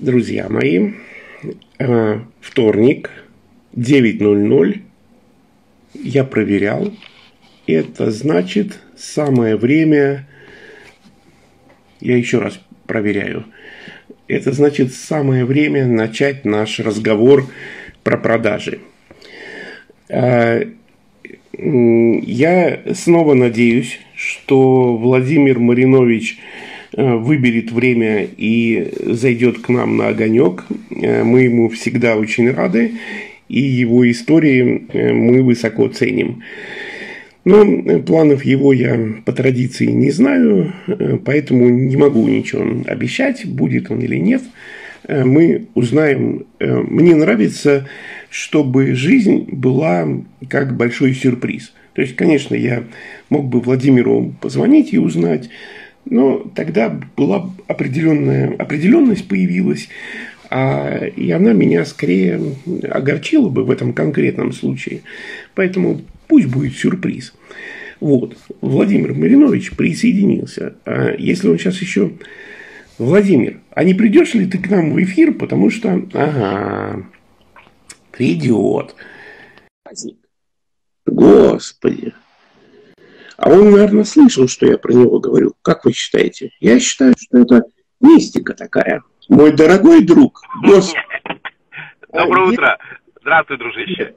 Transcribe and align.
Друзья 0.00 0.48
мои, 0.48 0.92
э, 1.78 2.20
вторник, 2.40 3.10
9.00, 3.76 4.80
я 5.92 6.24
проверял. 6.24 6.90
Это 7.66 8.10
значит 8.10 8.78
самое 8.96 9.56
время, 9.56 10.26
я 12.00 12.16
еще 12.16 12.38
раз 12.38 12.58
проверяю, 12.86 13.44
это 14.26 14.52
значит 14.52 14.94
самое 14.94 15.44
время 15.44 15.86
начать 15.86 16.46
наш 16.46 16.80
разговор 16.80 17.46
про 18.02 18.16
продажи. 18.16 18.80
Э, 20.08 20.64
я 21.52 22.80
снова 22.94 23.34
надеюсь, 23.34 23.98
что 24.16 24.96
Владимир 24.96 25.58
Маринович– 25.58 26.38
выберет 26.92 27.70
время 27.70 28.26
и 28.36 28.92
зайдет 29.00 29.60
к 29.60 29.68
нам 29.68 29.96
на 29.96 30.08
огонек. 30.08 30.64
Э, 30.90 31.22
мы 31.22 31.42
ему 31.42 31.68
всегда 31.68 32.16
очень 32.16 32.50
рады, 32.50 32.92
и 33.48 33.60
его 33.60 34.08
истории 34.10 34.86
э, 34.92 35.12
мы 35.12 35.42
высоко 35.42 35.88
ценим. 35.88 36.42
Но 37.44 38.00
планов 38.00 38.44
его 38.44 38.72
я 38.72 38.98
по 39.24 39.32
традиции 39.32 39.86
не 39.86 40.10
знаю, 40.10 40.74
поэтому 41.24 41.70
не 41.70 41.96
могу 41.96 42.28
ничего 42.28 42.82
обещать, 42.86 43.46
будет 43.46 43.90
он 43.90 44.02
или 44.02 44.16
нет. 44.16 44.42
Мы 45.08 45.66
узнаем. 45.74 46.44
Мне 46.60 47.14
нравится, 47.14 47.88
чтобы 48.28 48.94
жизнь 48.94 49.48
была 49.50 50.06
как 50.50 50.76
большой 50.76 51.14
сюрприз. 51.14 51.72
То 51.94 52.02
есть, 52.02 52.14
конечно, 52.14 52.54
я 52.54 52.84
мог 53.30 53.48
бы 53.48 53.60
Владимиру 53.60 54.34
позвонить 54.40 54.92
и 54.92 54.98
узнать, 54.98 55.48
но 56.04 56.50
тогда 56.54 56.88
была 57.16 57.50
определенная 57.66 58.54
определенность 58.56 59.28
появилась, 59.28 59.88
а, 60.50 61.04
и 61.04 61.30
она 61.30 61.52
меня 61.52 61.84
скорее 61.84 62.40
огорчила 62.90 63.48
бы 63.48 63.64
в 63.64 63.70
этом 63.70 63.92
конкретном 63.92 64.52
случае. 64.52 65.02
Поэтому 65.54 66.00
пусть 66.26 66.46
будет 66.46 66.74
сюрприз. 66.74 67.34
Вот, 68.00 68.36
Владимир 68.60 69.14
Маринович 69.14 69.72
присоединился. 69.76 70.74
А 70.84 71.14
если 71.16 71.48
он 71.48 71.58
сейчас 71.58 71.80
еще... 71.80 72.12
Владимир, 72.98 73.60
а 73.70 73.82
не 73.84 73.94
придешь 73.94 74.34
ли 74.34 74.44
ты 74.46 74.58
к 74.58 74.68
нам 74.68 74.92
в 74.92 75.02
эфир, 75.02 75.32
потому 75.32 75.70
что... 75.70 76.02
Ага, 76.12 77.06
придет. 78.10 78.94
Господи. 81.06 82.12
А 83.40 83.48
он, 83.48 83.70
наверное, 83.70 84.04
слышал, 84.04 84.48
что 84.48 84.66
я 84.66 84.76
про 84.76 84.92
него 84.92 85.18
говорю. 85.18 85.54
Как 85.62 85.86
вы 85.86 85.92
считаете? 85.92 86.50
Я 86.60 86.78
считаю, 86.78 87.14
что 87.18 87.38
это 87.38 87.62
мистика 87.98 88.52
такая. 88.52 89.02
Мой 89.30 89.52
дорогой 89.52 90.04
друг. 90.04 90.42
Босс. 90.62 90.92
Доброе 92.12 92.52
утро. 92.52 92.78
Здравствуй, 93.22 93.56
дружище. 93.56 94.14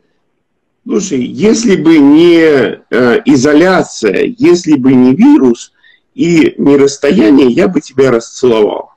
Слушай, 0.86 1.22
если 1.22 1.78
бы 1.82 2.00
не 2.00 2.42
э, 2.42 3.22
изоляция, 3.24 4.26
если 4.38 4.76
бы 4.76 4.94
не 4.94 5.16
вирус 5.16 5.72
и 6.14 6.56
не 6.58 6.76
расстояние, 6.76 7.48
я 7.48 7.70
бы 7.70 7.80
тебя 7.80 8.12
расцеловал. 8.12 8.92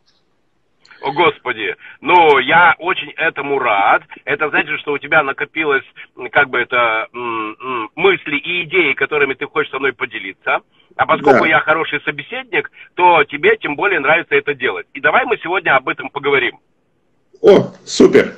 О, 1.06 1.12
Господи, 1.12 1.76
ну, 2.00 2.38
я 2.40 2.74
очень 2.80 3.12
этому 3.12 3.60
рад. 3.60 4.02
Это 4.24 4.48
значит, 4.48 4.80
что 4.80 4.92
у 4.92 4.98
тебя 4.98 5.22
накопилось, 5.22 5.84
как 6.32 6.50
бы 6.50 6.58
это, 6.58 7.06
мысли 7.94 8.36
и 8.36 8.64
идеи, 8.64 8.92
которыми 8.92 9.34
ты 9.34 9.46
хочешь 9.46 9.70
со 9.70 9.78
мной 9.78 9.92
поделиться. 9.92 10.62
А 10.96 11.06
поскольку 11.06 11.44
да. 11.44 11.48
я 11.48 11.60
хороший 11.60 12.00
собеседник, 12.00 12.72
то 12.94 13.22
тебе 13.22 13.56
тем 13.56 13.76
более 13.76 14.00
нравится 14.00 14.34
это 14.34 14.52
делать. 14.54 14.88
И 14.94 15.00
давай 15.00 15.24
мы 15.26 15.38
сегодня 15.38 15.76
об 15.76 15.88
этом 15.88 16.10
поговорим. 16.10 16.58
О, 17.40 17.70
супер. 17.84 18.34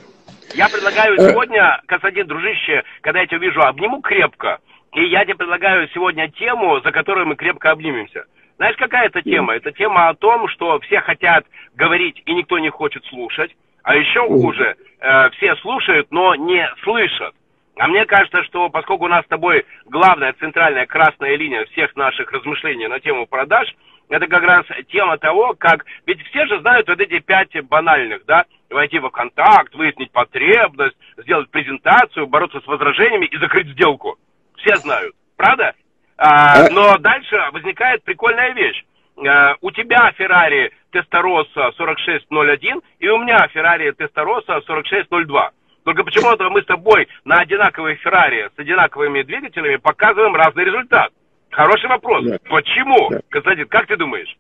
Я 0.52 0.68
предлагаю 0.68 1.14
э. 1.14 1.30
сегодня, 1.30 1.80
Константин, 1.86 2.26
дружище, 2.26 2.82
когда 3.00 3.20
я 3.20 3.26
тебя 3.26 3.38
вижу, 3.38 3.62
обниму 3.62 4.02
крепко. 4.02 4.58
И 4.92 5.04
я 5.06 5.24
тебе 5.24 5.36
предлагаю 5.36 5.88
сегодня 5.94 6.30
тему, 6.32 6.80
за 6.82 6.92
которую 6.92 7.28
мы 7.28 7.36
крепко 7.36 7.70
обнимемся. 7.70 8.26
Знаешь, 8.58 8.76
какая 8.76 9.06
это 9.06 9.22
тема? 9.22 9.54
Это 9.54 9.70
тема 9.70 10.08
о 10.08 10.14
том, 10.14 10.48
что 10.48 10.80
все 10.80 11.00
хотят 11.00 11.46
говорить, 11.76 12.20
и 12.26 12.34
никто 12.34 12.58
не 12.58 12.70
хочет 12.70 13.04
слушать. 13.06 13.54
А 13.84 13.94
еще 13.94 14.26
хуже, 14.26 14.76
э, 15.00 15.30
все 15.30 15.54
слушают, 15.56 16.08
но 16.10 16.34
не 16.34 16.68
слышат. 16.82 17.34
А 17.78 17.86
мне 17.86 18.04
кажется, 18.04 18.42
что 18.42 18.68
поскольку 18.68 19.04
у 19.04 19.08
нас 19.08 19.24
с 19.24 19.28
тобой 19.28 19.64
главная 19.86 20.32
центральная 20.40 20.86
красная 20.86 21.36
линия 21.36 21.64
всех 21.66 21.94
наших 21.94 22.32
размышлений 22.32 22.88
на 22.88 22.98
тему 22.98 23.28
продаж, 23.28 23.72
это 24.08 24.26
как 24.26 24.42
раз 24.42 24.66
тема 24.88 25.18
того, 25.18 25.54
как... 25.56 25.84
Ведь 26.06 26.20
все 26.26 26.44
же 26.46 26.60
знают 26.60 26.88
вот 26.88 26.98
эти 26.98 27.20
пять 27.20 27.54
банальных, 27.66 28.24
да? 28.26 28.44
Войти 28.70 28.98
в 28.98 29.08
контакт, 29.10 29.72
выяснить 29.76 30.10
потребность, 30.10 30.96
сделать 31.16 31.48
презентацию, 31.50 32.26
бороться 32.26 32.60
с 32.60 32.66
возражениями 32.66 33.26
и 33.26 33.38
закрыть 33.38 33.68
сделку. 33.68 34.16
Все 34.56 34.74
знают. 34.76 35.14
Правда? 35.36 35.74
А, 36.18 36.66
а, 36.66 36.70
но 36.70 36.98
дальше 36.98 37.36
возникает 37.52 38.02
прикольная 38.02 38.52
вещь. 38.52 38.84
А, 39.24 39.54
у 39.60 39.70
тебя 39.70 40.12
Ferrari 40.18 40.70
Testarossa 40.92 41.72
4601 41.76 42.82
и 42.98 43.08
у 43.08 43.18
меня 43.18 43.46
Ferrari 43.54 43.94
Testarossa 43.96 44.60
4602. 44.66 45.50
Только 45.84 46.04
почему-то 46.04 46.50
мы 46.50 46.62
с 46.62 46.66
тобой 46.66 47.08
на 47.24 47.36
одинаковой 47.36 47.98
Ferrari 48.04 48.50
с 48.54 48.58
одинаковыми 48.58 49.22
двигателями 49.22 49.76
показываем 49.76 50.34
разный 50.34 50.64
результат. 50.64 51.12
Хороший 51.50 51.88
вопрос. 51.88 52.24
Да. 52.24 52.38
Почему? 52.50 53.10
Да. 53.10 53.20
Константин, 53.30 53.68
как 53.68 53.86
ты 53.86 53.96
думаешь? 53.96 54.36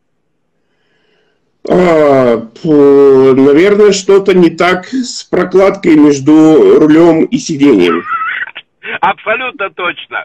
А, 1.70 2.38
наверное, 2.64 3.92
что-то 3.92 4.34
не 4.34 4.50
так 4.50 4.86
с 4.86 5.22
прокладкой 5.24 5.96
между 5.96 6.80
рулем 6.80 7.24
и 7.24 7.38
сиденьем. 7.38 8.02
Абсолютно 9.00 9.70
точно. 9.70 10.24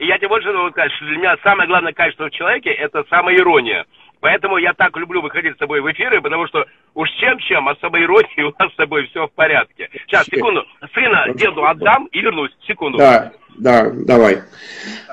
Я 0.00 0.18
тебе 0.18 0.28
больше 0.28 0.52
могу 0.52 0.70
сказать, 0.70 0.92
что 0.92 1.06
для 1.06 1.16
меня 1.16 1.36
самое 1.42 1.68
главное 1.68 1.92
качество 1.92 2.26
в 2.26 2.30
человеке– 2.30 2.70
это 2.70 3.04
самоирония. 3.10 3.84
Поэтому 4.20 4.56
я 4.56 4.72
так 4.72 4.96
люблю 4.96 5.20
выходить 5.20 5.54
с 5.56 5.58
тобой 5.58 5.80
в 5.80 5.90
эфиры, 5.90 6.20
потому 6.20 6.46
что 6.46 6.64
уж 6.94 7.10
чем-чем, 7.18 7.68
а 7.68 7.74
с 7.74 7.80
самоиронией 7.80 8.44
у 8.44 8.54
нас 8.56 8.72
с 8.72 8.76
тобой 8.76 9.08
все 9.08 9.26
в 9.26 9.32
порядке. 9.32 9.90
Сейчас, 10.06 10.26
секунду. 10.26 10.64
Сына 10.94 11.26
деду 11.34 11.64
отдам 11.66 12.06
и 12.06 12.20
вернусь. 12.20 12.52
Секунду. 12.64 12.98
Да, 12.98 13.32
да, 13.58 13.90
давай. 13.90 14.38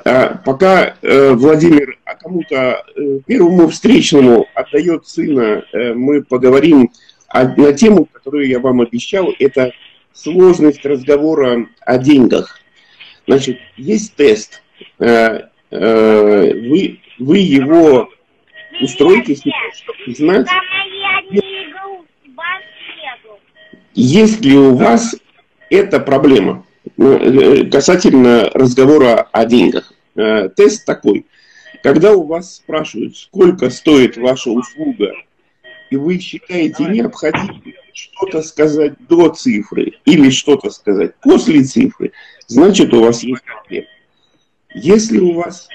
А, 0.06 0.38
пока 0.46 0.94
э, 1.02 1.32
Владимир 1.34 1.98
а 2.06 2.16
кому-то 2.16 2.86
э, 2.96 3.20
первому 3.26 3.68
встречному 3.70 4.48
отдает 4.54 5.08
сына, 5.08 5.64
э, 5.74 5.94
мы 5.94 6.24
поговорим 6.24 6.90
на 7.34 7.74
тему, 7.74 8.06
которую 8.06 8.48
я 8.48 8.60
вам 8.60 8.82
обещал. 8.82 9.34
Это 9.40 9.72
сложность 10.22 10.86
разговора 10.86 11.68
о 11.82 11.98
деньгах. 11.98 12.60
Значит, 13.28 13.60
есть 13.78 14.16
тест. 14.16 14.62
Э, 15.00 15.42
э, 15.72 16.54
вы, 16.54 17.00
вы 17.20 17.38
его 17.38 18.10
устроите, 18.82 19.36
чтобы 19.36 20.16
знать, 20.16 20.48
есть 23.94 24.44
ли 24.44 24.58
у 24.58 24.76
вас 24.76 25.16
эта 25.70 26.00
проблема 26.00 26.66
э, 26.98 27.66
касательно 27.66 28.50
разговора 28.54 29.28
о 29.32 29.46
деньгах. 29.46 29.94
Тест 30.56 30.86
такой. 30.86 31.26
Когда 31.84 32.14
у 32.14 32.26
вас 32.26 32.56
спрашивают, 32.56 33.16
сколько 33.16 33.70
стоит 33.70 34.18
ваша 34.18 34.50
услуга, 34.50 35.14
и 35.90 35.96
вы 35.96 36.20
считаете 36.20 36.84
необходимым 36.86 37.62
что-то 38.00 38.42
сказать 38.42 38.94
до 39.08 39.30
цифры 39.30 39.94
или 40.06 40.30
что-то 40.30 40.70
сказать 40.70 41.16
после 41.22 41.64
цифры, 41.64 42.14
значит 42.48 42.94
у 42.94 43.04
вас 43.04 43.24
есть 43.24 43.44
проблема. 43.44 43.88
Если 44.74 45.20
у 45.20 45.34
вас 45.34 45.68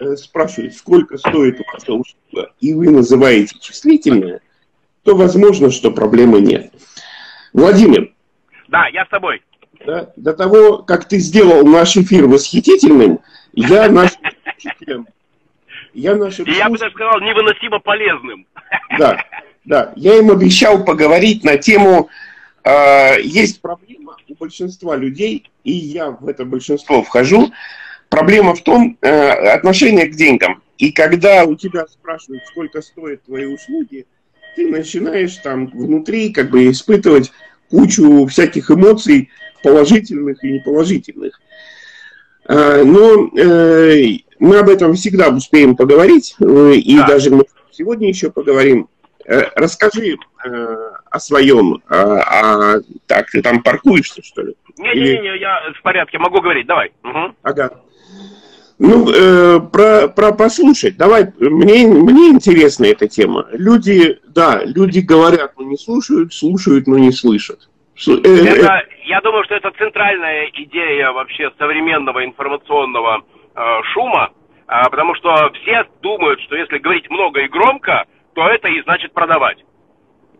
э, 0.00 0.16
спрашивают, 0.16 0.74
сколько 0.74 1.16
стоит 1.18 1.60
ваша 1.72 1.92
услуга, 1.92 2.52
и 2.60 2.74
вы 2.74 2.90
называете 2.90 3.56
числительное, 3.60 4.40
то 5.04 5.16
возможно, 5.16 5.70
что 5.70 5.90
проблемы 5.90 6.40
нет. 6.40 6.72
Владимир. 7.52 8.12
Да, 8.68 8.86
я 8.88 9.06
с 9.06 9.08
тобой. 9.08 9.42
Да, 9.86 10.12
до 10.16 10.34
того, 10.34 10.78
как 10.78 11.08
ты 11.08 11.18
сделал 11.18 11.66
наш 11.66 11.96
эфир 11.96 12.26
восхитительным, 12.26 13.20
я 13.54 13.88
нашим 13.88 14.20
я 15.94 16.14
нашим 16.16 16.44
Я 16.46 16.68
бы 16.68 16.76
даже 16.76 16.92
сказал, 16.92 17.20
невыносимо 17.20 17.78
полезным. 17.78 18.46
Да, 18.98 19.24
да, 19.64 19.92
я 19.96 20.18
им 20.18 20.30
обещал 20.30 20.84
поговорить 20.84 21.44
на 21.44 21.56
тему 21.56 22.08
э, 22.64 23.20
есть 23.22 23.60
проблема 23.60 24.16
у 24.28 24.34
большинства 24.34 24.96
людей, 24.96 25.50
и 25.64 25.72
я 25.72 26.10
в 26.10 26.28
это 26.28 26.44
большинство 26.44 27.02
вхожу. 27.02 27.50
Проблема 28.08 28.54
в 28.54 28.62
том 28.62 28.98
э, 29.00 29.30
отношение 29.52 30.06
к 30.06 30.16
деньгам. 30.16 30.62
И 30.78 30.92
когда 30.92 31.44
у 31.44 31.54
тебя 31.54 31.86
спрашивают, 31.86 32.42
сколько 32.46 32.80
стоят 32.80 33.22
твои 33.24 33.44
услуги, 33.44 34.06
ты 34.56 34.68
начинаешь 34.68 35.36
там 35.36 35.68
внутри 35.68 36.32
как 36.32 36.50
бы 36.50 36.70
испытывать 36.70 37.30
кучу 37.70 38.26
всяких 38.26 38.70
эмоций, 38.70 39.30
положительных 39.62 40.42
и 40.42 40.52
неположительных. 40.52 41.40
Э, 42.48 42.82
но 42.82 43.30
э, 43.36 44.18
мы 44.38 44.58
об 44.58 44.68
этом 44.68 44.94
всегда 44.94 45.28
успеем 45.28 45.76
поговорить, 45.76 46.34
э, 46.40 46.72
и 46.74 46.96
да. 46.96 47.06
даже 47.08 47.30
мы 47.30 47.44
сегодня 47.70 48.08
еще 48.08 48.30
поговорим. 48.30 48.88
Расскажи 49.54 50.16
э, 50.44 50.76
о 51.10 51.20
своем. 51.20 51.82
А, 51.88 52.74
а, 52.76 52.80
так, 53.06 53.30
ты 53.30 53.42
там 53.42 53.62
паркуешься, 53.62 54.22
что 54.22 54.42
ли? 54.42 54.54
Не-не-не, 54.78 55.38
я 55.38 55.72
в 55.78 55.82
порядке, 55.82 56.18
могу 56.18 56.40
говорить, 56.40 56.66
давай. 56.66 56.92
Угу. 57.04 57.34
Ага. 57.42 57.70
Ну, 58.78 59.10
э, 59.10 59.60
про, 59.60 60.08
про 60.08 60.32
послушать. 60.32 60.96
Давай, 60.96 61.26
мне, 61.38 61.86
мне 61.86 62.28
интересна 62.30 62.86
эта 62.86 63.06
тема. 63.08 63.46
Люди, 63.52 64.18
да, 64.28 64.62
люди 64.64 65.00
говорят, 65.00 65.52
но 65.58 65.64
не 65.64 65.76
слушают, 65.76 66.32
слушают, 66.32 66.86
но 66.86 66.98
не 66.98 67.12
слышат. 67.12 67.68
Э, 68.08 68.12
э, 68.24 68.56
это, 68.56 68.82
я 69.04 69.20
думаю, 69.20 69.44
что 69.44 69.54
это 69.54 69.70
центральная 69.72 70.48
идея 70.54 71.12
вообще 71.12 71.50
современного 71.58 72.24
информационного 72.24 73.22
э, 73.54 73.60
шума, 73.92 74.30
э, 74.66 74.72
потому 74.90 75.14
что 75.14 75.52
все 75.60 75.84
думают, 76.00 76.40
что 76.40 76.56
если 76.56 76.78
говорить 76.78 77.10
много 77.10 77.40
и 77.40 77.48
громко, 77.48 78.06
то 78.40 78.48
это 78.48 78.68
и 78.68 78.80
значит 78.84 79.12
продавать. 79.12 79.58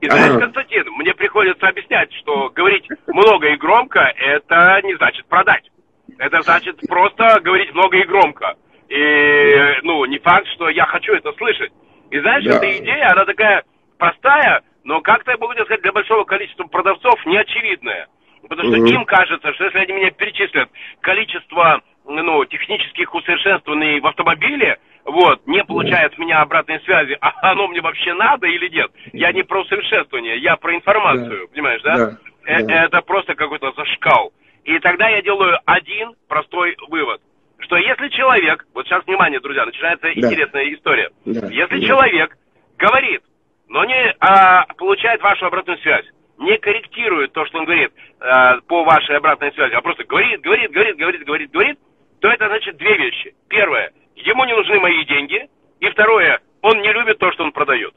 И 0.01 0.09
знаешь. 0.09 0.41
Константин, 0.41 0.85
мне 0.97 1.13
приходится 1.13 1.69
объяснять, 1.69 2.11
что 2.15 2.49
говорить 2.49 2.89
много 3.09 3.49
и 3.49 3.57
громко, 3.57 4.01
это 4.17 4.81
не 4.85 4.95
значит 4.95 5.27
продать. 5.27 5.71
Это 6.17 6.41
значит 6.41 6.81
просто 6.89 7.39
говорить 7.41 7.75
много 7.75 7.99
и 7.99 8.05
громко. 8.05 8.55
И, 8.89 9.81
ну, 9.83 10.07
не 10.07 10.19
факт, 10.19 10.47
что 10.55 10.71
я 10.71 10.87
хочу 10.87 11.13
это 11.13 11.31
слышать. 11.33 11.73
И 12.11 12.19
знаешь, 12.21 12.45
да. 12.45 12.57
эта 12.57 12.79
идея, 12.79 13.13
она 13.13 13.27
такая 13.27 13.65
простая, 13.99 14.63
но 14.85 15.03
как-то, 15.03 15.33
я 15.33 15.37
могу 15.37 15.53
сказать, 15.53 15.83
для 15.83 15.93
большого 15.93 16.25
количества 16.25 16.65
продавцов 16.65 17.15
неочевидная. 17.27 18.09
Потому 18.49 18.71
что 18.71 18.81
угу. 18.81 18.87
им 18.87 19.05
кажется, 19.05 19.53
что 19.53 19.65
если 19.65 19.79
они 19.79 19.93
меня 19.93 20.11
перечислят 20.11 20.71
количество 21.03 21.83
ну, 22.07 22.47
технических 22.47 23.15
усовершенствований 23.15 24.01
в 24.01 24.07
автомобиле, 24.07 24.79
вот, 25.05 25.47
не 25.47 25.65
получает 25.65 26.15
с 26.15 26.19
меня 26.19 26.41
обратной 26.41 26.81
связи, 26.81 27.17
а 27.21 27.53
оно 27.53 27.69
мне 27.69 27.81
вообще 27.81 28.15
надо 28.15 28.47
или 28.47 28.69
нет? 28.69 28.91
Я 29.13 29.33
не 29.33 29.43
про 29.43 29.63
усовершенствование, 29.63 30.39
я 30.39 30.57
про 30.57 30.75
информацию, 30.75 31.47
да. 31.47 31.53
понимаешь, 31.53 31.83
да? 31.83 31.97
да. 31.97 32.19
Э 32.45 32.63
-э 32.63 32.73
Это 32.87 33.01
просто 33.03 33.35
какой-то 33.35 33.73
зашкал. 33.73 34.33
И 34.65 34.79
тогда 34.81 35.09
я 35.09 35.23
делаю 35.23 35.59
один 35.65 36.15
простой 36.29 36.77
вывод, 36.89 37.21
что 37.61 37.77
если 37.77 38.09
человек, 38.09 38.67
вот 38.75 38.87
сейчас 38.87 39.05
внимание, 39.07 39.41
друзья, 39.41 39.65
начинается 39.65 40.07
да. 40.07 40.13
интересная 40.13 40.75
история. 40.75 41.11
Да. 41.25 41.49
Если 41.49 41.81
да. 41.81 41.87
человек 41.87 42.37
говорит, 42.79 43.23
но 43.69 43.85
не 43.85 44.15
а, 44.21 44.67
получает 44.77 45.23
вашу 45.23 45.47
обратную 45.47 45.79
связь, 45.79 46.07
не 46.39 46.57
корректирует 46.59 47.33
то, 47.33 47.47
что 47.47 47.59
он 47.59 47.65
говорит 47.65 47.93
а, 48.21 48.61
по 48.67 48.85
вашей 48.85 49.17
обратной 49.17 49.53
связи, 49.53 49.75
а 49.75 49.81
просто 49.81 50.05
говорит, 50.05 50.41
говорит, 50.41 50.71
говорит, 50.73 50.97
говорит, 50.97 51.25
говорит, 51.25 51.51
говорит, 51.51 51.79
то 52.21 52.29
это 52.29 52.49
значит 52.49 52.77
две 52.77 52.97
вещи. 52.97 53.35
Первое, 53.49 53.93
ему 54.25 54.45
не 54.45 54.55
нужны 54.55 54.79
мои 54.81 55.05
деньги, 55.05 55.49
и 55.81 55.89
второе, 55.91 56.41
он 56.63 56.81
не 56.81 56.93
любит 56.93 57.19
то, 57.19 57.33
что 57.33 57.45
он 57.45 57.53
продает. 57.53 57.93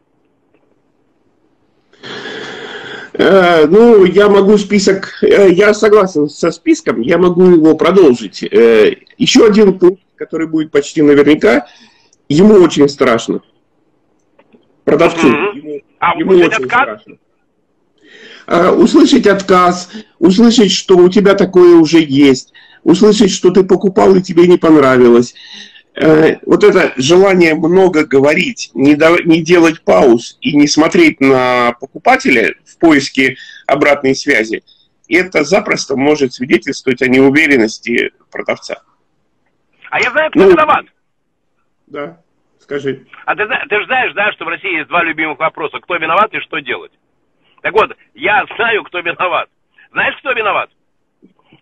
Э, 3.13 3.67
ну, 3.67 4.05
я 4.05 4.27
могу 4.27 4.57
список, 4.57 5.19
э, 5.21 5.51
я 5.51 5.73
согласен 5.73 6.27
со 6.29 6.51
списком, 6.51 7.01
я 7.01 7.17
могу 7.17 7.45
его 7.45 7.75
продолжить. 7.75 8.43
Э, 8.43 8.95
еще 9.17 9.45
один 9.45 9.77
пункт, 9.77 10.01
который 10.15 10.47
будет 10.47 10.71
почти 10.71 11.03
наверняка, 11.03 11.67
ему 12.27 12.55
очень 12.55 12.89
страшно. 12.89 13.41
Продавцу. 14.83 15.27
Mm-hmm. 15.27 15.57
Ему, 15.57 15.81
а 15.99 16.17
ему 16.17 16.31
очень 16.31 16.63
отказ? 16.63 17.01
страшно. 17.01 17.17
Услышать 18.73 19.25
отказ, 19.25 19.89
услышать, 20.19 20.71
что 20.71 20.97
у 20.97 21.07
тебя 21.07 21.33
такое 21.35 21.77
уже 21.77 21.99
есть, 22.01 22.51
услышать, 22.83 23.31
что 23.31 23.51
ты 23.51 23.63
покупал 23.63 24.13
и 24.15 24.21
тебе 24.21 24.47
не 24.47 24.57
понравилось, 24.57 25.33
Э, 25.95 26.37
вот 26.45 26.63
это 26.63 26.93
желание 26.97 27.53
много 27.53 28.05
говорить, 28.05 28.71
не, 28.73 28.95
до, 28.95 29.21
не 29.23 29.43
делать 29.43 29.83
пауз 29.83 30.37
и 30.41 30.55
не 30.55 30.67
смотреть 30.67 31.19
на 31.21 31.73
покупателя 31.79 32.55
в 32.65 32.79
поиске 32.79 33.37
обратной 33.67 34.15
связи, 34.15 34.63
это 35.07 35.43
запросто 35.43 35.95
может 35.95 36.33
свидетельствовать 36.33 37.01
о 37.03 37.07
неуверенности 37.07 38.11
продавца. 38.31 38.81
А 39.91 39.99
я 39.99 40.09
знаю, 40.11 40.31
кто 40.31 40.39
ну, 40.39 40.51
виноват. 40.51 40.85
Да, 41.85 42.21
скажи. 42.59 43.05
А 43.25 43.35
ты, 43.35 43.43
ты 43.69 43.79
же 43.79 43.85
знаешь, 43.85 44.13
да, 44.13 44.31
что 44.31 44.45
в 44.45 44.47
России 44.47 44.77
есть 44.77 44.89
два 44.89 45.03
любимых 45.03 45.37
вопроса. 45.37 45.79
Кто 45.79 45.97
виноват 45.97 46.33
и 46.33 46.39
что 46.39 46.57
делать? 46.59 46.91
Так 47.61 47.73
вот, 47.73 47.95
я 48.15 48.43
знаю, 48.55 48.83
кто 48.83 48.99
виноват. 48.99 49.47
Знаешь, 49.91 50.15
кто 50.17 50.31
виноват? 50.31 50.71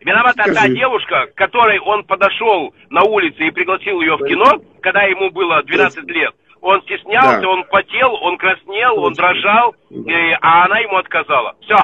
Виновата 0.04 0.44
Скажи. 0.44 0.56
та 0.56 0.68
девушка, 0.68 1.28
к 1.28 1.36
которой 1.36 1.80
он 1.80 2.04
подошел 2.04 2.74
на 2.90 3.04
улице 3.04 3.48
и 3.48 3.52
пригласил 3.52 4.02
ее 4.02 4.16
в 4.16 4.26
кино, 4.26 4.62
когда 4.82 5.04
ему 5.04 5.30
было 5.30 5.62
12 5.64 6.04
лет. 6.10 6.34
Он 6.62 6.82
стеснялся, 6.84 7.42
да. 7.42 7.50
он 7.50 7.64
потел, 7.66 8.14
он 8.22 8.38
краснел, 8.38 9.00
он 9.00 9.14
дрожал, 9.14 9.76
и, 9.90 10.38
а 10.42 10.66
она 10.66 10.80
ему 10.80 10.98
отказала. 10.98 11.56
Все. 11.62 11.78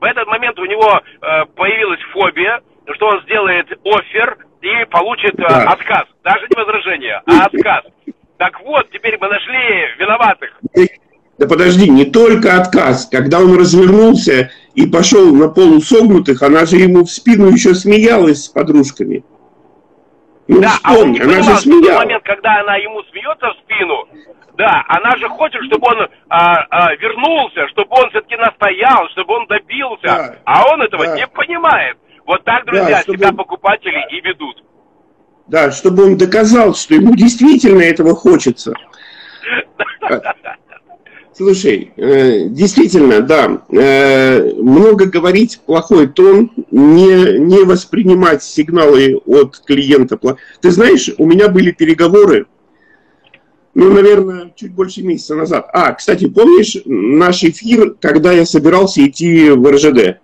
В 0.00 0.04
этот 0.04 0.26
момент 0.26 0.58
у 0.58 0.64
него 0.64 1.00
э, 1.00 1.44
появилась 1.56 2.00
фобия, 2.12 2.60
что 2.94 3.06
он 3.06 3.22
сделает 3.22 3.66
офер 3.84 4.36
и 4.60 4.84
получит 4.90 5.34
э, 5.38 5.48
да. 5.48 5.70
отказ. 5.70 6.04
Даже 6.22 6.46
не 6.48 6.56
возражение, 6.56 7.22
а 7.26 7.46
отказ. 7.46 7.84
Так 8.38 8.60
вот, 8.62 8.90
теперь 8.90 9.16
мы 9.20 9.28
нашли 9.28 9.86
виноватых. 9.98 10.50
Да 11.38 11.48
подожди, 11.48 11.88
не 11.88 12.04
только 12.04 12.56
отказ. 12.56 13.08
Когда 13.10 13.40
он 13.40 13.58
развернулся 13.58 14.50
и 14.74 14.86
пошел 14.86 15.34
на 15.34 15.48
полусогнутых, 15.48 16.42
она 16.42 16.66
же 16.66 16.76
ему 16.76 17.04
в 17.04 17.10
спину 17.10 17.48
еще 17.48 17.74
смеялась 17.74 18.44
с 18.44 18.48
подружками. 18.48 19.24
Ну, 20.46 20.60
да, 20.60 20.68
вспомни, 20.70 21.18
а 21.18 21.22
он 21.24 21.30
она 21.30 21.42
же 21.42 21.56
смеялась. 21.60 21.96
в 21.96 22.04
момент, 22.04 22.24
когда 22.24 22.60
она 22.60 22.76
ему 22.76 23.02
смеется 23.04 23.46
в 23.46 23.64
спину, 23.64 24.08
да, 24.58 24.84
она 24.88 25.16
же 25.16 25.28
хочет, 25.28 25.62
чтобы 25.64 25.86
он 25.86 26.08
а, 26.28 26.66
а, 26.70 26.94
вернулся, 26.96 27.66
чтобы 27.68 27.88
он 27.90 28.10
все-таки 28.10 28.36
настоял, 28.36 29.08
чтобы 29.12 29.34
он 29.34 29.46
добился, 29.46 30.02
да, 30.02 30.36
а 30.44 30.72
он 30.72 30.82
этого 30.82 31.06
да. 31.06 31.16
не 31.16 31.26
понимает. 31.28 31.96
Вот 32.26 32.44
так, 32.44 32.64
друзья, 32.66 32.88
да, 32.88 33.02
чтобы... 33.02 33.18
себя 33.18 33.32
покупатели 33.32 34.04
и 34.10 34.20
ведут. 34.20 34.62
Да, 35.46 35.70
чтобы 35.70 36.04
он 36.04 36.16
доказал, 36.16 36.74
что 36.74 36.94
ему 36.94 37.14
действительно 37.14 37.82
этого 37.82 38.14
хочется. 38.14 38.74
Слушай, 41.36 41.92
э, 41.96 42.48
действительно, 42.48 43.20
да, 43.20 43.64
э, 43.70 44.52
много 44.54 45.06
говорить, 45.06 45.60
плохой 45.66 46.06
тон, 46.06 46.52
не, 46.70 47.40
не 47.40 47.64
воспринимать 47.64 48.44
сигналы 48.44 49.16
от 49.26 49.58
клиента. 49.66 50.16
Ты 50.60 50.70
знаешь, 50.70 51.10
у 51.18 51.26
меня 51.26 51.48
были 51.48 51.72
переговоры, 51.72 52.46
ну, 53.74 53.92
наверное, 53.92 54.52
чуть 54.54 54.72
больше 54.72 55.02
месяца 55.02 55.34
назад. 55.34 55.68
А, 55.72 55.92
кстати, 55.94 56.28
помнишь 56.28 56.76
наш 56.84 57.42
эфир, 57.42 57.96
когда 58.00 58.30
я 58.30 58.46
собирался 58.46 59.04
идти 59.04 59.50
в 59.50 59.68
РЖД? 59.68 60.20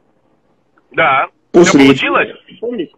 Да. 0.93 1.27
После... 1.51 1.87
получилось? 1.87 2.29
Помнишь? 2.61 2.91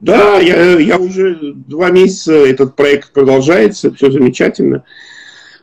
Да, 0.00 0.38
я, 0.40 0.78
я 0.78 0.98
уже 0.98 1.54
два 1.54 1.88
месяца, 1.88 2.34
этот 2.34 2.76
проект 2.76 3.14
продолжается, 3.14 3.90
все 3.94 4.10
замечательно. 4.10 4.76
Э, 4.76 5.13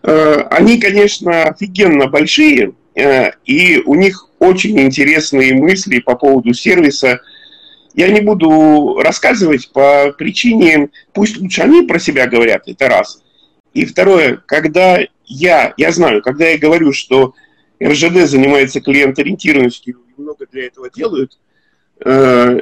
они, 0.03 0.79
конечно, 0.79 1.43
офигенно 1.43 2.07
большие, 2.07 2.73
э, 2.95 3.31
и 3.45 3.81
у 3.85 3.95
них 3.95 4.27
очень 4.39 4.79
интересные 4.79 5.53
мысли 5.53 5.99
по 5.99 6.15
поводу 6.15 6.53
сервиса. 6.53 7.21
Я 7.93 8.09
не 8.09 8.21
буду 8.21 8.99
рассказывать 9.03 9.71
по 9.71 10.13
причине, 10.17 10.89
пусть 11.13 11.37
лучше 11.37 11.61
они 11.61 11.83
про 11.83 11.99
себя 11.99 12.27
говорят, 12.27 12.67
это 12.67 12.87
раз. 12.87 13.21
И 13.73 13.85
второе, 13.85 14.41
когда 14.45 14.99
я, 15.25 15.73
я 15.77 15.91
знаю, 15.91 16.21
когда 16.21 16.47
я 16.47 16.57
говорю, 16.57 16.93
что 16.93 17.33
РЖД 17.81 18.27
занимается 18.27 18.81
клиент-ориентированностью 18.81 19.97
и 20.17 20.21
много 20.21 20.45
для 20.51 20.67
этого 20.67 20.89
делают, 20.89 21.37
э, 22.03 22.59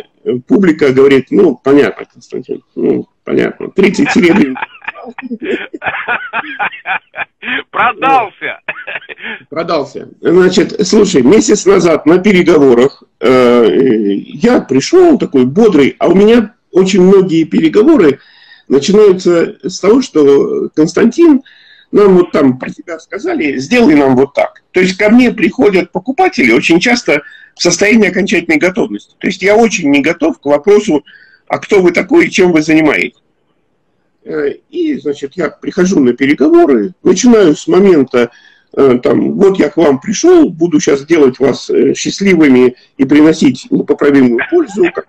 публика 0.48 0.91
говорит, 0.91 1.27
ну, 1.29 1.60
понятно, 1.63 2.05
Константин, 2.05 2.63
ну, 2.75 3.08
понятно, 3.24 3.69
30 3.69 4.12
серебряных 4.12 4.58
Продался. 7.72 8.60
Продался. 9.50 10.10
Значит, 10.22 10.88
слушай, 10.88 11.22
месяц 11.22 11.66
назад 11.66 12.06
на 12.06 12.20
переговорах 12.20 13.04
э, 13.20 13.68
я 13.70 14.62
пришел 14.62 15.18
такой 15.18 15.46
бодрый, 15.46 15.96
а 16.00 16.10
у 16.10 16.16
меня 16.16 16.54
очень 16.72 17.01
многие 17.01 17.46
переговоры 17.46 18.20
начинаются 18.68 19.58
с 19.63 19.80
того, 19.80 20.01
что 20.01 20.70
Константин, 20.75 21.44
нам 21.92 22.18
вот 22.18 22.32
там 22.32 22.60
про 22.60 22.70
тебя 22.70 23.00
сказали, 23.00 23.58
сделай 23.58 23.96
нам 23.96 24.16
вот 24.16 24.34
так. 24.34 24.62
То 24.72 24.80
есть 24.80 24.98
ко 24.98 25.10
мне 25.10 25.32
приходят 25.32 25.92
покупатели 25.92 26.51
очень 26.51 26.80
часто 26.80 27.24
в 27.56 27.63
состоянии 27.63 28.10
окончательной 28.10 28.60
готовности. 28.60 29.16
То 29.18 29.28
есть 29.28 29.42
я 29.42 29.56
очень 29.56 29.89
не 29.89 30.01
готов 30.01 30.39
к 30.39 30.46
вопросу, 30.46 31.04
а 31.48 31.58
кто 31.58 31.82
вы 31.82 31.92
такой 31.92 32.28
и 32.28 32.32
чем 32.32 32.51
вы 32.51 32.62
занимаетесь. 32.62 33.18
Э, 34.24 34.52
и, 34.70 34.98
значит, 35.00 35.34
я 35.36 35.50
прихожу 35.50 36.00
на 36.00 36.14
переговоры, 36.14 36.94
начинаю 37.04 37.56
с 37.56 37.68
момента, 37.68 38.32
э, 38.76 39.00
там, 39.02 39.34
вот 39.34 39.58
я 39.60 39.70
к 39.70 39.78
вам 39.78 40.00
пришел, 40.00 40.50
буду 40.50 40.80
сейчас 40.80 41.06
делать 41.06 41.40
вас 41.40 41.70
э, 41.70 41.94
счастливыми 41.94 42.76
и 42.98 43.06
приносить 43.06 43.68
непоправимую 43.72 44.40
пользу, 44.50 44.86
как 44.94 45.06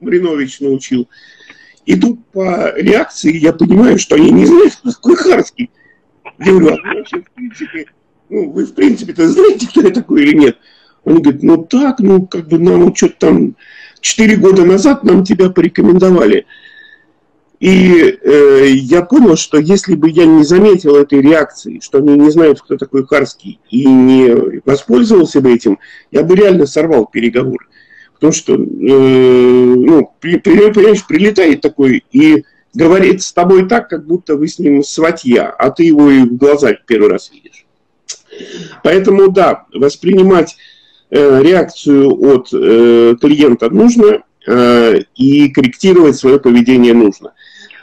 Маринович 0.00 0.60
научил. 0.60 1.08
И 1.86 1.98
тут 1.98 2.24
по 2.26 2.74
реакции 2.76 3.36
я 3.36 3.52
понимаю, 3.52 3.98
что 3.98 4.16
они 4.16 4.30
не 4.30 4.46
знают, 4.46 4.74
что 4.74 4.92
такое 4.92 5.16
Харский. 5.16 5.70
Я 6.38 6.52
говорю, 6.52 6.74
а 6.74 6.76
значит, 6.76 7.24
в 7.26 7.34
принципе, 7.34 7.86
ну, 8.28 8.50
вы 8.50 8.64
в 8.66 8.74
принципе-то 8.74 9.28
знаете, 9.28 9.66
кто 9.66 9.80
я 9.80 9.90
такой 9.90 10.22
или 10.22 10.36
нет? 10.36 10.58
Он 11.04 11.20
говорит, 11.20 11.42
ну 11.42 11.64
так, 11.64 12.00
ну 12.00 12.26
как 12.26 12.48
бы 12.48 12.58
нам 12.58 12.94
что-то 12.94 13.14
там 13.18 13.56
четыре 14.00 14.36
года 14.36 14.64
назад 14.64 15.04
нам 15.04 15.24
тебя 15.24 15.50
порекомендовали. 15.50 16.46
И 17.60 18.18
э, 18.22 18.68
я 18.70 19.02
понял, 19.02 19.36
что 19.36 19.58
если 19.58 19.94
бы 19.94 20.08
я 20.08 20.24
не 20.24 20.44
заметил 20.44 20.96
этой 20.96 21.20
реакции, 21.20 21.80
что 21.82 21.98
они 21.98 22.14
не 22.14 22.30
знают, 22.30 22.62
кто 22.62 22.78
такой 22.78 23.06
Харский, 23.06 23.60
и 23.68 23.86
не 23.86 24.60
воспользовался 24.64 25.42
бы 25.42 25.52
этим, 25.52 25.78
я 26.10 26.22
бы 26.22 26.34
реально 26.34 26.64
сорвал 26.64 27.04
переговоры. 27.04 27.66
Потому 28.14 28.32
что, 28.32 28.54
э, 28.54 28.56
ну, 28.56 30.10
при, 30.20 30.38
при, 30.38 30.72
понимаешь, 30.72 31.06
прилетает 31.06 31.60
такой 31.60 32.02
и 32.12 32.44
говорит 32.72 33.22
с 33.22 33.32
тобой 33.32 33.68
так, 33.68 33.90
как 33.90 34.06
будто 34.06 34.36
вы 34.36 34.48
с 34.48 34.58
ним 34.58 34.82
сватья, 34.82 35.50
а 35.50 35.70
ты 35.70 35.84
его 35.84 36.10
и 36.10 36.22
в 36.22 36.36
глаза 36.36 36.72
первый 36.86 37.10
раз 37.10 37.30
видишь. 37.30 37.66
Поэтому, 38.82 39.30
да, 39.30 39.66
воспринимать 39.74 40.56
э, 41.10 41.42
реакцию 41.42 42.10
от 42.10 42.48
э, 42.54 43.16
клиента 43.20 43.68
нужно, 43.68 44.22
э, 44.46 45.00
и 45.16 45.48
корректировать 45.50 46.16
свое 46.16 46.40
поведение 46.40 46.94
нужно. 46.94 47.34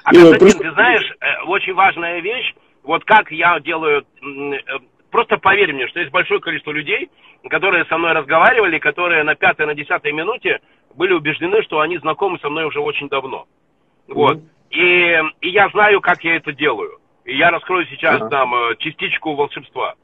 А, 0.07 0.11
Константин, 0.11 0.39
просто... 0.39 0.63
ты 0.63 0.71
знаешь, 0.71 1.13
э, 1.19 1.43
очень 1.47 1.73
важная 1.73 2.21
вещь, 2.21 2.53
вот 2.83 3.03
как 3.03 3.29
я 3.29 3.59
делаю, 3.59 4.05
э, 4.21 4.79
просто 5.11 5.37
поверь 5.37 5.73
мне, 5.73 5.85
что 5.89 5.99
есть 5.99 6.13
большое 6.13 6.39
количество 6.39 6.71
людей, 6.71 7.09
которые 7.49 7.83
со 7.85 7.97
мной 7.97 8.13
разговаривали, 8.13 8.79
которые 8.79 9.23
на 9.23 9.35
пятой, 9.35 9.65
на 9.65 9.75
десятой 9.75 10.13
минуте 10.13 10.61
были 10.95 11.11
убеждены, 11.11 11.61
что 11.63 11.81
они 11.81 11.97
знакомы 11.97 12.39
со 12.39 12.49
мной 12.49 12.63
уже 12.63 12.79
очень 12.79 13.09
давно. 13.09 13.47
Вот. 14.07 14.39
И, 14.69 15.21
и 15.41 15.49
я 15.49 15.67
знаю, 15.69 15.99
как 15.99 16.23
я 16.23 16.37
это 16.37 16.53
делаю. 16.53 16.99
И 17.25 17.35
я 17.35 17.51
раскрою 17.51 17.85
сейчас 17.87 18.15
ага. 18.15 18.29
там 18.29 18.55
э, 18.55 18.75
частичку 18.79 19.35
волшебства. 19.35 19.95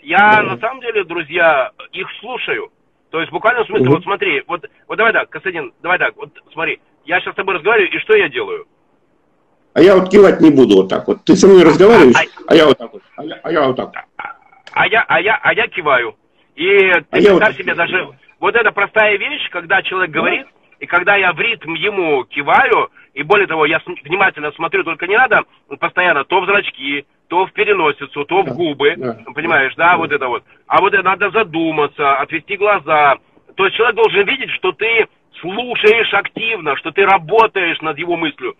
Я 0.00 0.42
на 0.42 0.58
самом 0.58 0.82
деле, 0.82 1.02
друзья, 1.04 1.70
их 1.92 2.06
слушаю. 2.20 2.70
То 3.10 3.20
есть 3.20 3.32
буквально 3.32 3.64
в 3.64 3.68
смысле, 3.68 3.86
угу. 3.86 3.94
вот 3.94 4.02
смотри, 4.02 4.42
вот, 4.46 4.66
вот 4.86 4.96
давай 4.98 5.14
так, 5.14 5.30
Касадин, 5.30 5.72
давай 5.80 5.98
так, 5.98 6.14
вот 6.16 6.28
смотри, 6.52 6.78
я 7.06 7.20
сейчас 7.20 7.32
с 7.32 7.36
тобой 7.36 7.54
разговариваю, 7.54 7.90
и 7.90 7.98
что 8.00 8.14
я 8.14 8.28
делаю? 8.28 8.66
А 9.76 9.82
я 9.82 9.94
вот 9.94 10.08
кивать 10.08 10.40
не 10.40 10.50
буду 10.50 10.76
вот 10.76 10.88
так 10.88 11.06
вот. 11.06 11.22
Ты 11.26 11.36
со 11.36 11.46
мной 11.46 11.62
разговариваешь, 11.62 12.16
а, 12.48 12.54
я 12.54 12.64
вот 12.64 12.78
так 12.78 12.90
вот. 12.94 13.02
А 13.14 13.22
я, 13.22 13.40
а 13.42 13.52
я 13.52 13.66
вот 13.66 13.76
так. 13.76 13.92
А 14.72 14.86
я, 14.86 15.04
а 15.06 15.20
я, 15.20 15.38
а 15.42 15.52
я 15.52 15.66
киваю. 15.68 16.16
И 16.54 16.66
ты 16.66 16.92
а 16.92 17.04
представь 17.10 17.38
вот 17.38 17.56
себе 17.58 17.74
даже, 17.74 18.08
вот 18.40 18.54
эта 18.54 18.72
простая 18.72 19.18
вещь, 19.18 19.50
когда 19.50 19.82
человек 19.82 20.12
говорит, 20.12 20.46
и 20.80 20.86
когда 20.86 21.16
я 21.16 21.34
в 21.34 21.40
ритм 21.40 21.74
ему 21.74 22.24
киваю, 22.24 22.88
и 23.12 23.22
более 23.22 23.46
того, 23.46 23.66
я 23.66 23.82
внимательно 24.04 24.50
смотрю, 24.52 24.82
только 24.82 25.06
не 25.06 25.18
надо 25.18 25.42
постоянно 25.78 26.24
то 26.24 26.40
в 26.40 26.46
зрачки, 26.46 27.04
то 27.28 27.44
в 27.44 27.52
переносицу, 27.52 28.24
то 28.24 28.42
в 28.44 28.54
губы, 28.54 28.94
да, 28.96 29.18
понимаешь, 29.34 29.74
да, 29.76 29.90
да, 29.90 29.96
вот 29.98 30.10
это 30.10 30.26
вот. 30.26 30.42
А 30.68 30.80
вот 30.80 30.94
это 30.94 31.02
надо 31.02 31.28
задуматься, 31.32 32.16
отвести 32.16 32.56
глаза. 32.56 33.16
То 33.56 33.66
есть 33.66 33.76
человек 33.76 33.96
должен 33.96 34.26
видеть, 34.26 34.52
что 34.52 34.72
ты 34.72 35.06
слушаешь 35.38 36.14
активно, 36.14 36.76
что 36.76 36.92
ты 36.92 37.04
работаешь 37.04 37.78
над 37.82 37.98
его 37.98 38.16
мыслью. 38.16 38.56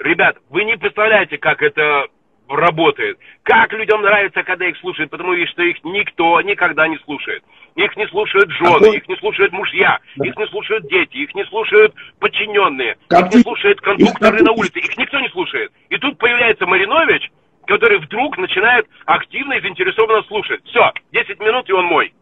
Ребят, 0.00 0.38
вы 0.48 0.64
не 0.64 0.78
представляете, 0.78 1.36
как 1.36 1.62
это 1.62 2.06
работает. 2.48 3.18
Как 3.42 3.72
людям 3.72 4.00
нравится, 4.00 4.42
когда 4.42 4.66
их 4.66 4.76
слушают, 4.78 5.10
потому 5.10 5.34
что 5.46 5.62
их 5.62 5.76
никто 5.84 6.40
никогда 6.40 6.88
не 6.88 6.98
слушает. 7.04 7.44
Их 7.76 7.96
не 7.96 8.06
слушают 8.08 8.50
жены, 8.50 8.96
их 8.96 9.06
не 9.08 9.16
слушают 9.16 9.52
мужья, 9.52 9.98
их 10.16 10.36
не 10.36 10.46
слушают 10.46 10.88
дети, 10.88 11.18
их 11.18 11.34
не 11.34 11.44
слушают 11.44 11.94
подчиненные, 12.18 12.96
их 13.10 13.34
не 13.34 13.42
слушают 13.42 13.80
кондукторы 13.80 14.42
на 14.42 14.52
улице, 14.52 14.80
их 14.80 14.96
никто 14.96 15.20
не 15.20 15.28
слушает. 15.28 15.70
И 15.90 15.98
тут 15.98 16.18
появляется 16.18 16.66
Маринович, 16.66 17.30
который 17.66 17.98
вдруг 18.00 18.38
начинает 18.38 18.86
активно 19.04 19.52
и 19.52 19.60
заинтересованно 19.60 20.22
слушать. 20.24 20.60
Все, 20.64 20.92
10 21.12 21.38
минут, 21.40 21.68
и 21.68 21.72
он 21.72 21.84
мой. 21.84 22.12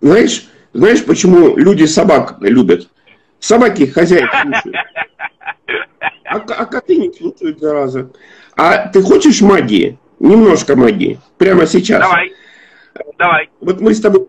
Знаешь, 0.00 0.42
знаешь, 0.72 1.04
почему 1.06 1.56
люди 1.56 1.84
собак 1.84 2.36
любят? 2.40 2.88
Собаки 3.40 3.86
хозяев 3.86 4.30
слушают. 4.30 4.76
А, 6.24 6.36
а 6.36 6.66
коты 6.66 6.96
не 6.96 7.12
слушают, 7.12 7.60
зараза. 7.60 8.10
А 8.56 8.88
ты 8.88 9.02
хочешь 9.02 9.40
магии? 9.40 9.98
Немножко 10.20 10.76
магии. 10.76 11.20
Прямо 11.38 11.66
сейчас. 11.66 12.00
Давай. 12.00 12.32
Давай. 13.18 13.50
Вот 13.60 13.80
мы 13.80 13.94
с 13.94 14.00
тобой, 14.00 14.28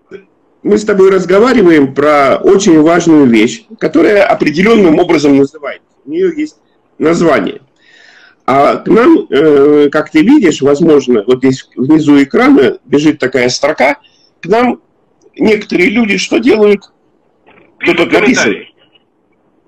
мы 0.64 0.78
с 0.78 0.86
тобой 0.86 1.12
разговариваем 1.12 1.94
про 1.94 2.38
очень 2.38 2.82
важную 2.82 3.26
вещь, 3.26 3.66
которая 3.80 4.24
определенным 4.26 5.00
образом 5.00 5.38
называется. 5.38 5.88
У 6.06 6.12
нее 6.12 6.32
есть 6.36 6.58
название. 6.98 7.62
А 8.46 8.78
к 8.78 8.88
нам, 8.88 9.28
э, 9.30 9.90
как 9.92 10.10
ты 10.10 10.22
видишь, 10.22 10.62
возможно, 10.62 11.24
вот 11.26 11.40
здесь 11.40 11.70
внизу 11.76 12.22
экрана 12.22 12.80
бежит 12.86 13.20
такая 13.20 13.50
строка, 13.50 13.98
к 14.42 14.48
нам 14.48 14.82
некоторые 15.38 15.90
люди 15.90 16.18
что 16.18 16.40
делают? 16.40 16.82
Пишут 17.78 17.98
тут 17.98 18.12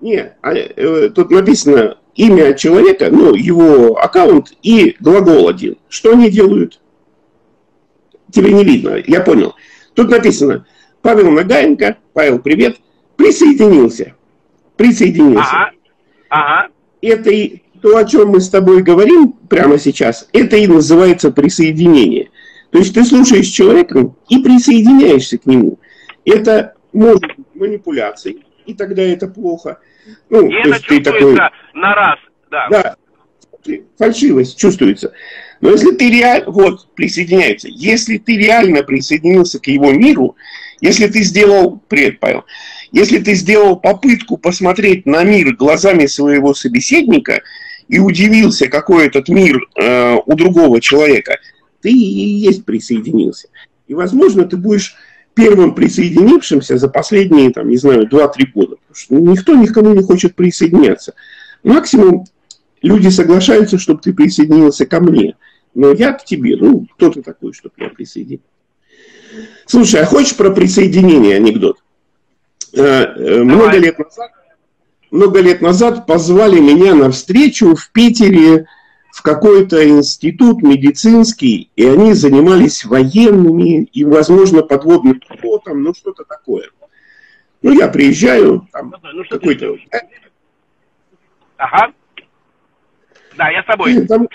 Нет, 0.01 0.35
а, 0.41 0.53
э, 0.53 1.09
тут 1.09 1.29
написано 1.29 1.97
имя 2.15 2.53
человека, 2.53 3.09
ну, 3.11 3.33
его 3.35 3.97
аккаунт 3.97 4.53
и 4.63 4.95
глагол 4.99 5.47
один. 5.47 5.77
Что 5.89 6.11
они 6.13 6.29
делают? 6.29 6.79
Тебе 8.31 8.51
не 8.51 8.63
видно, 8.63 9.01
я 9.05 9.21
понял. 9.21 9.53
Тут 9.93 10.09
написано, 10.09 10.65
Павел 11.01 11.31
Нагаенко, 11.31 11.97
Павел, 12.13 12.39
привет, 12.39 12.77
присоединился. 13.15 14.15
Присоединился. 14.75 15.49
Ага. 15.51 15.71
Ага. 16.29 16.67
Это 17.01 17.29
и 17.29 17.61
то, 17.81 17.97
о 17.97 18.05
чем 18.05 18.29
мы 18.29 18.39
с 18.39 18.49
тобой 18.49 18.83
говорим 18.83 19.33
прямо 19.49 19.77
сейчас, 19.77 20.27
это 20.33 20.55
и 20.55 20.67
называется 20.67 21.31
присоединение. 21.31 22.29
То 22.69 22.79
есть 22.79 22.93
ты 22.93 23.03
слушаешь 23.03 23.47
человека 23.47 24.13
и 24.29 24.39
присоединяешься 24.39 25.37
к 25.37 25.45
нему. 25.45 25.77
Это 26.25 26.75
может 26.93 27.21
быть 27.21 27.45
манипуляцией, 27.53 28.45
и 28.65 28.73
тогда 28.73 29.01
это 29.01 29.27
плохо. 29.27 29.79
Ну, 30.29 30.47
и 30.47 30.63
то 30.63 30.69
это 30.69 30.87
ты 30.87 31.01
такой... 31.01 31.35
на 31.73 31.95
раз, 31.95 32.19
да. 32.49 32.67
Да, 32.69 32.95
фальшивость 33.97 34.57
чувствуется. 34.57 35.13
Но 35.61 35.71
если 35.71 35.91
ты 35.91 36.09
реально, 36.09 36.51
вот, 36.51 36.93
присоединяется, 36.95 37.67
если 37.69 38.17
ты 38.17 38.37
реально 38.37 38.83
присоединился 38.83 39.59
к 39.59 39.67
его 39.67 39.91
миру, 39.91 40.35
если 40.79 41.07
ты 41.07 41.21
сделал, 41.21 41.79
привет, 41.87 42.19
Павел, 42.19 42.45
если 42.91 43.19
ты 43.19 43.35
сделал 43.35 43.75
попытку 43.77 44.37
посмотреть 44.37 45.05
на 45.05 45.23
мир 45.23 45.55
глазами 45.55 46.07
своего 46.07 46.55
собеседника 46.55 47.41
и 47.87 47.99
удивился, 47.99 48.67
какой 48.67 49.07
этот 49.07 49.29
мир 49.29 49.61
э, 49.75 50.17
у 50.25 50.35
другого 50.35 50.81
человека, 50.81 51.37
ты 51.81 51.91
и 51.91 51.93
есть 51.93 52.65
присоединился. 52.65 53.49
И, 53.87 53.93
возможно, 53.93 54.45
ты 54.45 54.57
будешь 54.57 54.95
первым 55.33 55.75
присоединившимся 55.75 56.77
за 56.77 56.87
последние, 56.87 57.51
там, 57.51 57.69
не 57.69 57.77
знаю, 57.77 58.07
2-3 58.07 58.31
года. 58.53 58.75
Потому 58.87 58.95
что 58.95 59.15
никто 59.15 59.55
никому 59.55 59.93
не 59.93 60.03
хочет 60.03 60.35
присоединяться. 60.35 61.13
Максимум 61.63 62.25
люди 62.81 63.09
соглашаются, 63.09 63.77
чтобы 63.77 64.01
ты 64.01 64.13
присоединился 64.13 64.85
ко 64.85 64.99
мне. 64.99 65.35
Но 65.73 65.91
я 65.91 66.13
к 66.13 66.25
тебе. 66.25 66.57
Ну, 66.57 66.87
кто 66.95 67.09
ты 67.09 67.21
такой, 67.21 67.53
чтобы 67.53 67.75
я 67.77 67.89
присоединился? 67.89 68.45
Слушай, 69.65 70.01
а 70.01 70.05
хочешь 70.05 70.35
про 70.35 70.51
присоединение 70.51 71.37
анекдот? 71.37 71.77
Э, 72.73 72.81
э, 72.81 73.43
много 73.43 73.77
лет 73.77 73.97
назад 73.97 74.31
много 75.11 75.41
лет 75.41 75.61
назад 75.61 76.07
позвали 76.07 76.59
меня 76.59 76.95
на 76.95 77.11
встречу 77.11 77.75
в 77.75 77.91
Питере 77.91 78.65
в 79.11 79.21
какой-то 79.21 79.87
институт 79.87 80.61
медицинский, 80.61 81.69
и 81.75 81.85
они 81.85 82.13
занимались 82.13 82.85
военными 82.85 83.83
и, 83.83 84.05
возможно, 84.05 84.63
подводным 84.63 85.21
флотом, 85.39 85.83
ну, 85.83 85.93
что-то 85.93 86.23
такое. 86.23 86.69
Ну, 87.61 87.73
я 87.73 87.89
приезжаю, 87.89 88.67
там 88.71 88.95
ну, 89.13 89.23
какой-то... 89.29 89.75
Ага. 91.57 91.93
Да, 93.37 93.49
я 93.49 93.61
с 93.61 93.65
тобой. 93.65 94.07
Там, 94.07 94.27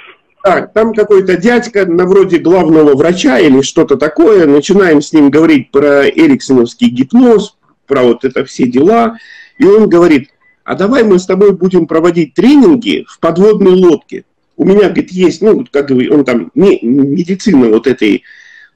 да, 0.45 0.67
там 0.69 0.95
какой-то 0.95 1.37
дядька 1.37 1.87
на 1.87 2.07
вроде 2.07 2.39
главного 2.39 2.95
врача 2.95 3.39
или 3.39 3.63
что-то 3.63 3.97
такое. 3.97 4.47
Начинаем 4.47 5.03
с 5.03 5.13
ним 5.13 5.31
говорить 5.31 5.73
про 5.73 6.09
эриксоновский 6.09 6.89
гипноз, 6.89 7.57
про 7.87 8.03
вот 8.03 8.25
это 8.25 8.45
все 8.45 8.69
дела. 8.69 9.17
И 9.59 9.65
он 9.65 9.89
говорит, 9.89 10.31
а 10.63 10.77
давай 10.77 11.03
мы 11.03 11.19
с 11.19 11.27
тобой 11.27 11.53
будем 11.53 11.87
проводить 11.87 12.35
тренинги 12.35 13.05
в 13.09 13.19
подводной 13.19 13.73
лодке 13.73 14.25
у 14.57 14.65
меня, 14.65 14.89
говорит, 14.89 15.11
есть, 15.11 15.43
ну, 15.43 15.67
как 15.71 15.89
говорит, 15.89 16.11
он 16.11 16.25
там, 16.25 16.51
не, 16.55 16.81
медицина 16.83 17.69
вот 17.69 17.87
этой 17.87 18.25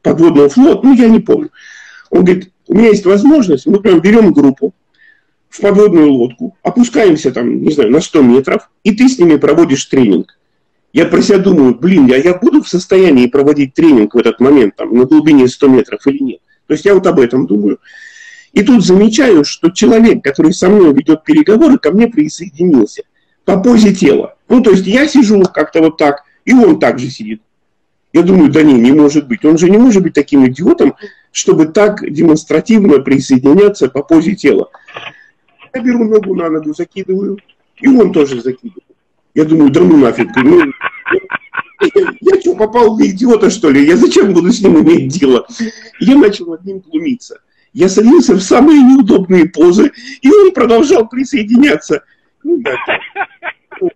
подводного 0.02 0.48
флота, 0.48 0.86
ну, 0.86 0.94
я 0.94 1.08
не 1.08 1.20
помню. 1.20 1.50
Он 2.10 2.24
говорит, 2.24 2.50
у 2.66 2.74
меня 2.74 2.88
есть 2.88 3.06
возможность, 3.06 3.66
мы 3.66 3.80
прям 3.80 4.00
берем 4.00 4.32
группу 4.32 4.74
в 5.48 5.60
подводную 5.60 6.12
лодку, 6.12 6.56
опускаемся 6.62 7.32
там, 7.32 7.62
не 7.62 7.72
знаю, 7.72 7.90
на 7.90 8.00
100 8.00 8.22
метров, 8.22 8.70
и 8.84 8.92
ты 8.92 9.08
с 9.08 9.18
ними 9.18 9.36
проводишь 9.36 9.84
тренинг. 9.86 10.38
Я 10.92 11.06
про 11.06 11.22
себя 11.22 11.38
думаю, 11.38 11.74
блин, 11.74 12.06
я, 12.06 12.16
я 12.16 12.34
буду 12.34 12.62
в 12.62 12.68
состоянии 12.68 13.26
проводить 13.26 13.74
тренинг 13.74 14.14
в 14.14 14.18
этот 14.18 14.40
момент, 14.40 14.76
там, 14.76 14.94
на 14.94 15.04
глубине 15.04 15.48
100 15.48 15.68
метров 15.68 16.06
или 16.06 16.22
нет. 16.22 16.40
То 16.66 16.74
есть 16.74 16.84
я 16.84 16.94
вот 16.94 17.06
об 17.06 17.18
этом 17.18 17.46
думаю. 17.46 17.78
И 18.52 18.62
тут 18.62 18.84
замечаю, 18.84 19.44
что 19.44 19.70
человек, 19.70 20.22
который 20.22 20.52
со 20.52 20.68
мной 20.68 20.92
ведет 20.92 21.24
переговоры, 21.24 21.78
ко 21.78 21.92
мне 21.92 22.08
присоединился 22.08 23.02
по 23.44 23.60
позе 23.60 23.94
тела. 23.94 24.36
Ну, 24.50 24.60
то 24.60 24.72
есть 24.72 24.86
я 24.86 25.06
сижу 25.06 25.42
как-то 25.44 25.80
вот 25.80 25.96
так, 25.96 26.24
и 26.44 26.52
он 26.52 26.80
также 26.80 27.08
сидит. 27.08 27.40
Я 28.12 28.22
думаю, 28.22 28.50
да 28.50 28.62
не, 28.64 28.74
не 28.74 28.90
может 28.90 29.28
быть. 29.28 29.44
Он 29.44 29.56
же 29.56 29.70
не 29.70 29.78
может 29.78 30.02
быть 30.02 30.12
таким 30.12 30.44
идиотом, 30.48 30.96
чтобы 31.30 31.66
так 31.66 32.02
демонстративно 32.10 32.98
присоединяться 32.98 33.88
по 33.88 34.02
позе 34.02 34.34
тела. 34.34 34.68
Я 35.72 35.80
беру 35.80 36.04
ногу 36.04 36.34
на 36.34 36.50
ногу, 36.50 36.74
закидываю, 36.74 37.38
и 37.80 37.86
он 37.86 38.12
тоже 38.12 38.42
закидывает. 38.42 38.84
Я 39.34 39.44
думаю, 39.44 39.70
да 39.70 39.82
ну 39.82 39.96
нафиг. 39.96 40.34
Ну, 40.34 40.58
я, 41.94 42.14
я 42.20 42.40
что, 42.40 42.56
попал 42.56 42.96
в 42.96 43.00
идиота, 43.00 43.50
что 43.50 43.70
ли? 43.70 43.86
Я 43.86 43.96
зачем 43.96 44.32
буду 44.32 44.50
с 44.50 44.60
ним 44.60 44.82
иметь 44.82 45.12
дело? 45.12 45.46
Я 46.00 46.16
начал 46.16 46.46
над 46.46 46.64
ним 46.64 46.80
глумиться. 46.80 47.38
Я 47.72 47.88
садился 47.88 48.34
в 48.34 48.40
самые 48.40 48.82
неудобные 48.82 49.48
позы, 49.48 49.92
и 50.22 50.28
он 50.28 50.52
продолжал 50.52 51.08
присоединяться. 51.08 52.02
Ну, 52.42 52.60
да, 52.62 52.74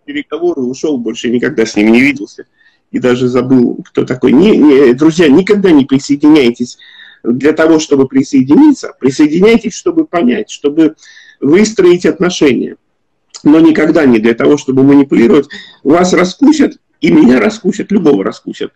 переговоры 0.05 0.62
ушел, 0.62 0.99
больше 0.99 1.31
никогда 1.31 1.67
с 1.67 1.76
ними 1.76 1.91
не 1.91 2.00
виделся. 2.00 2.47
И 2.91 2.99
даже 2.99 3.29
забыл, 3.29 3.85
кто 3.85 4.05
такой. 4.05 4.33
Не, 4.33 4.57
не, 4.57 4.95
друзья, 4.95 5.29
никогда 5.29 5.71
не 5.71 5.85
присоединяйтесь 5.85 6.79
для 7.23 7.53
того, 7.53 7.79
чтобы 7.79 8.07
присоединиться. 8.07 8.95
Присоединяйтесь, 9.00 9.75
чтобы 9.75 10.07
понять, 10.07 10.50
чтобы 10.50 10.95
выстроить 11.41 12.07
отношения. 12.07 12.76
Но 13.43 13.61
никогда 13.61 14.07
не 14.07 14.19
для 14.19 14.35
того, 14.35 14.57
чтобы 14.57 14.85
манипулировать. 14.85 15.49
Вас 15.83 16.12
раскусят, 16.12 16.79
и 17.00 17.11
меня 17.11 17.41
раскусят, 17.41 17.91
любого 17.91 18.25
раскусят. 18.25 18.73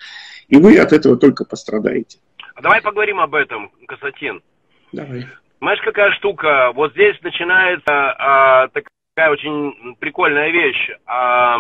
И 0.49 0.57
вы 0.57 0.79
от 0.79 0.93
этого 0.93 1.17
только 1.17 1.45
пострадаете. 1.45 2.19
Давай 2.61 2.83
поговорим 2.83 3.21
об 3.21 3.35
этом, 3.35 3.71
Константин. 3.87 4.43
Давай. 4.93 5.27
Знаешь, 5.61 5.81
какая 5.85 6.13
штука? 6.13 6.73
Вот 6.75 6.93
здесь 6.93 7.17
начинается 7.23 7.93
а, 7.93 8.69
такая 8.69 8.89
очень 9.27 9.97
прикольная 10.01 10.51
вещь. 10.51 10.91
А, 11.07 11.59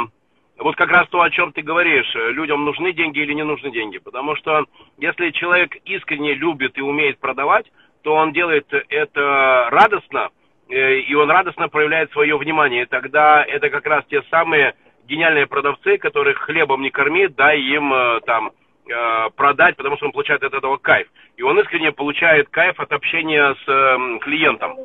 вот 0.58 0.76
как 0.76 0.90
раз 0.90 1.08
то, 1.08 1.20
о 1.20 1.30
чем 1.30 1.52
ты 1.52 1.62
говоришь. 1.62 2.12
Людям 2.14 2.64
нужны 2.64 2.92
деньги 2.92 3.20
или 3.20 3.32
не 3.32 3.44
нужны 3.44 3.70
деньги. 3.70 3.98
Потому 3.98 4.36
что 4.36 4.64
если 4.98 5.30
человек 5.30 5.76
искренне 5.84 6.34
любит 6.34 6.76
и 6.78 6.82
умеет 6.82 7.18
продавать, 7.18 7.66
то 8.02 8.14
он 8.14 8.32
делает 8.32 8.66
это 8.88 9.68
радостно, 9.70 10.30
э, 10.68 10.98
и 11.00 11.14
он 11.14 11.30
радостно 11.30 11.68
проявляет 11.68 12.10
свое 12.12 12.36
внимание. 12.36 12.82
И 12.82 12.86
тогда 12.86 13.44
это 13.44 13.70
как 13.70 13.86
раз 13.86 14.04
те 14.08 14.22
самые 14.30 14.74
гениальные 15.06 15.46
продавцы, 15.46 15.98
которых 15.98 16.38
хлебом 16.38 16.82
не 16.82 16.90
корми, 16.90 17.28
дай 17.28 17.60
им 17.60 17.92
э, 17.92 18.20
там 18.26 18.52
Э, 18.90 19.28
продать, 19.36 19.76
потому 19.76 19.96
что 19.96 20.06
он 20.06 20.12
получает 20.12 20.42
от 20.42 20.54
этого 20.54 20.78
кайф. 20.78 21.08
И 21.36 21.42
он 21.42 21.60
искренне 21.60 21.92
получает 21.92 22.48
кайф 22.48 22.80
от 22.80 22.90
общения 22.90 23.54
с 23.54 23.68
э, 23.68 24.18
клиентом. 24.20 24.76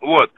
Вот, 0.00 0.30
э, 0.30 0.32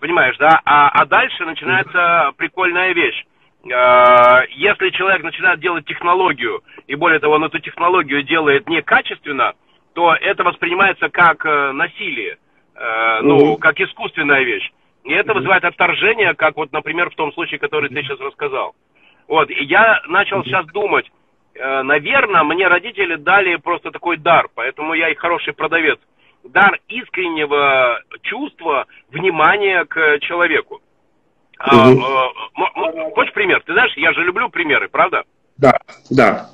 понимаешь, 0.00 0.36
да? 0.38 0.60
А, 0.64 0.88
а 0.90 1.06
дальше 1.06 1.44
начинается 1.44 2.32
прикольная 2.36 2.92
вещь. 2.92 3.24
Э, 3.64 4.46
если 4.50 4.90
человек 4.90 5.22
начинает 5.22 5.60
делать 5.60 5.86
технологию, 5.86 6.62
и 6.86 6.94
более 6.94 7.20
того, 7.20 7.34
он 7.34 7.44
эту 7.44 7.58
технологию 7.58 8.22
делает 8.22 8.68
некачественно, 8.68 9.54
то 9.94 10.14
это 10.14 10.44
воспринимается 10.44 11.08
как 11.08 11.44
э, 11.46 11.72
насилие, 11.72 12.38
э, 12.74 13.20
ну, 13.22 13.56
как 13.56 13.80
искусственная 13.80 14.42
вещь. 14.42 14.70
И 15.04 15.12
это 15.12 15.34
вызывает 15.34 15.64
отторжение, 15.64 16.34
как 16.34 16.56
вот, 16.56 16.72
например, 16.72 17.10
в 17.10 17.14
том 17.14 17.32
случае, 17.32 17.58
который 17.58 17.90
ты 17.90 18.02
сейчас 18.02 18.20
рассказал. 18.20 18.74
Вот, 19.28 19.50
и 19.50 19.64
я 19.64 20.00
начал 20.06 20.44
сейчас 20.44 20.66
думать, 20.66 21.06
Э, 21.54 21.82
наверное, 21.82 22.42
мне 22.42 22.66
родители 22.66 23.16
дали 23.16 23.56
просто 23.56 23.90
такой 23.90 24.16
дар, 24.16 24.48
поэтому 24.54 24.94
я 24.94 25.08
и 25.10 25.14
хороший 25.14 25.54
продавец. 25.54 25.98
Дар 26.44 26.78
искреннего 26.88 28.00
чувства, 28.22 28.86
внимания 29.10 29.84
к 29.86 30.18
человеку. 30.20 30.80
Угу. 31.60 32.02
А, 32.02 33.10
хочешь 33.14 33.32
пример? 33.32 33.62
Ты 33.64 33.72
знаешь, 33.72 33.92
я 33.96 34.12
же 34.12 34.22
люблю 34.24 34.48
примеры, 34.50 34.88
правда? 34.88 35.22
Да, 35.56 35.78
да. 36.10 36.48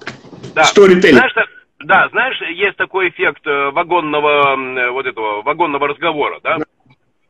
Да. 0.54 0.64
Знаешь, 0.64 1.34
да, 1.80 2.08
знаешь, 2.10 2.40
есть 2.42 2.76
такой 2.76 3.08
эффект 3.08 3.46
э, 3.46 3.70
вагонного 3.70 4.90
вот 4.92 5.06
этого 5.06 5.42
вагонного 5.42 5.88
разговора, 5.88 6.40
да? 6.42 6.58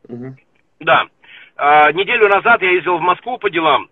Угу. 0.09 0.35
Да. 0.81 1.05
А, 1.55 1.91
неделю 1.93 2.27
назад 2.27 2.61
я 2.61 2.71
ездил 2.71 2.97
в 2.97 3.01
Москву 3.01 3.37
по 3.37 3.49
делам, 3.49 3.89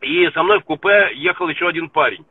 и 0.00 0.28
со 0.30 0.42
мной 0.42 0.60
в 0.60 0.64
купе 0.64 1.10
ехал 1.14 1.48
еще 1.48 1.68
один 1.68 1.88
парень. 1.88 2.24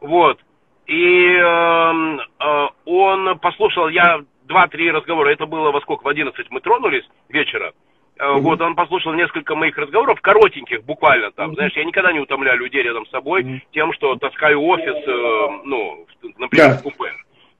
Вот. 0.00 0.38
И 0.86 1.32
э, 1.32 2.18
э, 2.40 2.66
он 2.84 3.38
послушал, 3.38 3.88
я 3.88 4.20
два-три 4.46 4.90
разговора, 4.90 5.30
это 5.30 5.46
было 5.46 5.70
во 5.70 5.80
сколько, 5.80 6.04
в 6.04 6.08
11 6.08 6.50
мы 6.50 6.60
тронулись 6.60 7.04
вечера. 7.28 7.72
Mm-hmm. 8.18 8.38
Вот, 8.40 8.60
он 8.62 8.74
послушал 8.74 9.12
несколько 9.12 9.54
моих 9.54 9.76
разговоров, 9.76 10.20
коротеньких 10.22 10.84
буквально 10.84 11.30
там, 11.32 11.50
mm-hmm. 11.50 11.54
знаешь, 11.54 11.72
я 11.76 11.84
никогда 11.84 12.12
не 12.12 12.20
утомляю 12.20 12.58
людей 12.58 12.82
рядом 12.82 13.04
с 13.06 13.10
собой 13.10 13.42
mm-hmm. 13.42 13.60
тем, 13.72 13.92
что 13.92 14.16
таскаю 14.16 14.62
офис, 14.62 14.96
э, 15.06 15.48
ну, 15.64 16.06
например, 16.38 16.70
yeah. 16.70 16.78
в 16.78 16.82
купе. 16.82 17.12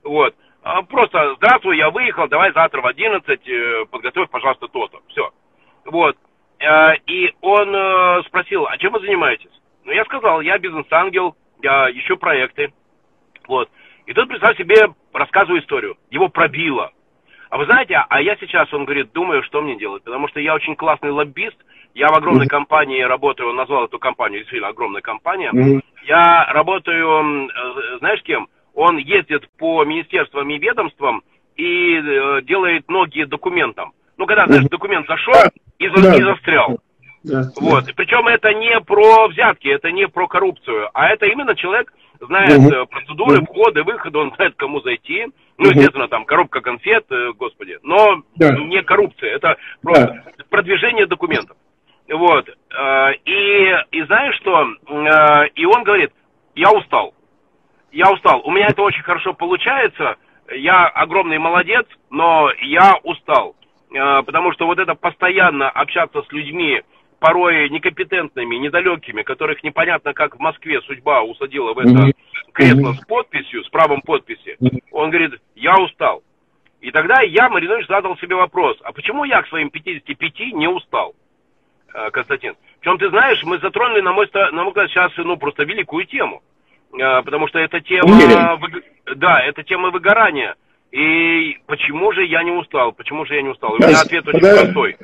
Вот. 0.02 0.34
А 0.62 0.82
просто, 0.82 1.34
здравствуй, 1.36 1.76
я 1.76 1.90
выехал, 1.90 2.26
давай 2.26 2.52
завтра 2.52 2.80
в 2.80 2.86
11, 2.86 3.48
э, 3.48 3.84
подготовь, 3.90 4.30
пожалуйста, 4.30 4.66
то-то. 4.68 4.98
Все. 5.08 5.30
Вот. 5.84 6.16
Э, 6.58 6.96
и 7.06 7.32
он 7.40 7.74
э, 7.74 8.22
спросил, 8.26 8.66
а 8.66 8.76
чем 8.78 8.92
вы 8.92 9.00
занимаетесь? 9.00 9.50
Ну, 9.84 9.92
я 9.92 10.04
сказал, 10.06 10.40
я 10.40 10.58
бизнес-ангел, 10.58 11.36
я 11.62 11.90
ищу 11.92 12.16
проекты. 12.16 12.72
Вот. 13.46 13.68
И 14.06 14.12
тут, 14.12 14.28
представь 14.28 14.56
себе, 14.56 14.88
рассказываю 15.16 15.60
историю. 15.60 15.96
Его 16.10 16.28
пробило. 16.28 16.90
А 17.50 17.58
вы 17.58 17.64
знаете, 17.66 17.96
а 18.08 18.20
я 18.20 18.36
сейчас, 18.36 18.72
он 18.72 18.84
говорит, 18.84 19.12
думаю, 19.12 19.42
что 19.42 19.62
мне 19.62 19.76
делать. 19.76 20.02
Потому 20.04 20.28
что 20.28 20.40
я 20.40 20.54
очень 20.54 20.76
классный 20.76 21.10
лоббист. 21.10 21.56
Я 21.94 22.08
в 22.08 22.14
огромной 22.14 22.46
компании 22.46 23.00
работаю, 23.00 23.48
он 23.48 23.56
назвал 23.56 23.86
эту 23.86 23.98
компанию, 23.98 24.40
действительно 24.40 24.68
огромная 24.68 25.00
компания. 25.00 25.50
Я 26.06 26.44
работаю, 26.52 27.48
э, 27.48 27.98
знаешь 28.00 28.22
кем? 28.22 28.48
Он 28.74 28.98
ездит 28.98 29.48
по 29.56 29.82
министерствам 29.84 30.50
и 30.50 30.58
ведомствам 30.58 31.22
и 31.56 31.96
э, 31.96 32.42
делает 32.42 32.90
ноги 32.90 33.24
документам. 33.24 33.92
Ну, 34.18 34.26
когда, 34.26 34.46
знаешь, 34.46 34.64
документ 34.64 35.06
зашел 35.06 35.34
и, 35.78 35.88
за, 35.88 36.16
и 36.16 36.22
застрял. 36.22 36.78
Да, 37.24 37.42
вот. 37.60 37.84
Да. 37.86 37.92
Причем 37.96 38.28
это 38.28 38.52
не 38.52 38.78
про 38.80 39.28
взятки, 39.28 39.68
это 39.68 39.90
не 39.90 40.06
про 40.06 40.28
коррупцию, 40.28 40.90
а 40.94 41.08
это 41.08 41.26
именно 41.26 41.56
человек 41.56 41.92
знает 42.20 42.58
угу. 42.58 42.86
процедуры, 42.86 43.44
входы, 43.44 43.82
выходы, 43.82 44.18
он 44.18 44.32
знает, 44.36 44.54
кому 44.56 44.80
зайти. 44.80 45.26
Ну, 45.58 45.70
естественно, 45.70 46.08
там 46.08 46.24
коробка 46.24 46.60
конфет, 46.60 47.06
э, 47.10 47.32
господи, 47.32 47.78
но 47.82 48.22
да. 48.36 48.56
не 48.58 48.82
коррупция, 48.82 49.34
это 49.34 49.56
просто 49.82 50.22
да. 50.24 50.44
продвижение 50.50 51.06
документов. 51.06 51.56
Вот. 52.08 52.48
Э, 52.48 53.12
и, 53.24 53.74
и 53.92 54.02
знаешь 54.04 54.36
что? 54.36 54.66
И 55.54 55.64
он 55.64 55.82
говорит, 55.82 56.12
я 56.54 56.70
устал. 56.72 57.14
Я 57.92 58.10
устал. 58.12 58.42
У 58.44 58.50
меня 58.50 58.66
это 58.66 58.82
очень 58.82 59.02
хорошо 59.02 59.32
получается. 59.32 60.16
Я 60.54 60.86
огромный 60.86 61.38
молодец, 61.38 61.86
но 62.10 62.50
я 62.60 62.94
устал. 63.02 63.56
Потому 63.88 64.52
что 64.52 64.66
вот 64.66 64.78
это 64.78 64.94
постоянно 64.94 65.70
общаться 65.70 66.22
с 66.22 66.32
людьми, 66.32 66.82
порой 67.18 67.68
некомпетентными, 67.70 68.56
недалекими, 68.56 69.22
которых 69.22 69.62
непонятно, 69.64 70.12
как 70.12 70.36
в 70.36 70.40
Москве 70.40 70.80
судьба 70.82 71.22
усадила 71.22 71.72
в 71.72 71.78
это 71.78 72.12
кресло 72.52 72.92
с 72.92 73.04
подписью, 73.06 73.64
с 73.64 73.68
правом 73.68 74.00
подписи, 74.02 74.56
он 74.90 75.10
говорит, 75.10 75.40
я 75.54 75.78
устал. 75.78 76.22
И 76.80 76.90
тогда 76.90 77.20
я, 77.22 77.48
Маринович, 77.48 77.86
задал 77.88 78.16
себе 78.18 78.36
вопрос, 78.36 78.76
а 78.84 78.92
почему 78.92 79.24
я 79.24 79.42
к 79.42 79.48
своим 79.48 79.70
55 79.70 80.52
не 80.52 80.68
устал, 80.68 81.14
э, 81.92 82.10
Константин? 82.10 82.54
Причем, 82.80 82.98
ты 82.98 83.08
знаешь, 83.08 83.42
мы 83.44 83.58
затронули, 83.58 84.02
на 84.02 84.12
мой, 84.12 84.28
на 84.32 84.62
мой 84.62 84.68
взгляд, 84.68 84.90
сейчас, 84.90 85.12
ну, 85.16 85.36
просто 85.36 85.64
великую 85.64 86.06
тему. 86.06 86.42
Э, 86.92 87.22
потому 87.22 87.48
что 87.48 87.58
это 87.58 87.80
тема, 87.80 88.58
да, 89.16 89.40
это 89.40 89.62
тема 89.62 89.90
выгорания. 89.90 90.54
И 90.92 91.58
почему 91.66 92.12
же 92.12 92.24
я 92.24 92.42
не 92.44 92.52
устал? 92.52 92.92
Почему 92.92 93.24
же 93.26 93.34
я 93.34 93.42
не 93.42 93.48
устал? 93.48 93.72
У 93.72 93.78
меня 93.78 94.00
ответ 94.00 94.26
очень 94.28 94.40
простой. 94.40 94.96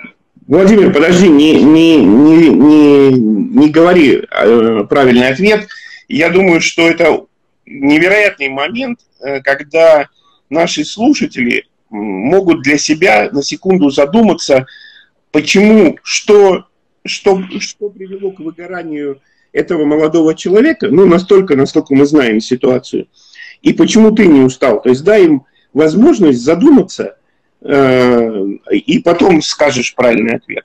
Владимир, 0.48 0.92
подожди, 0.92 1.28
не, 1.28 1.62
не, 1.62 1.96
не, 1.96 2.48
не, 2.48 3.10
не 3.12 3.70
говори 3.70 4.22
э, 4.28 4.84
правильный 4.88 5.28
ответ. 5.28 5.68
Я 6.08 6.30
думаю, 6.30 6.60
что 6.60 6.82
это 6.82 7.26
невероятный 7.64 8.48
момент, 8.48 9.00
э, 9.20 9.40
когда 9.40 10.08
наши 10.50 10.84
слушатели 10.84 11.66
могут 11.90 12.62
для 12.62 12.76
себя 12.76 13.30
на 13.30 13.42
секунду 13.42 13.90
задуматься, 13.90 14.66
почему, 15.30 15.98
что, 16.02 16.66
что, 17.04 17.40
что 17.60 17.88
привело 17.90 18.32
к 18.32 18.40
выгоранию 18.40 19.20
этого 19.52 19.84
молодого 19.84 20.34
человека, 20.34 20.88
ну, 20.88 21.06
настолько, 21.06 21.54
насколько 21.54 21.94
мы 21.94 22.04
знаем 22.04 22.40
ситуацию, 22.40 23.06
и 23.60 23.72
почему 23.72 24.10
ты 24.10 24.26
не 24.26 24.40
устал. 24.40 24.82
То 24.82 24.88
есть 24.88 25.04
дай 25.04 25.24
им 25.24 25.44
возможность 25.72 26.40
задуматься– 26.40 27.16
и 27.64 28.98
потом 29.04 29.40
скажешь 29.42 29.94
правильный 29.94 30.36
ответ. 30.36 30.64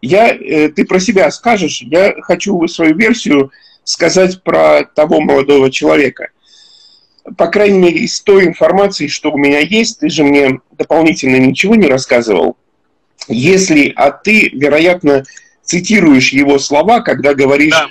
Я, 0.00 0.28
э, 0.28 0.68
ты 0.68 0.84
про 0.84 1.00
себя 1.00 1.30
скажешь, 1.30 1.82
я 1.82 2.14
хочу 2.20 2.66
свою 2.68 2.94
версию 2.94 3.50
сказать 3.84 4.42
про 4.42 4.84
того 4.84 5.20
молодого 5.20 5.70
человека. 5.70 6.28
По 7.36 7.48
крайней 7.48 7.78
мере, 7.78 7.98
из 8.00 8.20
той 8.20 8.46
информации, 8.46 9.08
что 9.08 9.32
у 9.32 9.38
меня 9.38 9.60
есть, 9.60 10.00
ты 10.00 10.08
же 10.08 10.22
мне 10.22 10.60
дополнительно 10.72 11.36
ничего 11.36 11.74
не 11.74 11.88
рассказывал. 11.88 12.56
Если, 13.26 13.92
а 13.96 14.12
ты, 14.12 14.50
вероятно, 14.52 15.24
цитируешь 15.62 16.32
его 16.32 16.58
слова, 16.58 17.00
когда 17.00 17.34
говоришь, 17.34 17.74
да. 17.74 17.88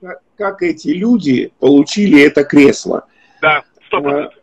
как, 0.00 0.20
как 0.38 0.62
эти 0.62 0.88
люди 0.88 1.52
получили 1.58 2.22
это 2.22 2.44
кресло. 2.44 3.04
Да. 3.42 3.62
Сто 3.86 4.00
процентов. 4.00 4.34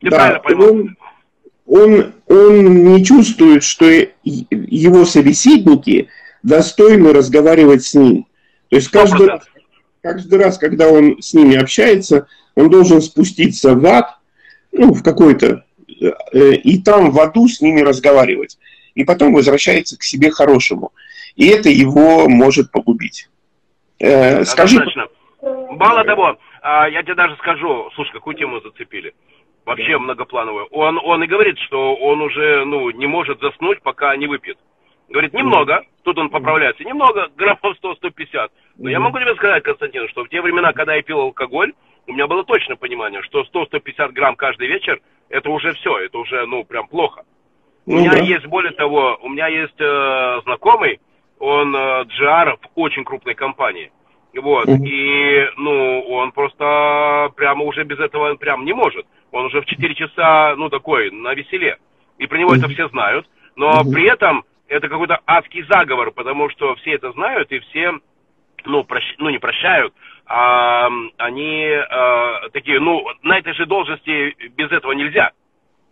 Ты 0.00 0.10
да, 0.10 0.40
Он, 0.54 0.96
он, 1.66 2.12
он 2.28 2.84
не 2.84 3.04
чувствует, 3.04 3.62
что 3.62 3.86
его 4.24 5.04
собеседники 5.04 6.08
достойны 6.42 7.12
разговаривать 7.12 7.84
с 7.84 7.94
ним. 7.94 8.26
То 8.68 8.76
есть 8.76 8.90
каждый 8.90 9.26
раз, 9.26 9.42
каждый 10.02 10.38
раз, 10.38 10.58
когда 10.58 10.88
он 10.88 11.20
с 11.20 11.32
ними 11.32 11.56
общается, 11.56 12.26
он 12.54 12.70
должен 12.70 13.00
спуститься 13.00 13.74
в 13.74 13.86
ад, 13.86 14.18
ну, 14.72 14.92
в 14.92 15.02
какой-то, 15.02 15.64
э, 15.88 16.52
и 16.54 16.82
там 16.82 17.10
в 17.10 17.20
аду 17.20 17.48
с 17.48 17.60
ними 17.60 17.80
разговаривать. 17.80 18.58
И 18.94 19.04
потом 19.04 19.32
возвращается 19.32 19.96
к 19.96 20.02
себе 20.02 20.30
хорошему. 20.30 20.92
И 21.36 21.46
это 21.46 21.68
его 21.70 22.28
может 22.28 22.70
погубить. 22.70 23.28
Э, 24.00 24.44
скажи... 24.44 24.84
Мало 25.40 26.04
того, 26.04 26.36
а, 26.62 26.88
я 26.88 27.02
тебе 27.02 27.14
даже 27.14 27.36
скажу, 27.36 27.88
слушай, 27.94 28.12
какую 28.12 28.36
тему 28.36 28.60
зацепили? 28.60 29.14
Вообще 29.68 29.92
да. 29.92 29.98
многоплановую. 29.98 30.66
Он, 30.70 30.98
он 30.98 31.22
и 31.22 31.26
говорит, 31.26 31.58
что 31.58 31.94
он 31.94 32.22
уже 32.22 32.64
ну, 32.64 32.90
не 32.90 33.06
может 33.06 33.38
заснуть, 33.40 33.82
пока 33.82 34.16
не 34.16 34.26
выпьет. 34.26 34.56
Говорит, 35.10 35.34
немного, 35.34 35.82
тут 36.04 36.18
он 36.18 36.30
поправляется, 36.30 36.84
немного, 36.84 37.28
граммов 37.36 37.76
100-150. 37.82 38.50
Но 38.78 38.88
я 38.88 38.98
могу 38.98 39.18
тебе 39.18 39.34
сказать, 39.34 39.62
Константин, 39.62 40.08
что 40.08 40.24
в 40.24 40.28
те 40.30 40.40
времена, 40.40 40.72
когда 40.72 40.94
я 40.94 41.02
пил 41.02 41.20
алкоголь, 41.20 41.74
у 42.06 42.12
меня 42.12 42.26
было 42.26 42.44
точное 42.44 42.76
понимание, 42.76 43.22
что 43.22 43.42
100-150 43.42 44.12
грамм 44.12 44.36
каждый 44.36 44.68
вечер, 44.68 45.00
это 45.28 45.50
уже 45.50 45.74
все, 45.74 45.98
это 45.98 46.16
уже, 46.16 46.46
ну, 46.46 46.64
прям 46.64 46.88
плохо. 46.88 47.24
У 47.84 47.92
ну, 47.92 48.00
меня 48.00 48.12
да. 48.12 48.18
есть, 48.18 48.46
более 48.46 48.72
того, 48.72 49.18
у 49.22 49.28
меня 49.28 49.48
есть 49.48 49.78
э, 49.78 50.40
знакомый, 50.44 51.00
он 51.38 51.76
э, 51.76 52.04
GR 52.04 52.56
в 52.56 52.68
очень 52.74 53.04
крупной 53.04 53.34
компании. 53.34 53.92
Вот, 54.34 54.66
mm-hmm. 54.66 54.86
и, 54.86 55.50
ну, 55.56 56.00
он 56.08 56.32
просто 56.32 57.32
прямо 57.36 57.64
уже 57.64 57.84
без 57.84 57.98
этого 57.98 58.34
прям 58.36 58.64
не 58.64 58.72
может. 58.72 59.06
Он 59.32 59.46
уже 59.46 59.60
в 59.60 59.66
4 59.66 59.94
часа, 59.94 60.54
ну, 60.56 60.68
такой, 60.68 61.10
на 61.10 61.34
веселе. 61.34 61.78
И 62.18 62.26
про 62.26 62.38
него 62.38 62.54
это 62.54 62.68
все 62.68 62.88
знают. 62.88 63.26
Но 63.56 63.82
при 63.84 64.08
этом 64.08 64.44
это 64.68 64.88
какой-то 64.88 65.20
адский 65.26 65.64
заговор, 65.68 66.10
потому 66.12 66.50
что 66.50 66.74
все 66.76 66.92
это 66.92 67.10
знают, 67.12 67.50
и 67.50 67.58
все, 67.60 67.92
ну, 68.64 68.84
прощ... 68.84 69.04
ну 69.18 69.30
не 69.30 69.38
прощают, 69.38 69.92
а 70.26 70.88
они 71.16 71.66
а, 71.66 72.48
такие, 72.52 72.78
ну, 72.78 73.04
на 73.22 73.38
этой 73.38 73.54
же 73.54 73.66
должности 73.66 74.36
без 74.56 74.70
этого 74.70 74.92
нельзя. 74.92 75.30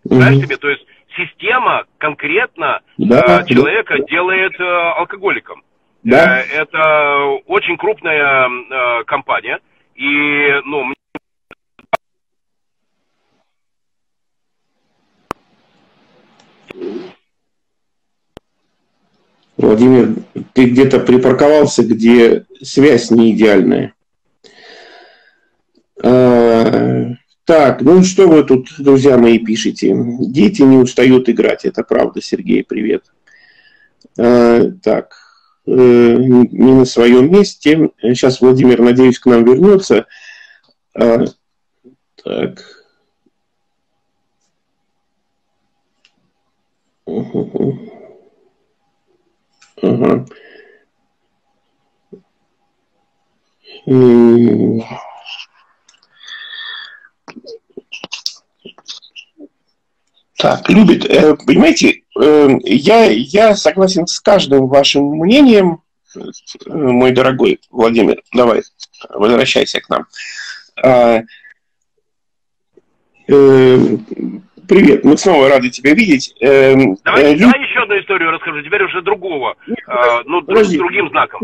Знаешь 0.05 0.37
себе, 0.37 0.57
то 0.57 0.69
есть 0.69 0.85
система 1.17 1.85
конкретно 1.99 2.81
да, 2.99 3.41
э, 3.41 3.47
человека 3.47 3.97
да. 3.99 4.05
делает 4.05 4.61
э, 4.61 4.65
алкоголиком. 4.65 5.65
Да. 6.05 6.41
Э, 6.41 6.45
это 6.61 7.25
очень 7.47 7.77
крупная 7.77 8.49
э, 8.49 9.05
компания, 9.05 9.59
и, 9.95 10.61
ну, 10.65 10.93
Владимир, 19.67 20.15
ты 20.53 20.67
где-то 20.67 21.01
припарковался, 21.01 21.83
где 21.83 22.47
связь 22.63 23.11
не 23.11 23.33
идеальная. 23.33 23.95
А, 26.01 27.15
так, 27.45 27.83
ну 27.83 28.05
что 28.05 28.29
вы 28.29 28.45
тут, 28.45 28.69
друзья 28.79 29.19
мои, 29.19 29.39
пишете? 29.39 29.93
Дети 30.21 30.63
не 30.63 30.77
устают 30.77 31.29
играть, 31.29 31.65
это 31.65 31.83
правда, 31.83 32.23
Сергей, 32.23 32.63
привет. 32.63 33.13
А, 34.17 34.71
так, 34.85 35.17
э, 35.67 35.71
не 35.71 36.73
на 36.73 36.85
своем 36.85 37.33
месте. 37.33 37.91
Сейчас 38.01 38.41
Владимир, 38.41 38.81
надеюсь, 38.81 39.19
к 39.19 39.27
нам 39.27 39.45
вернется. 39.45 40.07
А, 40.95 41.25
так. 42.23 42.63
Ага. 49.83 50.27
Так, 60.37 60.69
любит. 60.69 61.05
Э, 61.07 61.35
понимаете, 61.35 62.03
э, 62.21 62.49
я, 62.65 63.05
я 63.07 63.57
согласен 63.57 64.07
с 64.07 64.21
каждым 64.21 64.67
вашим 64.69 65.05
мнением, 65.05 65.81
э, 66.15 66.21
мой 66.67 67.13
дорогой 67.13 67.61
Владимир. 67.71 68.23
Давай, 68.35 68.63
возвращайся 69.09 69.81
к 69.81 69.89
нам. 69.89 70.07
А, 70.85 71.23
привет, 73.27 75.05
мы 75.05 75.17
снова 75.17 75.49
рады 75.49 75.71
тебя 75.71 75.95
видеть. 75.95 76.35
Давай, 76.39 77.35
Лю... 77.35 77.47
давай 77.47 77.61
еще 77.63 77.76
расскажу, 78.57 78.63
теперь 78.63 78.85
уже 78.85 79.03
другого, 79.03 79.57
нет, 79.67 79.79
а, 79.87 80.23
ну, 80.25 80.43
с 80.43 80.73
другим 80.73 81.11
знаком. 81.11 81.41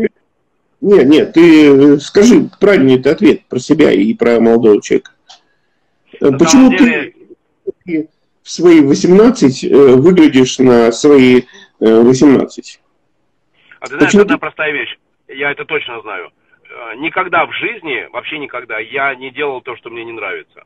Нет, 0.81 1.05
нет, 1.05 1.33
ты 1.33 1.99
скажи 1.99 2.49
правильный 2.59 2.99
это 2.99 3.11
ответ 3.11 3.45
про 3.45 3.59
себя 3.59 3.91
и 3.91 4.13
про 4.13 4.39
молодого 4.39 4.81
человека. 4.81 5.11
На 6.19 6.37
Почему 6.37 6.69
деле... 6.69 7.13
ты 7.85 8.09
в 8.43 8.49
свои 8.49 8.81
18 8.81 9.63
э, 9.63 9.67
выглядишь 9.95 10.59
на 10.59 10.91
свои 10.91 11.43
18. 11.79 12.75
Э, 12.75 12.83
а 13.79 13.85
ты 13.85 13.95
знаешь, 13.95 14.05
Почему 14.07 14.21
одна 14.23 14.37
простая 14.37 14.71
вещь. 14.73 14.97
Я 15.29 15.51
это 15.51 15.65
точно 15.65 16.01
знаю. 16.01 16.31
Э, 16.69 16.95
никогда 16.97 17.45
в 17.45 17.53
жизни, 17.53 18.07
вообще 18.11 18.39
никогда, 18.39 18.79
я 18.79 19.15
не 19.15 19.31
делал 19.31 19.61
то, 19.61 19.75
что 19.77 19.89
мне 19.89 20.03
не 20.03 20.11
нравится. 20.11 20.63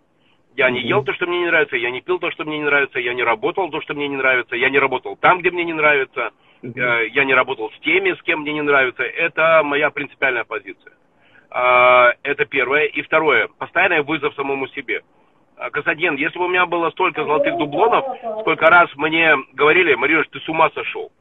Я 0.57 0.71
не 0.71 0.81
ел 0.81 1.03
то, 1.03 1.13
что 1.13 1.27
мне 1.27 1.37
не 1.37 1.45
нравится, 1.45 1.77
я 1.77 1.91
не 1.91 2.01
пил 2.01 2.17
то, 2.17 2.31
что 2.31 2.43
мне 2.43 2.57
не 2.57 2.63
нравится, 2.63 2.99
я 2.99 3.13
не 3.13 3.21
работал 3.21 3.69
то, 3.69 3.79
что 3.81 3.93
мне 3.93 4.07
не 4.07 4.15
нравится, 4.17 4.55
я 4.55 4.71
не 4.71 4.79
работал 4.79 5.15
там, 5.15 5.37
где 5.39 5.51
мне 5.51 5.63
не 5.63 5.73
нравится, 5.73 6.31
я 6.63 7.25
не 7.25 7.35
работал 7.35 7.71
с 7.71 7.79
теми, 7.81 8.13
с 8.13 8.21
кем 8.23 8.41
мне 8.41 8.53
не 8.53 8.63
нравится. 8.63 9.03
Это 9.03 9.61
моя 9.63 9.91
принципиальная 9.91 10.45
позиция. 10.45 10.93
А, 11.51 12.11
это 12.23 12.45
первое. 12.45 12.85
И 12.85 13.03
второе, 13.03 13.49
постоянный 13.59 14.01
вызов 14.01 14.33
самому 14.33 14.67
себе. 14.69 15.03
А, 15.57 15.69
Константин, 15.69 16.15
если 16.15 16.39
бы 16.39 16.45
у 16.45 16.49
меня 16.49 16.65
было 16.65 16.89
столько 16.89 17.23
золотых 17.23 17.55
дублонов, 17.57 18.05
сколько 18.41 18.65
раз 18.65 18.89
мне 18.95 19.35
говорили, 19.53 19.93
Мариош, 19.93 20.27
ты 20.31 20.39
с 20.39 20.49
ума 20.49 20.71
сошел. 20.73 21.11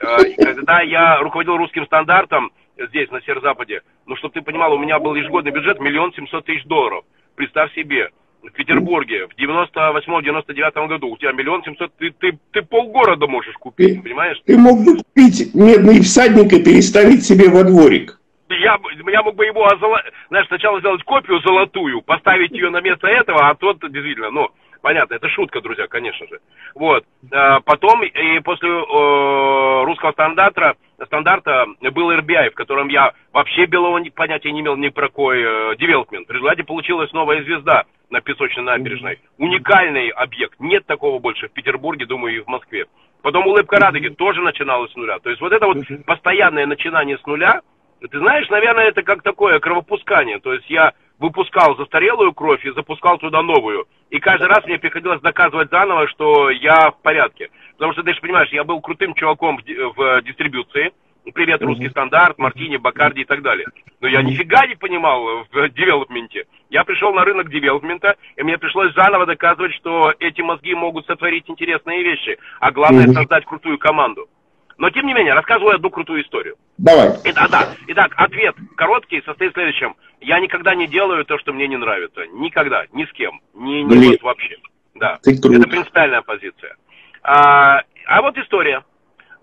А, 0.00 0.18
когда 0.38 0.82
я 0.82 1.18
руководил 1.18 1.56
русским 1.56 1.84
стандартом 1.86 2.52
здесь, 2.76 3.10
на 3.10 3.20
Северо-Западе, 3.22 3.82
ну, 4.06 4.14
чтобы 4.14 4.34
ты 4.34 4.42
понимал, 4.42 4.72
у 4.72 4.78
меня 4.78 5.00
был 5.00 5.16
ежегодный 5.16 5.50
бюджет 5.50 5.80
миллион 5.80 6.12
семьсот 6.12 6.44
тысяч 6.44 6.62
долларов. 6.64 7.04
Представь 7.34 7.74
себе, 7.74 8.10
в 8.44 8.52
Петербурге 8.52 9.26
в 9.26 9.38
98-99 9.38 10.88
году 10.88 11.08
у 11.08 11.16
тебя 11.16 11.32
миллион 11.32 11.62
семьсот, 11.64 11.92
ты, 11.98 12.10
ты, 12.10 12.38
ты 12.52 12.62
полгорода 12.62 13.26
можешь 13.26 13.54
купить, 13.54 13.96
ты, 13.96 14.02
понимаешь? 14.02 14.40
Ты 14.46 14.58
мог 14.58 14.84
бы 14.84 14.96
купить 14.96 15.54
медный 15.54 16.00
всадник 16.00 16.52
и 16.52 16.62
переставить 16.62 17.24
себе 17.24 17.48
во 17.48 17.64
дворик 17.64 18.18
я, 18.64 18.78
я 19.12 19.22
мог 19.22 19.34
бы 19.34 19.46
его, 19.46 19.66
озоло... 19.66 20.02
знаешь, 20.28 20.46
сначала 20.48 20.80
сделать 20.80 21.02
копию 21.04 21.40
золотую, 21.40 22.02
поставить 22.02 22.52
ее 22.52 22.70
на 22.70 22.80
место 22.80 23.06
этого, 23.06 23.48
а 23.48 23.54
тот 23.54 23.80
действительно, 23.80 24.30
ну, 24.30 24.48
понятно, 24.80 25.14
это 25.14 25.28
шутка, 25.28 25.60
друзья, 25.60 25.86
конечно 25.86 26.26
же. 26.26 26.40
Вот. 26.74 27.04
А, 27.32 27.60
потом, 27.60 28.02
и 28.02 28.40
после 28.40 28.68
э, 28.68 29.84
русского 29.84 30.12
стандарта, 30.12 30.74
стандарта 31.04 31.66
был 31.92 32.10
RBI, 32.12 32.50
в 32.50 32.54
котором 32.54 32.88
я 32.88 33.12
вообще 33.32 33.66
белого 33.66 34.02
понятия 34.14 34.52
не 34.52 34.60
имел 34.60 34.76
ни 34.76 34.88
про 34.88 35.08
какой 35.08 35.42
э, 35.42 35.76
девелопмент. 35.76 36.28
В 36.28 36.32
результате 36.32 36.64
получилась 36.64 37.12
новая 37.12 37.42
звезда 37.42 37.84
на 38.14 38.20
Песочной 38.20 38.64
набережной. 38.64 39.18
Уникальный 39.38 40.08
объект. 40.08 40.58
Нет 40.60 40.86
такого 40.86 41.18
больше 41.18 41.48
в 41.48 41.52
Петербурге, 41.52 42.06
думаю, 42.06 42.36
и 42.36 42.40
в 42.40 42.46
Москве. 42.46 42.86
Потом 43.22 43.46
улыбка 43.46 43.76
Радуги 43.76 44.08
тоже 44.08 44.40
начиналась 44.40 44.92
с 44.92 44.96
нуля. 44.96 45.18
То 45.18 45.30
есть 45.30 45.40
вот 45.40 45.52
это 45.52 45.66
вот 45.66 45.78
постоянное 46.06 46.66
начинание 46.66 47.18
с 47.18 47.26
нуля– 47.26 47.60
ты 48.08 48.18
знаешь, 48.18 48.48
наверное, 48.50 48.88
это 48.88 49.02
как 49.02 49.22
такое 49.22 49.58
кровопускание. 49.60 50.38
То 50.38 50.52
есть 50.52 50.68
я 50.68 50.92
выпускал 51.18 51.76
застарелую 51.76 52.32
кровь 52.32 52.64
и 52.64 52.72
запускал 52.72 53.18
туда 53.18 53.42
новую. 53.42 53.86
И 54.10 54.18
каждый 54.18 54.48
раз 54.48 54.64
мне 54.66 54.78
приходилось 54.78 55.20
доказывать 55.20 55.70
заново, 55.70 56.08
что 56.08 56.50
я 56.50 56.90
в 56.90 57.00
порядке. 57.02 57.48
Потому 57.72 57.92
что, 57.92 58.02
ты 58.02 58.12
же 58.12 58.20
понимаешь, 58.20 58.50
я 58.50 58.64
был 58.64 58.80
крутым 58.80 59.14
чуваком 59.14 59.58
в, 59.58 59.62
в 59.62 60.22
дистрибуции. 60.22 60.92
Привет, 61.32 61.62
русский 61.62 61.88
стандарт, 61.88 62.38
Мартини, 62.38 62.76
Бакарди 62.76 63.22
и 63.22 63.24
так 63.24 63.42
далее. 63.42 63.66
Но 64.00 64.08
я 64.08 64.22
нифига 64.22 64.66
не 64.66 64.74
понимал 64.74 65.44
в 65.50 65.68
девелопменте. 65.70 66.44
Я 66.68 66.84
пришел 66.84 67.14
на 67.14 67.24
рынок 67.24 67.50
девелопмента, 67.50 68.16
и 68.36 68.42
мне 68.42 68.58
пришлось 68.58 68.92
заново 68.94 69.24
доказывать, 69.24 69.72
что 69.74 70.12
эти 70.18 70.42
мозги 70.42 70.74
могут 70.74 71.06
сотворить 71.06 71.48
интересные 71.48 72.02
вещи. 72.02 72.38
А 72.60 72.70
главное, 72.70 73.06
создать 73.12 73.46
крутую 73.46 73.78
команду. 73.78 74.28
Но, 74.76 74.90
тем 74.90 75.06
не 75.06 75.14
менее, 75.14 75.34
рассказываю 75.34 75.76
одну 75.76 75.88
крутую 75.88 76.22
историю. 76.22 76.56
Давай. 76.78 77.10
Итак, 77.24 77.48
да. 77.50 77.68
Итак, 77.86 78.12
ответ 78.16 78.56
короткий 78.76 79.22
состоит 79.22 79.52
в 79.52 79.54
следующем. 79.54 79.94
Я 80.20 80.40
никогда 80.40 80.74
не 80.74 80.86
делаю 80.88 81.24
то, 81.24 81.38
что 81.38 81.52
мне 81.52 81.68
не 81.68 81.76
нравится. 81.76 82.26
Никогда. 82.32 82.84
Ни 82.92 83.04
с 83.04 83.12
кем. 83.12 83.40
Ни, 83.54 83.82
ни 83.82 84.08
вот 84.10 84.22
вообще. 84.22 84.56
Да. 84.96 85.18
Это 85.24 85.68
принципиальная 85.68 86.22
позиция. 86.22 86.76
А, 87.22 87.82
а 88.06 88.22
вот 88.22 88.36
история. 88.36 88.82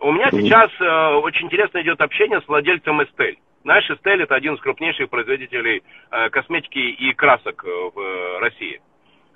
У 0.02 0.12
меня 0.12 0.32
сейчас 0.32 0.72
э, 0.80 1.16
очень 1.18 1.46
интересно 1.46 1.80
идет 1.84 2.02
общение 2.02 2.42
с 2.42 2.48
владельцем 2.48 3.00
Estelle. 3.02 3.38
Знаешь, 3.62 3.88
Estelle 3.88 4.24
это 4.24 4.34
один 4.34 4.56
из 4.56 4.60
крупнейших 4.60 5.12
производителей 5.12 5.84
э, 6.10 6.30
косметики 6.32 6.80
и 6.80 7.14
красок 7.14 7.64
э, 7.64 7.68
в 7.68 8.00
э, 8.00 8.40
России. 8.40 8.82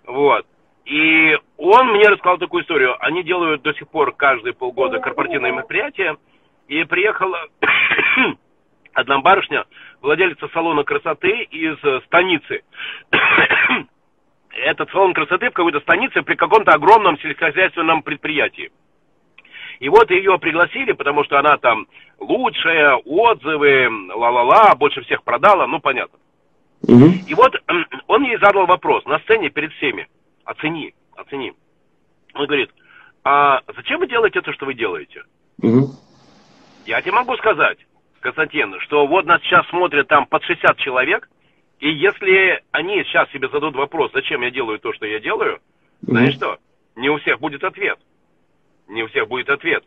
Вот. 0.08 0.47
И 0.86 1.38
он 1.58 1.91
мне 1.91 2.10
рассказал 2.10 2.39
такую 2.39 2.63
историю. 2.63 2.95
Они 2.99 3.21
делают 3.21 3.62
до 3.62 3.73
сих 3.75 3.88
пор 3.89 4.15
каждые 4.15 4.54
полгода 4.54 4.99
корпоративные 4.99 5.51
мероприятия. 5.51 6.17
И 6.67 6.84
приехала 6.86 7.47
одна 8.93 9.19
барышня, 9.19 9.65
владелица 10.01 10.47
салона 10.47 10.84
красоты 10.84 11.43
из 11.43 11.78
станицы. 12.06 12.63
Этот 14.49 14.89
салон 14.89 15.13
красоты 15.13 15.51
в 15.51 15.54
какой-то 15.54 15.82
станице 15.82 16.23
при 16.23 16.34
каком-то 16.34 16.71
огромном 16.71 17.19
сельскохозяйственном 17.19 18.01
предприятии. 18.01 18.71
И 19.79 19.89
вот 19.89 20.09
ее 20.09 20.38
пригласили, 20.39 20.93
потому 20.93 21.23
что 21.23 21.39
она 21.39 21.57
там 21.57 21.88
лучшая, 22.19 22.95
отзывы, 22.95 23.89
ла-ла-ла, 24.13 24.75
больше 24.75 25.01
всех 25.01 25.23
продала, 25.23 25.67
ну 25.67 25.79
понятно. 25.79 26.17
Угу. 26.83 27.05
И 27.27 27.33
вот 27.33 27.55
он 28.07 28.23
ей 28.23 28.38
задал 28.38 28.65
вопрос 28.65 29.05
на 29.05 29.19
сцене 29.19 29.49
перед 29.49 29.71
всеми. 29.73 30.07
Оцени, 30.43 30.93
оцени. 31.15 31.53
Он 32.35 32.45
говорит, 32.45 32.71
а 33.23 33.61
зачем 33.75 33.99
вы 33.99 34.07
делаете 34.07 34.41
то, 34.41 34.53
что 34.53 34.65
вы 34.65 34.73
делаете? 34.75 35.23
Угу. 35.61 35.89
Я 36.85 37.01
тебе 37.01 37.13
могу 37.13 37.35
сказать, 37.38 37.79
Константин, 38.19 38.79
что 38.81 39.07
вот 39.07 39.25
нас 39.25 39.41
сейчас 39.41 39.67
смотрят 39.69 40.07
там 40.07 40.25
под 40.27 40.43
60 40.43 40.77
человек, 40.77 41.29
и 41.79 41.89
если 41.89 42.61
они 42.71 43.03
сейчас 43.03 43.29
себе 43.31 43.47
зададут 43.47 43.75
вопрос, 43.75 44.11
зачем 44.13 44.41
я 44.41 44.51
делаю 44.51 44.79
то, 44.79 44.93
что 44.93 45.05
я 45.05 45.19
делаю, 45.19 45.55
угу. 46.03 46.11
знаешь 46.11 46.35
что, 46.35 46.57
не 46.95 47.09
у 47.09 47.17
всех 47.17 47.39
будет 47.39 47.63
ответ. 47.63 47.99
Не 48.88 49.04
у 49.04 49.08
всех 49.08 49.28
будет 49.28 49.50
ответ. 49.50 49.84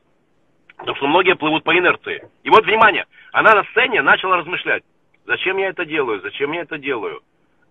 Потому 0.77 0.97
что 0.97 1.07
многие 1.07 1.35
плывут 1.35 1.65
по 1.65 1.77
инерции. 1.77 2.29
И 2.45 2.51
вот, 2.51 2.65
внимание, 2.65 3.07
она 3.33 3.55
на 3.55 3.65
сцене 3.65 4.03
начала 4.03 4.37
размышлять. 4.37 4.83
Зачем 5.27 5.57
я 5.59 5.69
это 5.69 5.85
делаю? 5.85 6.21
Зачем 6.23 6.53
я 6.53 6.63
это 6.63 6.79
делаю? 6.79 7.21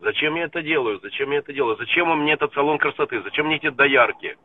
Зачем 0.01 0.35
я 0.35 0.43
это 0.43 0.61
делаю? 0.61 0.99
Зачем 1.01 1.31
я 1.31 1.39
это 1.39 1.53
делаю? 1.53 1.77
Зачем 1.77 2.15
мне 2.21 2.33
этот 2.33 2.53
салон 2.53 2.77
красоты? 2.77 3.21
Зачем 3.23 3.47
мне 3.47 3.55
эти 3.55 3.69
доярки? 3.69 4.37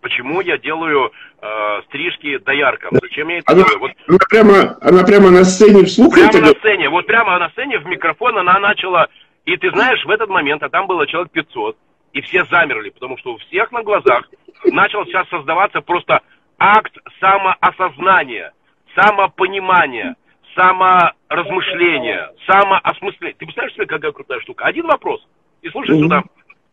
Почему 0.00 0.40
я 0.40 0.58
делаю 0.58 1.10
э, 1.40 1.82
стрижки 1.86 2.38
дояркам? 2.38 2.90
Зачем 3.00 3.28
я 3.28 3.38
это 3.38 3.52
она, 3.52 3.62
делаю? 3.62 3.78
Вот, 3.80 3.90
она, 4.06 4.18
прямо, 4.28 4.78
она 4.80 5.04
прямо 5.04 5.30
на 5.30 5.44
сцене 5.44 5.84
вслух 5.86 6.14
Прямо 6.14 6.28
это... 6.28 6.40
на 6.40 6.48
сцене. 6.48 6.88
Вот 6.88 7.06
прямо 7.06 7.38
на 7.38 7.48
сцене 7.50 7.78
в 7.78 7.86
микрофон 7.86 8.36
она 8.38 8.58
начала... 8.60 9.08
И 9.44 9.56
ты 9.56 9.70
знаешь, 9.70 10.04
в 10.04 10.10
этот 10.10 10.28
момент, 10.28 10.62
а 10.62 10.68
там 10.68 10.86
было 10.86 11.06
человек 11.06 11.32
500, 11.32 11.76
и 12.12 12.20
все 12.20 12.44
замерли, 12.44 12.90
потому 12.90 13.16
что 13.16 13.32
у 13.32 13.38
всех 13.38 13.72
на 13.72 13.82
глазах 13.82 14.28
начал 14.64 15.04
сейчас 15.06 15.28
создаваться 15.28 15.80
просто 15.80 16.20
акт 16.58 16.96
самоосознания, 17.20 18.52
самопонимания, 18.94 20.16
саморазмышления, 20.54 22.32
самоосмысления. 22.46 23.34
Ты 23.38 23.46
представляешь 23.46 23.74
себе, 23.74 23.86
какая 23.86 24.12
крутая 24.12 24.40
штука? 24.40 24.64
Один 24.64 24.86
вопрос. 24.86 25.26
И 25.62 25.68
слушай 25.70 25.96
mm-hmm. 25.96 26.02
сюда. 26.02 26.22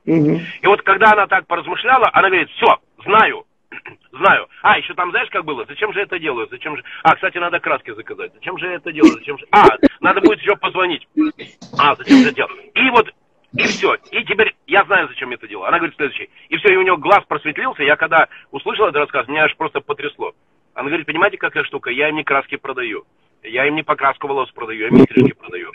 Mm-hmm. 0.08 0.42
И 0.62 0.68
вот 0.68 0.82
когда 0.82 1.12
она 1.14 1.28
так 1.28 1.48
поразмышляла, 1.48 2.10
она 2.14 2.30
говорит, 2.30 2.50
все, 2.52 2.78
знаю, 3.04 3.46
знаю. 4.12 4.48
А, 4.62 4.78
еще 4.78 4.94
там 4.94 5.12
знаешь, 5.12 5.30
как 5.30 5.46
было? 5.46 5.66
Зачем 5.66 5.94
же 5.94 6.02
это 6.02 6.20
делаю? 6.20 6.48
Зачем 6.50 6.76
же... 6.78 6.84
А, 7.04 7.16
кстати, 7.16 7.38
надо 7.38 7.60
краски 7.60 7.94
заказать. 7.94 8.34
Зачем 8.34 8.58
же 8.58 8.68
это 8.68 8.92
делаю? 8.92 9.14
Зачем 9.14 9.38
же... 9.38 9.46
А, 9.52 9.68
надо 10.02 10.22
будет 10.22 10.40
еще 10.40 10.56
позвонить. 10.56 11.08
А, 11.78 11.96
зачем 11.96 12.18
же 12.18 12.28
это 12.28 12.36
делаю? 12.36 12.62
И 12.74 12.90
вот 12.92 13.12
и 13.54 13.64
все. 13.64 13.96
И 14.12 14.24
теперь 14.24 14.56
я 14.68 14.84
знаю, 14.86 15.08
зачем 15.08 15.30
я 15.30 15.36
это 15.36 15.48
делаю. 15.48 15.68
Она 15.68 15.78
говорит 15.78 15.96
следующее. 15.96 16.30
И 16.50 16.58
все, 16.58 16.74
и 16.74 16.78
у 16.78 16.82
нее 16.82 16.98
глаз 16.98 17.24
просветлился. 17.28 17.84
Я 17.84 17.96
когда 17.96 18.28
услышал 18.52 18.86
этот 18.88 19.02
рассказ, 19.02 19.28
меня 19.28 19.44
аж 19.44 19.56
просто 19.56 19.82
потрясло. 19.82 20.34
Она 20.74 20.90
говорит, 20.90 21.06
понимаете, 21.06 21.38
какая 21.38 21.64
штука? 21.64 21.90
Я 21.90 22.10
им 22.10 22.16
не 22.16 22.24
краски 22.24 22.58
продаю. 22.58 23.06
Я 23.44 23.68
им 23.68 23.76
не 23.76 23.84
покраску 23.84 24.28
волос 24.28 24.52
продаю, 24.52 24.82
я 24.82 24.88
им 24.88 24.96
не 24.96 25.04
стрижки 25.04 25.34
продаю. 25.34 25.72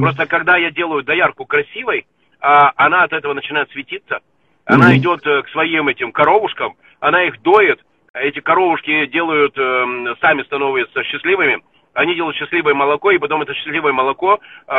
Просто 0.00 0.26
когда 0.26 0.56
я 0.56 0.70
делаю 0.70 1.02
доярку 1.02 1.44
красивой, 1.46 2.06
а, 2.40 2.72
она 2.76 3.04
от 3.04 3.12
этого 3.12 3.32
начинает 3.34 3.70
светиться. 3.70 4.20
Она 4.64 4.96
идет 4.96 5.26
э, 5.26 5.42
к 5.42 5.48
своим 5.48 5.88
этим 5.88 6.12
коровушкам, 6.12 6.76
она 7.00 7.24
их 7.24 7.42
доет, 7.42 7.80
эти 8.14 8.40
коровушки 8.40 9.06
делают, 9.06 9.58
э, 9.58 10.14
сами 10.20 10.42
становятся 10.44 11.02
счастливыми, 11.02 11.62
они 11.94 12.14
делают 12.14 12.36
счастливое 12.36 12.74
молоко, 12.74 13.10
и 13.10 13.18
потом 13.18 13.42
это 13.42 13.54
счастливое 13.54 13.92
молоко 13.92 14.40
э, 14.66 14.74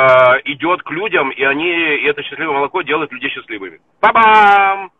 идет 0.45 0.81
к 0.83 0.91
людям, 0.91 1.31
и 1.31 1.43
они 1.43 1.69
и 1.69 2.05
это 2.07 2.23
счастливое 2.23 2.55
молоко 2.55 2.81
делают 2.81 3.11
людей 3.11 3.29
счастливыми. 3.29 3.79
Па-бам! 3.99 4.91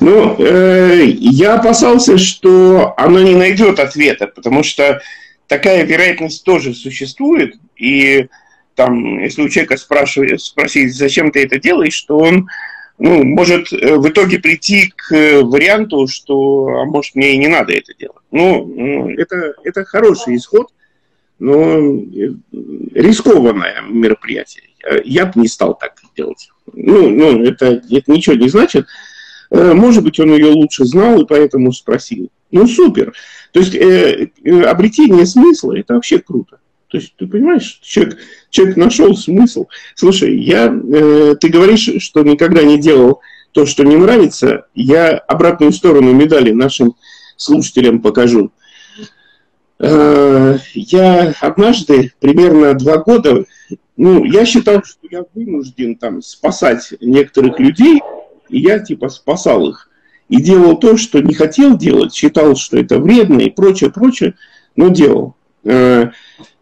Ну, 0.00 0.36
э, 0.38 1.04
я 1.06 1.54
опасался, 1.54 2.18
что 2.18 2.94
оно 2.96 3.20
не 3.20 3.34
найдет 3.34 3.80
ответа, 3.80 4.26
потому 4.26 4.62
что 4.62 5.00
такая 5.46 5.84
вероятность 5.84 6.44
тоже 6.44 6.74
существует, 6.74 7.54
и 7.76 8.28
там, 8.74 9.18
если 9.18 9.42
у 9.42 9.48
человека 9.48 9.76
спрашивать, 9.76 10.40
спросить, 10.40 10.94
зачем 10.94 11.32
ты 11.32 11.44
это 11.44 11.58
делаешь, 11.58 11.94
что 11.94 12.18
он 12.18 12.48
ну, 12.98 13.24
может 13.24 13.72
э, 13.72 13.96
в 13.96 14.08
итоге 14.08 14.38
прийти 14.38 14.92
к 14.94 15.42
варианту, 15.42 16.06
что, 16.06 16.66
а 16.66 16.84
может, 16.84 17.14
мне 17.14 17.34
и 17.34 17.38
не 17.38 17.48
надо 17.48 17.72
это 17.72 17.94
делать. 17.94 18.22
Ну, 18.30 18.66
ну 18.66 19.10
это, 19.10 19.54
это 19.64 19.84
хороший 19.84 20.36
исход, 20.36 20.68
но 21.38 21.78
э, 21.78 22.32
рискованное 22.94 23.82
мероприятие. 23.88 24.64
Я 25.04 25.26
бы 25.26 25.40
не 25.40 25.48
стал 25.48 25.76
так 25.78 25.94
делать. 26.16 26.50
Ну, 26.72 27.10
ну 27.10 27.42
это, 27.42 27.82
это 27.90 28.12
ничего 28.12 28.36
не 28.36 28.48
значит. 28.48 28.86
Э, 29.50 29.72
может 29.74 30.04
быть, 30.04 30.18
он 30.20 30.32
ее 30.32 30.52
лучше 30.52 30.84
знал 30.84 31.20
и 31.22 31.26
поэтому 31.26 31.72
спросил. 31.72 32.30
Ну, 32.50 32.66
супер. 32.66 33.14
То 33.52 33.60
есть 33.60 33.74
э, 33.74 34.30
э, 34.44 34.62
обретение 34.62 35.26
смысла– 35.26 35.76
это 35.78 35.94
вообще 35.94 36.18
круто. 36.18 36.58
То 36.88 36.96
есть, 36.96 37.14
ты 37.16 37.26
понимаешь, 37.26 37.80
человек, 37.82 38.18
человек 38.48 38.76
нашел 38.76 39.14
смысл. 39.14 39.66
Слушай, 39.94 40.38
я, 40.38 40.66
э, 40.66 41.34
ты 41.38 41.48
говоришь, 41.48 41.90
что 41.98 42.22
никогда 42.22 42.62
не 42.62 42.78
делал 42.78 43.20
то, 43.52 43.66
что 43.66 43.84
не 43.84 43.96
нравится. 43.96 44.66
Я 44.74 45.18
обратную 45.18 45.72
сторону 45.72 46.12
медали 46.12 46.50
нашим 46.52 46.94
слушателям 47.36 48.00
покажу. 48.00 48.52
Я 49.80 51.34
однажды, 51.40 52.12
примерно 52.20 52.74
два 52.74 52.98
года, 52.98 53.44
ну, 53.98 54.24
я 54.24 54.44
считал, 54.44 54.82
что 54.84 55.06
я 55.10 55.24
вынужден 55.34 55.96
там 55.96 56.22
спасать 56.22 56.94
некоторых 57.00 57.58
людей, 57.58 58.00
и 58.48 58.60
я 58.60 58.78
типа 58.78 59.08
спасал 59.08 59.68
их. 59.68 59.90
И 60.28 60.40
делал 60.40 60.78
то, 60.78 60.96
что 60.96 61.20
не 61.20 61.34
хотел 61.34 61.76
делать, 61.76 62.14
считал, 62.14 62.54
что 62.54 62.78
это 62.78 63.00
вредно 63.00 63.40
и 63.40 63.50
прочее, 63.50 63.90
прочее, 63.90 64.34
но 64.76 64.88
делал. 64.88 65.34
Э, 65.64 66.10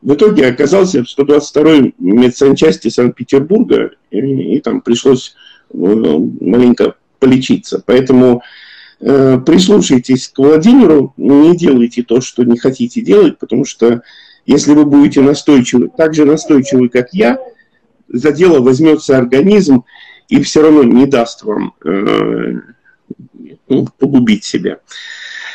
в 0.01 0.15
итоге 0.15 0.47
оказался 0.47 1.05
в 1.05 1.07
122-й 1.07 1.95
медсанчасти 1.99 2.89
Санкт-Петербурга, 2.89 3.91
и, 4.11 4.57
и 4.57 4.61
там 4.61 4.81
пришлось 4.81 5.35
э, 5.75 5.77
маленько 5.77 6.95
полечиться. 7.19 7.83
Поэтому 7.85 8.37
э, 8.37 8.41
прислушайтесь 8.99 10.29
к 10.29 10.39
Владимиру, 10.39 11.13
не 11.17 11.57
делайте 11.57 12.03
то, 12.03 12.21
что 12.21 12.45
не 12.45 12.59
хотите 12.59 13.03
делать, 13.03 13.39
потому 13.39 13.65
что 13.65 14.03
если 14.47 14.73
вы 14.73 14.87
будете 14.87 15.21
настойчивы, 15.21 15.89
так 15.89 16.15
же 16.15 16.25
настойчивы, 16.25 16.89
как 16.89 17.13
я, 17.13 17.39
за 18.09 18.33
дело 18.33 18.61
возьмется 18.61 19.19
организм, 19.19 19.85
и 20.29 20.43
все 20.43 20.63
равно 20.63 20.83
не 20.83 21.07
даст 21.07 21.43
вам 21.43 21.75
э, 21.85 22.55
ну, 23.69 23.87
погубить 23.99 24.45
себя. 24.45 24.79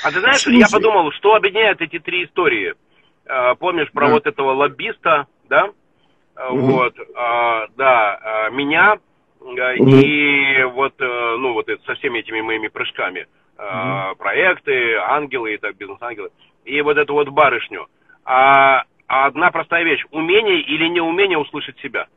А 0.03 0.11
ты 0.11 0.19
знаешь, 0.19 0.41
Слушай. 0.41 0.59
я 0.59 0.67
подумал, 0.67 1.11
что 1.11 1.35
объединяет 1.35 1.81
эти 1.81 1.99
три 1.99 2.25
истории. 2.25 2.73
Э, 3.25 3.55
помнишь 3.55 3.91
про 3.91 4.07
да. 4.07 4.13
вот 4.13 4.27
этого 4.27 4.53
лоббиста, 4.53 5.27
да? 5.49 5.69
Угу. 6.49 6.59
Вот, 6.59 6.97
э, 6.97 7.03
да, 7.77 8.47
э, 8.49 8.51
меня. 8.51 8.97
И 9.75 10.63
вот, 10.63 10.93
э, 10.99 11.35
ну, 11.37 11.53
вот 11.53 11.67
это, 11.67 11.83
со 11.83 11.95
всеми 11.95 12.19
этими 12.19 12.41
моими 12.41 12.67
прыжками. 12.67 13.27
Угу. 13.57 14.15
Проекты, 14.17 14.95
ангелы 14.95 15.53
и 15.53 15.57
так, 15.57 15.75
бизнес-ангелы. 15.77 16.29
И 16.65 16.81
вот 16.81 16.97
эту 16.97 17.13
вот 17.13 17.29
барышню. 17.29 17.87
А, 18.23 18.83
а 19.07 19.25
одна 19.25 19.51
простая 19.51 19.83
вещь. 19.83 20.03
Умение 20.11 20.61
или 20.61 20.87
неумение 20.87 21.37
услышать 21.37 21.77
себя. 21.79 22.07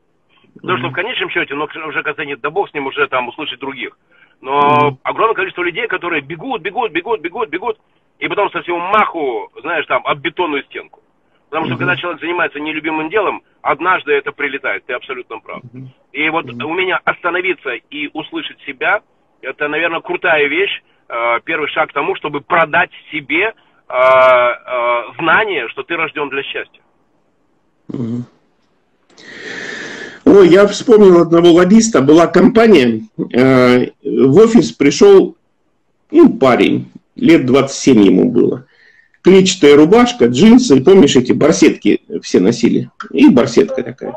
Потому 0.54 0.78
что 0.78 0.88
в 0.88 0.92
конечном 0.92 1.30
счете, 1.30 1.54
ну, 1.54 1.64
уже 1.64 2.02
когда 2.02 2.24
нет, 2.24 2.40
да 2.40 2.50
бог 2.50 2.70
с 2.70 2.74
ним 2.74 2.87
уже 2.87 3.06
там 3.08 3.28
услышать 3.28 3.58
других. 3.58 3.96
Но 4.40 4.98
огромное 5.02 5.34
количество 5.34 5.62
людей, 5.62 5.87
которые 5.88 6.22
бегут, 6.22 6.62
бегут, 6.62 6.92
бегут, 6.92 7.20
бегут, 7.20 7.48
бегут, 7.48 7.78
и 8.18 8.28
потом 8.28 8.50
со 8.50 8.62
всего 8.62 8.78
маху, 8.78 9.50
знаешь, 9.60 9.87
там, 9.87 10.06
об 10.06 10.18
бетонную 10.18 10.62
стенку. 10.64 11.00
Потому 11.48 11.66
что 11.66 11.76
когда 11.76 11.96
человек 11.96 12.20
занимается 12.20 12.59
нелюбимым 12.59 13.11
делом, 13.11 13.42
однажды 13.62 14.12
это 14.12 14.33
прилетает, 14.33 14.85
ты 14.87 14.92
абсолютно 14.92 15.38
прав. 15.38 15.62
И 16.12 16.28
вот 16.30 16.46
у 16.46 16.74
меня 16.74 17.00
остановиться 17.04 17.70
и 17.90 18.11
услышать 18.12 18.59
себя, 18.66 19.02
это, 19.40 19.68
наверное, 19.68 20.00
крутая 20.00 20.46
вещь, 20.48 20.83
э, 21.09 21.40
первый 21.44 21.68
шаг 21.68 21.90
к 21.90 21.92
тому, 21.92 22.16
чтобы 22.16 22.40
продать 22.40 22.90
себе 23.12 23.52
э, 23.52 23.52
э, 23.88 25.02
знание, 25.18 25.68
что 25.68 25.83
ты 25.83 25.96
рожден 25.96 26.28
для 26.30 26.42
счастья. 26.42 26.80
Ой, 30.24 30.48
я 30.48 30.66
вспомнил 30.66 31.20
одного 31.20 31.52
лоббиста. 31.52 32.00
Была 32.00 32.26
компания, 32.26 33.02
э, 33.33 33.90
в 34.02 34.37
офис 34.38 34.72
пришел 34.72 35.37
ну, 36.11 36.33
парень, 36.38 36.90
лет 37.16 37.44
27 37.44 38.02
ему 38.02 38.30
было. 38.30 38.66
Клетчатая 39.24 39.74
рубашка, 39.74 40.26
джинсы, 40.26 40.84
помнишь, 40.84 41.16
эти 41.16 41.32
барсетки 41.32 42.02
все 42.22 42.40
носили? 42.40 42.90
И 43.10 43.30
барсетка 43.30 43.82
такая. 43.82 44.14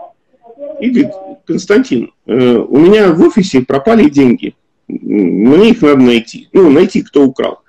И 0.82 0.90
говорит, 0.90 1.14
Константин, 1.46 2.12
э, 2.26 2.58
у 2.58 2.78
меня 2.78 3.14
в 3.14 3.22
офисе 3.22 3.62
пропали 3.62 4.10
деньги. 4.10 4.54
мне 4.90 5.70
их 5.70 5.82
надо 5.82 6.02
найти. 6.02 6.50
Ну, 6.52 6.70
найти, 6.70 7.04
кто 7.04 7.24
украл. 7.24 7.62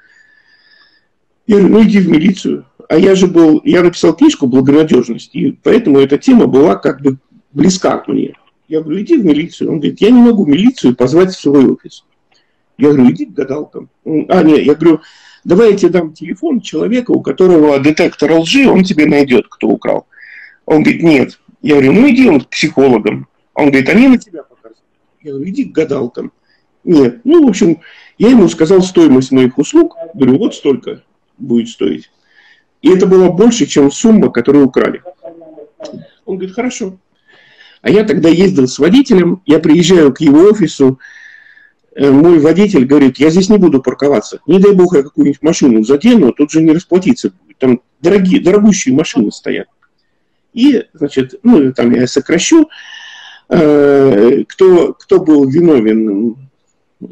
Я 1.47 1.59
говорю, 1.59 1.75
ну 1.75 1.85
иди 1.85 2.01
в 2.01 2.09
милицию. 2.09 2.67
А 2.89 2.99
я 2.99 3.15
же 3.15 3.29
был, 3.29 3.61
я 3.65 3.85
написал 3.85 4.17
книжку 4.17 4.49
«Благонадежность», 4.49 5.31
и 5.35 5.53
поэтому 5.63 6.01
эта 6.01 6.19
тема 6.19 6.47
была 6.47 6.75
как 6.75 7.01
бы 7.03 7.19
близка 7.53 7.99
к 7.99 8.09
мне. 8.09 8.35
Я 8.67 8.81
говорю, 8.81 9.01
иди 9.01 9.17
в 9.17 9.25
милицию. 9.25 9.71
Он 9.71 9.77
говорит, 9.79 10.01
я 10.01 10.11
не 10.11 10.21
могу 10.21 10.45
милицию 10.45 10.97
позвать 10.97 11.31
в 11.31 11.41
свой 11.41 11.71
офис. 11.71 12.05
Я 12.79 12.89
говорю, 12.89 13.13
иди 13.13 13.27
к 13.27 13.33
гадалкам. 13.33 13.91
А, 14.05 14.43
нет, 14.43 14.65
я 14.65 14.75
говорю, 14.75 15.03
давай 15.49 15.73
я 15.73 15.77
тебе 15.77 15.91
дам 15.91 16.13
телефон 16.13 16.61
человека, 16.61 17.11
у 17.11 17.23
которого 17.23 17.81
детектор 17.81 18.33
лжи, 18.33 18.69
он 18.69 18.85
тебе 18.85 19.07
найдет, 19.07 19.47
кто 19.49 19.69
украл. 19.69 20.07
Он 20.67 20.83
говорит, 20.83 21.03
нет. 21.03 21.41
Я 21.63 21.77
говорю, 21.77 21.93
ну 21.95 22.11
иди 22.11 22.29
он 22.29 22.43
к 22.43 22.49
психологам. 22.49 23.27
Он 23.55 23.71
говорит, 23.71 23.89
они 23.89 24.09
на 24.09 24.19
тебя 24.19 24.43
показывают. 24.43 24.85
Я 25.23 25.33
говорю, 25.33 25.51
иди 25.51 25.65
к 25.65 25.73
гадалкам. 25.73 26.33
Нет. 26.85 27.23
Ну, 27.25 27.47
в 27.47 27.49
общем, 27.49 27.81
я 28.19 28.29
ему 28.29 28.47
сказал 28.49 28.83
стоимость 28.83 29.33
моих 29.33 29.57
услуг. 29.57 29.97
Говорю, 30.13 30.39
вот 30.39 30.55
столько 30.55 31.03
будет 31.39 31.71
стоить. 31.71 32.11
И 32.83 32.91
это 32.91 33.07
было 33.07 33.31
больше, 33.31 33.65
чем 33.65 33.91
сумма, 33.91 34.31
которую 34.31 34.67
украли. 34.67 35.03
Он 36.27 36.37
говорит, 36.37 36.55
хорошо. 36.55 36.99
А 37.81 37.91
я 37.91 38.05
тогда 38.05 38.29
ездил 38.29 38.69
с 38.69 38.79
водителем, 38.79 39.41
я 39.47 39.61
приезжаю 39.61 40.13
к 40.13 40.21
его 40.21 40.41
офису, 40.41 40.99
мой 41.99 42.39
водитель 42.39 42.85
говорит, 42.85 43.19
я 43.19 43.31
здесь 43.31 43.49
не 43.49 43.59
буду 43.59 43.83
парковаться. 43.83 44.41
Не 44.47 44.61
дай 44.61 44.73
бог 44.73 44.95
я 44.95 45.03
какую-нибудь 45.03 45.43
машину 45.43 45.83
задену, 45.85 46.33
тут 46.33 46.51
же 46.51 46.63
не 46.63 46.73
расплатиться 46.73 47.31
будет. 47.31 47.59
Там 47.59 47.81
дорогие, 48.01 48.41
дорогущие 48.41 48.95
машины 48.95 49.33
стоят. 49.33 49.67
И, 50.53 50.85
значит, 50.93 51.35
ну, 51.43 51.73
там 51.73 51.93
я 51.93 52.07
сокращу, 52.07 52.69
э, 53.49 54.45
кто, 54.47 54.93
кто 54.95 55.21
был 55.21 55.49
виновен, 55.49 56.37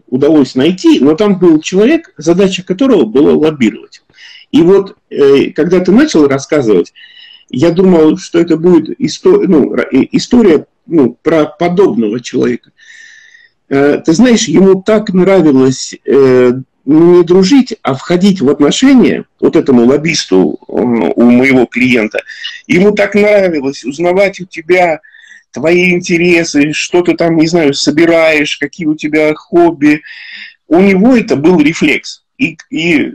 удалось 0.09 0.55
найти, 0.55 1.01
но 1.01 1.15
там 1.15 1.39
был 1.39 1.61
человек, 1.61 2.13
задача 2.17 2.65
которого 2.65 3.05
была 3.05 3.33
лоббировать. 3.35 4.03
И 4.53 4.63
вот, 4.63 4.97
э, 5.11 5.51
когда 5.51 5.81
ты 5.81 5.93
начал 5.93 6.27
рассказывать, 6.27 6.93
я 7.49 7.71
думал, 7.71 8.17
что 8.19 8.39
это 8.39 8.57
будет 8.57 8.95
история, 8.99 9.47
ну, 9.47 9.77
история 10.13 10.67
ну, 10.87 11.17
про 11.23 11.47
подобного 11.47 12.21
человека. 12.21 12.71
Э, 13.69 14.01
ты 14.05 14.13
знаешь, 14.13 14.49
ему 14.49 14.83
так 14.83 15.13
нравилось 15.13 15.95
э, 16.05 16.53
не 16.85 17.25
дружить, 17.25 17.77
а 17.83 17.95
входить 17.95 18.41
в 18.41 18.49
отношения, 18.49 19.25
вот 19.41 19.57
этому 19.57 19.85
лоббисту 19.85 20.59
у 20.69 21.25
моего 21.31 21.67
клиента, 21.67 22.21
ему 22.67 22.93
так 22.93 23.15
нравилось 23.15 23.85
узнавать 23.85 24.41
у 24.41 24.45
тебя 24.45 25.01
твои 25.53 25.95
интересы, 25.95 26.73
что 26.73 27.03
ты 27.03 27.15
там, 27.15 27.37
не 27.37 27.47
знаю, 27.47 27.75
собираешь, 27.75 28.57
какие 28.59 28.87
у 28.87 28.95
тебя 28.95 29.35
хобби. 29.35 30.03
У 30.69 30.79
него 30.79 31.17
это 31.17 31.35
был 31.35 31.59
рефлекс. 31.61 32.25
И, 32.39 32.59
и 32.71 33.15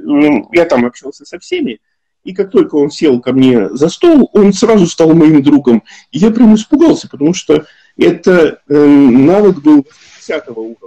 я 0.51 0.65
там 0.65 0.85
общался 0.85 1.25
со 1.25 1.37
всеми, 1.37 1.79
и 2.23 2.33
как 2.33 2.51
только 2.51 2.75
он 2.75 2.89
сел 2.89 3.19
ко 3.19 3.33
мне 3.33 3.69
за 3.69 3.89
стол, 3.89 4.29
он 4.33 4.53
сразу 4.53 4.87
стал 4.87 5.13
моим 5.13 5.41
другом. 5.43 5.83
И 6.11 6.17
я 6.17 6.31
прям 6.31 6.55
испугался, 6.55 7.07
потому 7.07 7.33
что 7.33 7.65
это 7.97 8.61
э, 8.67 8.85
навык 8.85 9.61
был 9.61 9.87
10 10.27 10.47
уровня. 10.49 10.77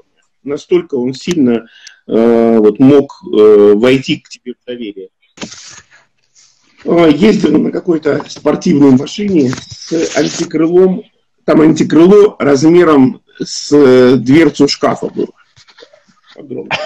Настолько 0.42 0.94
он 0.96 1.14
сильно 1.14 1.68
э, 2.06 2.58
вот, 2.58 2.78
мог 2.78 3.22
э, 3.24 3.72
войти 3.74 4.18
к 4.18 4.28
тебе 4.28 4.54
в 4.54 4.66
доверие. 4.66 5.08
Ездил 6.84 7.58
на 7.58 7.70
какой-то 7.70 8.24
спортивной 8.28 8.90
машине 8.90 9.50
с 9.50 10.16
антикрылом. 10.16 11.04
Там 11.44 11.62
антикрыло 11.62 12.36
размером 12.38 13.22
с 13.42 13.72
э, 13.72 14.16
дверцу 14.16 14.68
шкафа 14.68 15.08
было. 15.08 15.32
Огромное. 16.36 16.78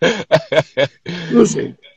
Слушай, 1.30 1.64
Э, 1.64 1.66
э, 1.72 1.89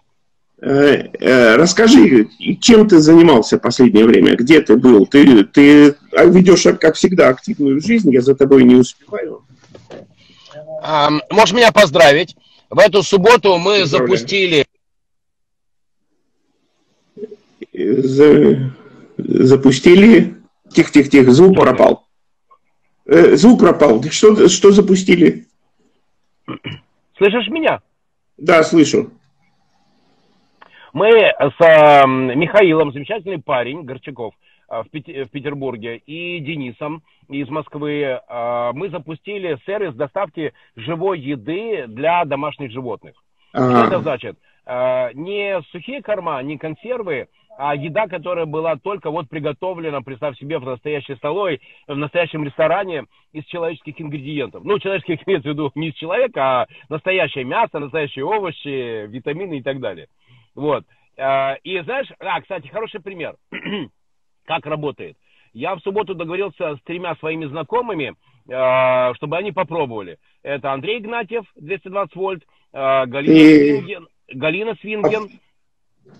расскажи, 0.66 2.30
чем 2.62 2.88
ты 2.88 3.00
занимался 3.00 3.58
последнее 3.58 4.06
время? 4.06 4.36
Где 4.36 4.62
ты 4.62 4.78
был? 4.78 5.06
Ты, 5.06 5.44
ты 5.44 5.96
ведешь, 6.12 6.64
как 6.80 6.96
всегда, 6.96 7.30
активную 7.30 7.82
жизнь, 7.82 8.14
я 8.14 8.22
за 8.22 8.34
тобой 8.34 8.64
не 8.64 8.76
успеваю. 8.76 9.44
Можешь 11.30 11.54
меня 11.54 11.72
поздравить. 11.72 12.38
В 12.70 12.80
эту 12.80 13.04
субботу 13.04 13.58
мы 13.58 13.86
запустили... 13.86 14.66
За... 17.74 18.72
Запустили... 19.18 20.36
Тихо-тихо-тихо, 20.74 21.32
звук 21.32 21.56
пропал. 21.56 22.08
Э, 23.06 23.36
звук 23.36 23.60
пропал. 23.60 24.02
Что, 24.10 24.48
что 24.48 24.72
запустили? 24.72 25.46
Слышишь 27.18 27.48
меня? 27.50 27.82
Да, 28.38 28.64
слышу. 28.64 29.12
Мы 30.94 31.10
с 31.10 31.56
э, 31.60 32.06
Михаилом, 32.06 32.92
замечательный 32.92 33.42
парень, 33.42 33.82
Горчаков, 33.82 34.36
э, 34.70 34.84
в, 34.84 34.92
Пет- 34.92 35.28
в 35.28 35.32
Петербурге, 35.32 35.98
и 35.98 36.38
Денисом 36.40 37.02
из 37.30 37.50
Москвы, 37.50 38.02
э, 38.02 38.72
мы 38.76 38.90
запустили 38.90 39.58
сервис 39.66 39.96
доставки 39.96 40.54
живой 40.76 41.20
еды 41.20 41.86
для 41.88 42.24
домашних 42.26 42.72
животных. 42.72 43.16
А-а-а. 43.54 43.72
Что 43.72 43.88
это 43.88 44.00
значит? 44.04 44.38
Э, 44.68 45.10
не 45.16 45.60
сухие 45.72 46.04
корма, 46.04 46.44
не 46.44 46.60
консервы, 46.60 47.28
а 47.58 47.76
еда, 47.76 48.08
которая 48.08 48.46
была 48.46 48.76
только 48.76 49.10
вот 49.10 49.30
приготовлена, 49.30 50.02
представь 50.02 50.38
себе, 50.38 50.60
в 50.60 50.66
настоящей 50.66 51.16
столовой, 51.16 51.60
в 51.88 51.96
настоящем 51.96 52.44
ресторане 52.44 53.06
из 53.32 53.46
человеческих 53.46 54.00
ингредиентов. 54.00 54.64
Ну, 54.64 54.78
человеческих 54.78 55.20
имеется 55.28 55.50
в 55.50 55.54
виду 55.54 55.72
не 55.74 55.90
из 55.90 55.96
человека, 55.96 56.62
а 56.62 56.68
настоящее 56.90 57.46
мясо, 57.46 57.80
настоящие 57.80 58.26
овощи, 58.26 59.08
витамины 59.08 59.58
и 59.58 59.64
так 59.64 59.80
далее. 59.80 60.08
Вот. 60.56 60.86
А, 61.18 61.56
и 61.64 61.80
знаешь, 61.82 62.08
а, 62.20 62.42
кстати, 62.42 62.68
хороший 62.68 63.02
пример, 63.02 63.36
как 64.46 64.66
работает. 64.66 65.18
Я 65.54 65.76
в 65.76 65.82
субботу 65.82 66.16
договорился 66.16 66.76
с 66.76 66.82
тремя 66.84 67.16
своими 67.16 67.46
знакомыми, 67.46 68.16
а, 68.52 69.14
чтобы 69.16 69.38
они 69.38 69.52
попробовали. 69.52 70.18
Это 70.42 70.74
Андрей 70.74 71.00
Игнатьев, 71.00 71.46
220 71.56 72.16
вольт, 72.16 72.44
Галина, 72.74 73.32
и... 73.32 73.78
Свинген, 73.78 74.08
Галина 74.34 74.76
Свинген. 74.82 75.30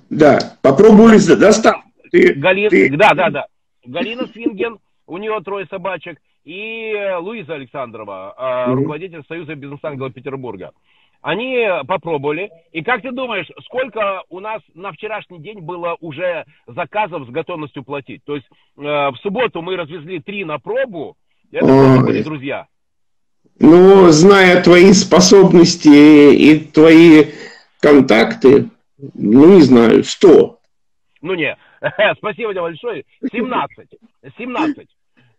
Да, 0.10 0.38
попробовали 0.62 1.18
доставку. 1.18 1.90
Ты, 2.12 2.36
Галина, 2.36 2.70
ты... 2.70 2.96
Да, 2.96 3.14
да, 3.16 3.30
да. 3.32 3.48
Галина 3.86 4.28
Свинген, 4.28 4.78
у 5.08 5.18
нее 5.18 5.40
трое 5.44 5.66
собачек, 5.66 6.20
и 6.46 6.94
Луиза 7.20 7.56
Александрова, 7.56 8.68
руководитель 8.68 9.24
Союза 9.28 9.56
бизнес-ангелов 9.56 10.14
Петербурга. 10.14 10.74
Они 11.24 11.66
попробовали. 11.88 12.52
И 12.74 12.84
как 12.84 13.02
ты 13.02 13.12
думаешь, 13.12 13.48
сколько 13.64 14.24
у 14.30 14.42
нас 14.42 14.62
на 14.74 14.92
вчерашний 14.92 15.40
день 15.40 15.62
было 15.62 15.96
уже 16.02 16.46
заказов 16.68 17.26
с 17.28 17.32
готовностью 17.32 17.84
платить? 17.84 18.22
То 18.26 18.36
есть 18.36 18.46
э, 18.78 18.82
в 18.82 19.16
субботу 19.24 19.62
мы 19.62 19.78
развезли 19.78 20.20
три 20.20 20.44
на 20.44 20.60
пробу. 20.60 21.16
Это 21.50 21.66
Ой. 21.66 22.04
были 22.04 22.24
друзья. 22.24 22.68
Ну, 23.58 24.10
зная 24.10 24.62
твои 24.62 24.92
способности 24.92 26.34
и 26.36 26.60
твои 26.60 27.32
контакты, 27.80 28.70
ну, 29.14 29.56
не 29.56 29.62
знаю, 29.62 30.04
сто. 30.04 30.60
Ну, 31.22 31.36
не, 31.36 31.56
спасибо 32.18 32.52
тебе 32.52 32.62
большое. 32.62 33.06
17. 33.32 33.88
17. 34.38 34.88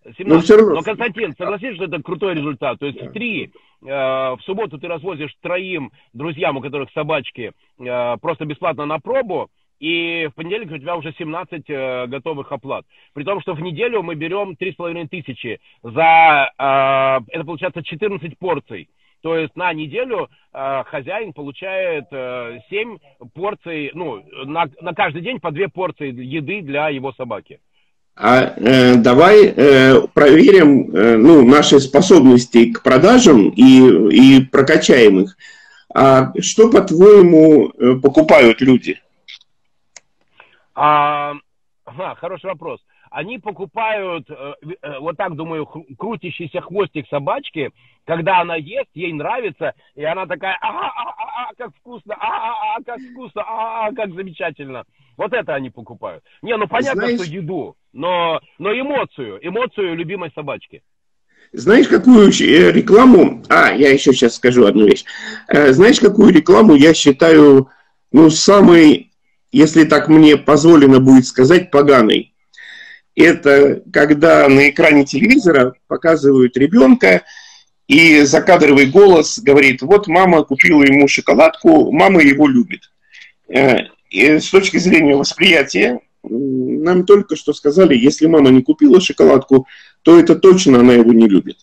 17. 0.05 0.27
Но, 0.27 0.41
все 0.41 0.57
равно. 0.57 0.75
Но, 0.75 0.83
Константин, 0.83 1.35
согласись, 1.37 1.75
что 1.77 1.85
это 1.85 2.03
крутой 2.03 2.35
результат. 2.35 2.79
То 2.79 2.87
есть 2.87 2.99
да. 2.99 3.11
три. 3.11 3.53
Э, 3.83 4.35
в 4.37 4.41
субботу 4.45 4.79
ты 4.79 4.89
развозишь 4.89 5.35
троим 5.41 5.93
друзьям, 6.13 6.57
у 6.57 6.61
которых 6.61 6.91
собачки, 6.93 7.53
э, 7.79 8.17
просто 8.21 8.45
бесплатно 8.45 8.87
на 8.87 8.99
пробу. 8.99 9.49
И 9.81 10.29
в 10.31 10.35
понедельник 10.35 10.73
у 10.73 10.79
тебя 10.79 10.97
уже 10.97 11.13
17 11.13 11.65
э, 11.69 12.07
готовых 12.07 12.51
оплат. 12.53 12.87
При 13.13 13.25
том, 13.25 13.41
что 13.41 13.55
в 13.55 13.61
неделю 13.61 14.03
мы 14.03 14.15
берем 14.15 14.57
3,5 14.59 15.09
тысячи 15.09 15.61
за, 15.83 16.51
э, 16.59 17.35
это 17.35 17.45
получается 17.45 17.83
14 17.83 18.39
порций. 18.39 18.89
То 19.23 19.37
есть 19.37 19.57
на 19.57 19.73
неделю 19.73 20.29
э, 20.53 20.83
хозяин 20.85 21.33
получает 21.33 22.05
э, 22.13 22.59
7 22.69 22.99
порций, 23.35 23.91
ну, 23.95 24.23
на, 24.45 24.67
на 24.81 24.95
каждый 24.95 25.23
день 25.23 25.41
по 25.41 25.51
2 25.51 25.69
порции 25.69 26.13
еды 26.13 26.61
для 26.61 26.91
его 26.91 27.13
собаки. 27.13 27.61
А 28.17 28.55
э, 28.57 28.95
давай 28.97 29.47
э, 29.47 30.07
проверим 30.15 30.91
э, 30.95 31.17
ну, 31.17 31.45
наши 31.45 31.81
способности 31.81 32.73
к 32.73 32.83
продажам 32.83 33.49
и, 33.51 34.39
и 34.39 34.45
прокачаем 34.45 35.21
их. 35.21 35.37
А 35.93 36.33
что, 36.41 36.71
по-твоему, 36.71 37.71
э, 37.71 37.97
покупают 38.01 38.61
люди? 38.61 39.01
А, 40.77 41.35
ага, 41.85 42.15
хороший 42.15 42.47
вопрос. 42.51 42.81
Они 43.11 43.39
покупают, 43.39 44.29
э, 44.31 44.55
э, 44.83 44.99
вот 45.01 45.17
так 45.17 45.35
думаю, 45.35 45.67
крутящийся 45.67 46.61
хвостик 46.61 47.09
собачки, 47.09 47.71
когда 48.05 48.41
она 48.41 48.57
ест, 48.57 48.91
ей 48.95 49.13
нравится, 49.13 49.73
и 49.95 50.05
она 50.05 50.27
такая, 50.27 50.57
а, 50.61 50.69
а, 50.69 50.89
а, 50.89 51.49
а 51.49 51.55
как 51.57 51.75
вкусно, 51.77 52.15
а, 52.15 52.27
а, 52.29 52.77
а, 52.77 52.83
как 52.85 53.01
вкусно, 53.13 53.43
а, 53.43 53.87
а, 53.87 53.93
как 53.93 54.13
замечательно. 54.15 54.85
Вот 55.17 55.33
это 55.33 55.55
они 55.55 55.71
покупают. 55.71 56.25
Не, 56.43 56.57
ну 56.57 56.67
понятно, 56.67 57.03
Знаешь... 57.03 57.21
что 57.21 57.31
еду, 57.31 57.77
но, 57.93 58.41
но 58.59 58.73
эмоцию, 58.73 59.39
эмоцию 59.43 59.95
любимой 59.95 60.31
собачки. 60.35 60.83
Знаешь, 61.53 61.87
какую 61.87 62.31
э, 62.31 62.73
рекламу... 62.73 63.45
А, 63.49 63.73
я 63.73 63.91
еще 63.91 64.13
сейчас 64.13 64.37
скажу 64.37 64.67
одну 64.67 64.87
вещь. 64.87 65.05
Э, 65.49 65.73
знаешь, 65.73 66.01
какую 66.01 66.33
рекламу 66.33 66.75
я 66.75 66.95
считаю, 66.95 67.69
ну, 68.11 68.29
самой, 68.29 69.13
если 69.53 69.85
так 69.85 70.09
мне 70.09 70.37
позволено 70.37 70.99
будет 70.99 71.27
сказать, 71.27 71.71
поганой? 71.71 72.35
Это 73.15 73.83
когда 73.93 74.49
на 74.49 74.69
экране 74.69 75.05
телевизора 75.05 75.75
показывают 75.87 76.57
ребенка, 76.57 77.23
и 77.87 78.23
закадровый 78.23 78.87
голос 78.87 79.39
говорит, 79.39 79.83
вот 79.83 80.09
мама 80.09 80.43
купила 80.43 80.83
ему 80.83 81.07
шоколадку, 81.07 81.93
мама 81.93 82.23
его 82.23 82.49
любит. 82.49 82.91
И 84.15 84.39
с 84.39 84.49
точки 84.49 84.77
зрения 84.77 85.17
восприятия, 85.17 85.99
нам 86.23 87.05
только 87.05 87.35
что 87.35 87.53
сказали, 87.53 87.97
если 87.97 88.29
мама 88.29 88.51
не 88.51 88.63
купила 88.63 89.01
шоколадку, 89.01 89.67
то 90.03 90.21
это 90.21 90.37
точно 90.37 90.79
она 90.79 90.93
его 90.93 91.13
не 91.13 91.27
любит. 91.27 91.57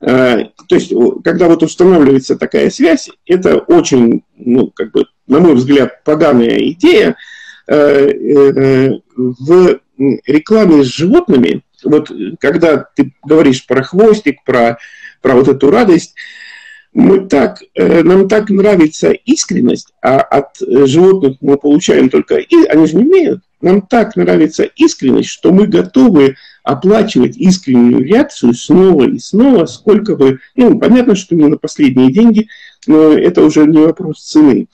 Э, 0.00 0.44
то 0.68 0.76
есть, 0.76 0.92
когда 1.24 1.48
вот 1.48 1.64
устанавливается 1.64 2.36
такая 2.36 2.70
связь, 2.70 3.10
это 3.26 3.56
очень, 3.58 4.22
ну, 4.36 4.68
как 4.68 4.92
бы, 4.92 5.06
на 5.26 5.40
мой 5.40 5.56
взгляд, 5.56 6.04
поганая 6.04 6.58
идея. 6.70 7.16
Э, 7.66 8.92
в 9.16 9.80
рекламе 9.98 10.84
с 10.84 10.86
животными, 10.86 11.62
вот 11.82 12.08
когда 12.38 12.84
ты 12.94 13.12
говоришь 13.24 13.66
про 13.66 13.82
хвостик, 13.82 14.44
про, 14.44 14.78
про 15.22 15.34
вот 15.34 15.48
эту 15.48 15.72
радость, 15.72 16.14
мы 16.92 17.26
так, 17.28 17.62
э, 17.74 18.02
нам 18.02 18.28
так 18.28 18.50
нравится 18.50 19.12
искренность, 19.12 19.92
а 20.02 20.20
от 20.20 20.56
животных 20.58 21.36
мы 21.40 21.56
получаем 21.56 22.08
только, 22.08 22.36
и 22.36 22.64
они 22.66 22.86
же 22.86 22.96
не 22.96 23.04
умеют, 23.04 23.40
нам 23.60 23.82
так 23.82 24.16
нравится 24.16 24.64
искренность, 24.64 25.28
что 25.28 25.52
мы 25.52 25.66
готовы 25.66 26.36
оплачивать 26.62 27.36
искреннюю 27.36 28.04
реакцию 28.04 28.54
снова 28.54 29.04
и 29.04 29.18
снова, 29.18 29.66
сколько 29.66 30.16
бы, 30.16 30.40
ну, 30.56 30.78
понятно, 30.78 31.14
что 31.14 31.34
не 31.34 31.46
на 31.46 31.56
последние 31.56 32.12
деньги, 32.12 32.48
но 32.86 33.12
это 33.12 33.42
уже 33.42 33.66
не 33.66 33.78
вопрос 33.78 34.20
цены. 34.20 34.66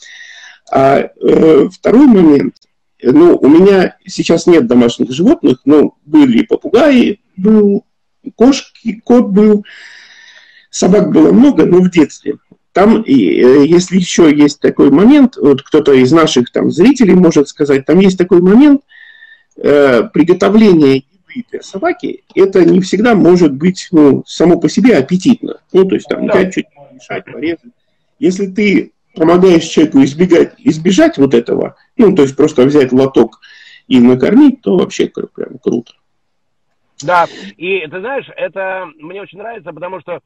А 0.70 0.98
э, 0.98 1.68
второй 1.72 2.06
момент, 2.06 2.54
ну, 3.02 3.36
у 3.36 3.48
меня 3.48 3.96
сейчас 4.06 4.46
нет 4.46 4.66
домашних 4.66 5.12
животных, 5.12 5.60
но 5.64 5.94
были 6.04 6.42
попугаи, 6.42 7.20
был 7.36 7.84
кошки, 8.34 9.00
кот 9.04 9.28
был, 9.28 9.64
собак 10.77 11.11
было 11.11 11.33
много, 11.33 11.64
но 11.64 11.81
в 11.81 11.91
детстве. 11.91 12.37
Там, 12.72 13.03
э, 13.03 13.05
если 13.07 13.97
еще 13.97 14.35
есть 14.35 14.61
такой 14.61 14.91
момент, 14.91 15.37
вот 15.37 15.62
кто-то 15.62 15.93
из 15.95 16.12
наших 16.12 16.53
там 16.53 16.70
зрителей 16.70 17.14
может 17.14 17.49
сказать, 17.49 17.87
там 17.87 17.99
есть 18.01 18.18
такой 18.18 18.43
момент 18.43 18.83
э, 19.57 20.03
приготовления 20.12 20.97
еды 20.97 21.47
для 21.51 21.62
собаки, 21.62 22.24
это 22.35 22.64
не 22.64 22.81
всегда 22.81 23.14
может 23.14 23.55
быть 23.55 23.89
ну, 23.93 24.22
само 24.27 24.61
по 24.61 24.68
себе 24.68 24.99
аппетитно. 24.99 25.61
Ну, 25.72 25.87
то 25.87 25.95
есть 25.95 26.07
там 26.09 26.27
взять 26.29 26.53
чуть 26.53 26.66
помешать, 26.74 27.24
порезать. 27.24 27.72
Если 28.18 28.47
ты 28.47 28.93
помогаешь 29.14 29.64
человеку 29.64 30.05
избегать, 30.05 30.55
избежать 30.59 31.16
вот 31.16 31.33
этого, 31.33 31.77
ну, 31.97 32.14
то 32.14 32.22
есть 32.22 32.37
просто 32.37 32.64
взять 32.64 32.93
лоток 32.93 33.41
и 33.89 33.99
накормить, 33.99 34.61
то 34.61 34.77
вообще 34.77 35.07
прям 35.07 35.59
круто. 35.62 35.95
Да, 37.03 37.27
и 37.57 37.87
ты 37.87 38.01
знаешь, 38.01 38.27
это 38.37 38.87
мне 38.99 39.22
очень 39.22 39.39
нравится, 39.39 39.72
потому 39.72 40.01
что 40.01 40.20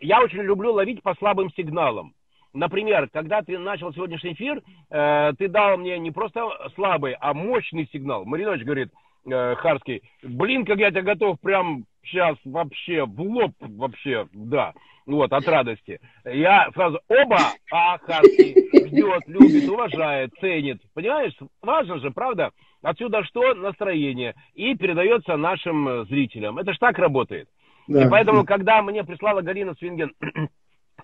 я 0.00 0.22
очень 0.22 0.42
люблю 0.42 0.72
ловить 0.72 1.02
по 1.02 1.14
слабым 1.14 1.50
сигналам. 1.52 2.14
Например, 2.52 3.08
когда 3.12 3.42
ты 3.42 3.58
начал 3.58 3.92
сегодняшний 3.92 4.32
эфир, 4.32 4.60
э, 4.90 5.32
ты 5.38 5.48
дал 5.48 5.76
мне 5.76 5.98
не 5.98 6.10
просто 6.10 6.48
слабый, 6.74 7.14
а 7.20 7.32
мощный 7.32 7.88
сигнал. 7.92 8.24
Маринович 8.24 8.64
говорит, 8.64 8.88
э, 9.30 9.54
Харский, 9.56 10.02
блин, 10.22 10.64
как 10.64 10.78
я 10.78 10.90
тебя 10.90 11.02
готов 11.02 11.38
прям 11.40 11.84
сейчас 12.02 12.36
вообще 12.44 13.04
в 13.04 13.20
лоб 13.20 13.52
вообще, 13.60 14.26
да, 14.32 14.72
вот, 15.06 15.32
от 15.32 15.46
радости. 15.46 16.00
Я 16.24 16.70
сразу, 16.74 17.00
оба, 17.08 17.38
а 17.70 17.98
Харский 17.98 18.88
ждет, 18.88 19.22
любит, 19.28 19.68
уважает, 19.68 20.32
ценит. 20.40 20.80
Понимаешь, 20.92 21.34
важно 21.62 21.98
же, 22.00 22.10
правда? 22.10 22.50
Отсюда 22.82 23.22
что? 23.24 23.54
Настроение. 23.54 24.34
И 24.54 24.74
передается 24.74 25.36
нашим 25.36 26.06
зрителям. 26.06 26.58
Это 26.58 26.72
ж 26.72 26.78
так 26.78 26.98
работает. 26.98 27.48
Да. 27.90 28.06
И 28.06 28.08
поэтому, 28.08 28.44
когда 28.44 28.80
мне 28.82 29.02
прислала 29.02 29.40
Галина 29.40 29.74
Свинген 29.74 30.12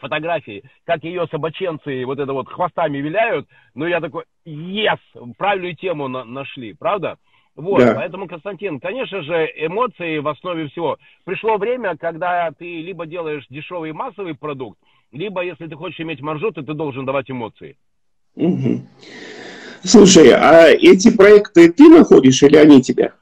фотографии, 0.00 0.62
как 0.84 1.02
ее 1.02 1.26
собаченцы 1.28 2.06
вот 2.06 2.20
это 2.20 2.32
вот 2.32 2.48
хвостами 2.48 2.98
виляют, 2.98 3.48
ну 3.74 3.86
я 3.86 4.00
такой, 4.00 4.22
yes, 4.46 5.00
правильную 5.36 5.74
тему 5.74 6.06
на 6.06 6.24
нашли, 6.24 6.74
правда? 6.74 7.18
Вот, 7.56 7.80
да. 7.80 7.94
поэтому, 7.94 8.28
Константин, 8.28 8.78
конечно 8.78 9.22
же, 9.22 9.50
эмоции 9.56 10.18
в 10.18 10.28
основе 10.28 10.68
всего. 10.68 10.98
Пришло 11.24 11.56
время, 11.56 11.96
когда 11.96 12.52
ты 12.56 12.82
либо 12.82 13.04
делаешь 13.06 13.46
дешевый 13.50 13.92
массовый 13.92 14.34
продукт, 14.34 14.78
либо, 15.10 15.42
если 15.42 15.66
ты 15.66 15.74
хочешь 15.74 15.98
иметь 15.98 16.20
маржу, 16.20 16.52
то 16.52 16.62
ты 16.62 16.72
должен 16.74 17.04
давать 17.04 17.28
эмоции. 17.30 17.76
Угу. 18.36 18.82
Слушай, 19.82 20.32
а 20.34 20.68
эти 20.68 21.16
проекты 21.16 21.72
ты 21.72 21.88
находишь 21.88 22.42
или 22.44 22.56
они 22.56 22.80
тебя? 22.80 23.14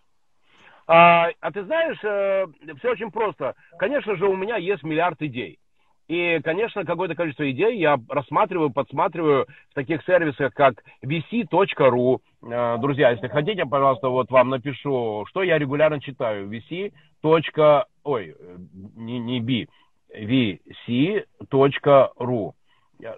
А, 0.87 1.29
а 1.41 1.51
ты 1.51 1.65
знаешь, 1.65 1.99
э, 2.03 2.47
все 2.79 2.91
очень 2.91 3.11
просто. 3.11 3.55
Конечно 3.79 4.17
же, 4.17 4.27
у 4.27 4.37
меня 4.37 4.57
есть 4.57 4.83
миллиард 4.83 5.21
идей. 5.23 5.59
И, 6.07 6.39
конечно, 6.45 6.85
какое-то 6.85 7.15
количество 7.15 7.51
идей 7.51 7.79
я 7.79 7.99
рассматриваю, 8.11 8.71
подсматриваю 8.71 9.47
в 9.71 9.75
таких 9.75 10.05
сервисах, 10.05 10.53
как 10.53 10.83
vc.ru. 11.03 12.19
Э, 12.43 12.77
друзья, 12.79 13.11
если 13.11 13.29
хотите, 13.29 13.65
пожалуйста, 13.65 14.09
вот 14.11 14.31
вам 14.31 14.51
напишу, 14.51 15.25
что 15.29 15.43
я 15.43 15.59
регулярно 15.59 16.01
читаю. 16.01 16.51
vc. 16.51 16.93
Ой, 18.05 18.35
не, 18.97 19.19
не 19.19 19.41
b, 19.41 19.67
vc.ru. 20.89 21.23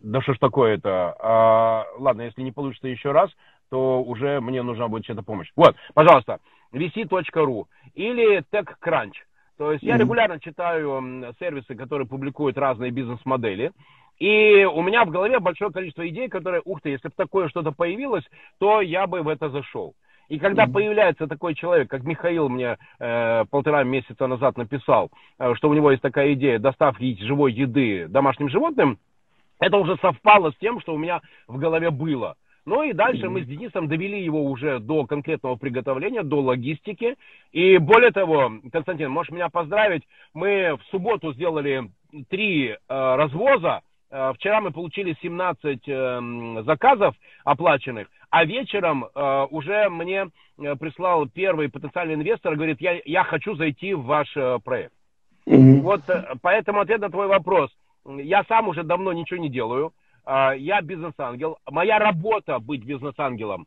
Да 0.00 0.20
что 0.22 0.34
ж 0.34 0.38
такое-то? 0.38 1.16
А, 1.18 1.86
ладно, 1.98 2.22
если 2.22 2.42
не 2.42 2.52
получится 2.52 2.86
еще 2.86 3.10
раз, 3.10 3.30
то 3.68 4.00
уже 4.02 4.40
мне 4.40 4.62
нужна 4.62 4.86
будет 4.86 5.04
чья-то 5.04 5.22
помощь. 5.22 5.50
Вот, 5.56 5.74
пожалуйста, 5.92 6.38
vc.ru 6.72 7.64
или 7.94 8.42
TechCrunch. 8.52 9.14
То 9.58 9.72
есть 9.72 9.82
mm-hmm. 9.82 9.88
я 9.88 9.96
регулярно 9.96 10.40
читаю 10.40 11.34
сервисы, 11.38 11.74
которые 11.74 12.06
публикуют 12.06 12.58
разные 12.58 12.90
бизнес-модели. 12.90 13.72
И 14.18 14.64
у 14.64 14.82
меня 14.82 15.04
в 15.04 15.10
голове 15.10 15.38
большое 15.40 15.70
количество 15.70 16.06
идей, 16.08 16.28
которые, 16.28 16.62
ух 16.64 16.80
ты, 16.80 16.90
если 16.90 17.08
бы 17.08 17.14
такое 17.16 17.48
что-то 17.48 17.72
появилось, 17.72 18.24
то 18.58 18.80
я 18.80 19.06
бы 19.06 19.22
в 19.22 19.28
это 19.28 19.50
зашел. 19.50 19.94
И 20.28 20.38
когда 20.38 20.64
mm-hmm. 20.64 20.72
появляется 20.72 21.26
такой 21.26 21.54
человек, 21.54 21.88
как 21.88 22.02
Михаил 22.02 22.48
мне 22.48 22.78
э, 22.98 23.44
полтора 23.50 23.84
месяца 23.84 24.26
назад 24.26 24.56
написал, 24.56 25.10
э, 25.38 25.54
что 25.54 25.68
у 25.68 25.74
него 25.74 25.90
есть 25.90 26.02
такая 26.02 26.32
идея 26.32 26.58
доставки 26.58 27.16
живой 27.22 27.52
еды 27.52 28.08
домашним 28.08 28.48
животным, 28.48 28.98
это 29.60 29.76
уже 29.76 29.96
совпало 29.98 30.50
с 30.50 30.56
тем, 30.56 30.80
что 30.80 30.94
у 30.94 30.98
меня 30.98 31.20
в 31.46 31.58
голове 31.58 31.90
было. 31.90 32.36
Ну 32.66 32.82
и 32.82 32.92
дальше 32.92 33.30
мы 33.30 33.42
с 33.42 33.46
Денисом 33.46 33.86
довели 33.86 34.22
его 34.22 34.44
уже 34.44 34.80
до 34.80 35.06
конкретного 35.06 35.54
приготовления, 35.54 36.24
до 36.24 36.40
логистики. 36.40 37.14
И 37.52 37.78
более 37.78 38.10
того, 38.10 38.54
Константин, 38.72 39.08
можешь 39.08 39.30
меня 39.30 39.48
поздравить, 39.48 40.02
мы 40.34 40.76
в 40.76 40.82
субботу 40.90 41.32
сделали 41.32 41.88
три 42.28 42.70
э, 42.70 42.76
развоза. 42.88 43.82
Э, 44.10 44.32
вчера 44.34 44.60
мы 44.60 44.72
получили 44.72 45.16
17 45.22 45.80
э, 45.86 46.62
заказов 46.64 47.14
оплаченных, 47.44 48.08
а 48.30 48.44
вечером 48.44 49.04
э, 49.04 49.46
уже 49.50 49.88
мне 49.88 50.26
э, 50.58 50.74
прислал 50.74 51.28
первый 51.28 51.70
потенциальный 51.70 52.14
инвестор, 52.14 52.56
говорит, 52.56 52.80
я, 52.80 53.00
я 53.04 53.22
хочу 53.22 53.54
зайти 53.54 53.94
в 53.94 54.02
ваш 54.02 54.36
э, 54.36 54.58
проект. 54.64 54.92
Mm-hmm. 55.46 55.80
Вот 55.82 56.00
э, 56.08 56.34
поэтому 56.42 56.80
ответ 56.80 57.00
на 57.00 57.10
твой 57.10 57.28
вопрос. 57.28 57.70
Я 58.04 58.42
сам 58.48 58.66
уже 58.66 58.82
давно 58.82 59.12
ничего 59.12 59.38
не 59.38 59.50
делаю. 59.50 59.92
А, 60.26 60.54
я 60.54 60.82
бизнес-ангел. 60.82 61.58
Моя 61.70 61.98
работа 61.98 62.58
быть 62.58 62.84
бизнес-ангелом. 62.84 63.66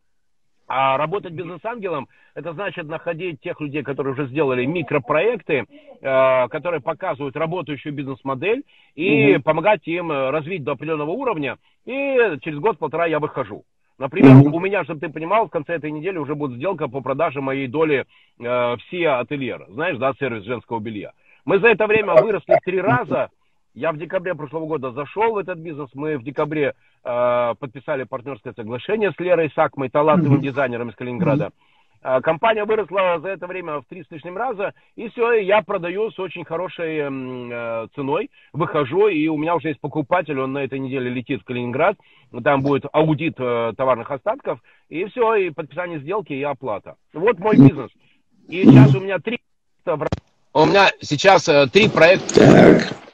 А 0.67 0.97
работать 0.97 1.33
бизнес-ангелом, 1.33 2.07
это 2.35 2.53
значит 2.53 2.85
находить 2.87 3.41
тех 3.41 3.59
людей, 3.59 3.81
которые 3.81 4.13
уже 4.13 4.27
сделали 4.27 4.65
микропроекты, 4.65 5.65
э, 5.99 6.47
которые 6.49 6.79
показывают 6.79 7.35
работающую 7.35 7.91
бизнес-модель, 7.91 8.63
и 8.93 9.35
угу. 9.35 9.43
помогать 9.43 9.87
им 9.87 10.11
развить 10.11 10.63
до 10.63 10.73
определенного 10.73 11.09
уровня. 11.09 11.57
И 11.85 12.37
через 12.41 12.59
год-полтора 12.59 13.07
я 13.07 13.19
выхожу. 13.19 13.63
Например, 13.97 14.35
угу. 14.35 14.57
у 14.57 14.59
меня, 14.59 14.83
чтобы 14.83 14.99
ты 14.99 15.09
понимал, 15.09 15.47
в 15.47 15.49
конце 15.49 15.73
этой 15.73 15.89
недели 15.89 16.19
уже 16.19 16.35
будет 16.35 16.57
сделка 16.57 16.87
по 16.87 17.01
продаже 17.01 17.41
моей 17.41 17.67
доли 17.67 18.05
э, 18.37 18.43
в 18.43 18.77
SIA 18.91 19.21
Ательер. 19.21 19.65
Знаешь, 19.69 19.97
да, 19.97 20.13
сервис 20.19 20.43
женского 20.43 20.79
белья. 20.79 21.13
Мы 21.45 21.57
за 21.59 21.69
это 21.69 21.87
время 21.87 22.13
выросли 22.13 22.53
в 22.53 22.63
три 22.63 22.79
раза 22.79 23.29
я 23.79 23.93
в 23.93 23.97
декабре 23.97 24.35
прошлого 24.35 24.65
года 24.65 24.91
зашел 24.91 25.33
в 25.33 25.37
этот 25.37 25.57
бизнес. 25.57 25.89
Мы 25.93 26.17
в 26.17 26.23
декабре 26.23 26.73
э, 27.03 27.53
подписали 27.59 28.03
партнерское 28.03 28.53
соглашение 28.53 29.11
с 29.11 29.19
Лерой 29.19 29.51
Сакмой, 29.55 29.89
талантливым 29.89 30.39
mm-hmm. 30.39 30.43
дизайнером 30.43 30.89
из 30.89 30.95
Калининграда. 30.95 31.45
Mm-hmm. 31.45 32.21
Компания 32.21 32.63
выросла 32.63 33.19
за 33.19 33.27
это 33.27 33.45
время 33.45 33.79
в 33.79 33.85
три 33.85 34.03
с 34.03 34.11
лишним 34.11 34.37
раза, 34.37 34.73
и 34.95 35.09
все, 35.09 35.33
я 35.33 35.61
продаю 35.61 36.11
с 36.11 36.19
очень 36.19 36.45
хорошей 36.45 36.99
э, 36.99 37.87
ценой, 37.93 38.31
выхожу, 38.53 39.09
и 39.09 39.27
у 39.27 39.37
меня 39.37 39.55
уже 39.55 39.69
есть 39.69 39.81
покупатель, 39.81 40.39
он 40.39 40.53
на 40.53 40.59
этой 40.59 40.79
неделе 40.79 41.09
летит 41.09 41.41
в 41.41 41.43
Калининград, 41.43 41.97
там 42.41 42.61
будет 42.61 42.85
аудит 42.93 43.35
э, 43.37 43.73
товарных 43.75 44.09
остатков, 44.11 44.61
и 44.87 45.03
все, 45.05 45.35
и 45.35 45.49
подписание 45.49 45.99
сделки, 45.99 46.31
и 46.31 46.41
оплата. 46.41 46.95
Вот 47.13 47.37
мой 47.39 47.57
бизнес. 47.57 47.91
И 48.47 48.63
сейчас 48.63 48.95
у 48.95 49.01
меня 49.01 49.19
три 49.19 49.39
у 50.53 50.65
меня 50.65 50.89
сейчас 51.01 51.47
э, 51.47 51.67
три 51.67 51.89
проекта 51.89 52.39
так. 52.39 53.08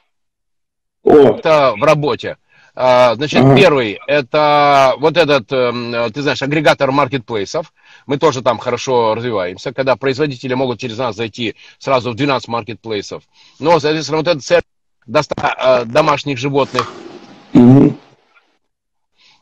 О. 1.06 1.38
в 1.76 1.82
работе. 1.82 2.36
А, 2.78 3.14
значит, 3.14 3.40
ага. 3.40 3.56
первый 3.56 3.98
это 4.06 4.94
вот 4.98 5.16
этот, 5.16 5.50
эм, 5.50 6.12
ты 6.12 6.20
знаешь, 6.20 6.42
агрегатор 6.42 6.92
маркетплейсов. 6.92 7.72
Мы 8.06 8.18
тоже 8.18 8.42
там 8.42 8.58
хорошо 8.58 9.14
развиваемся, 9.14 9.72
когда 9.72 9.96
производители 9.96 10.52
могут 10.52 10.78
через 10.78 10.98
нас 10.98 11.16
зайти 11.16 11.56
сразу 11.78 12.10
в 12.10 12.16
12 12.16 12.48
маркетплейсов. 12.48 13.22
Но, 13.58 13.80
соответственно, 13.80 14.18
вот 14.18 14.28
этот 14.28 14.44
сервис 14.44 14.64
э, 15.08 15.84
домашних 15.86 16.36
животных. 16.36 16.92
Угу. 17.54 17.96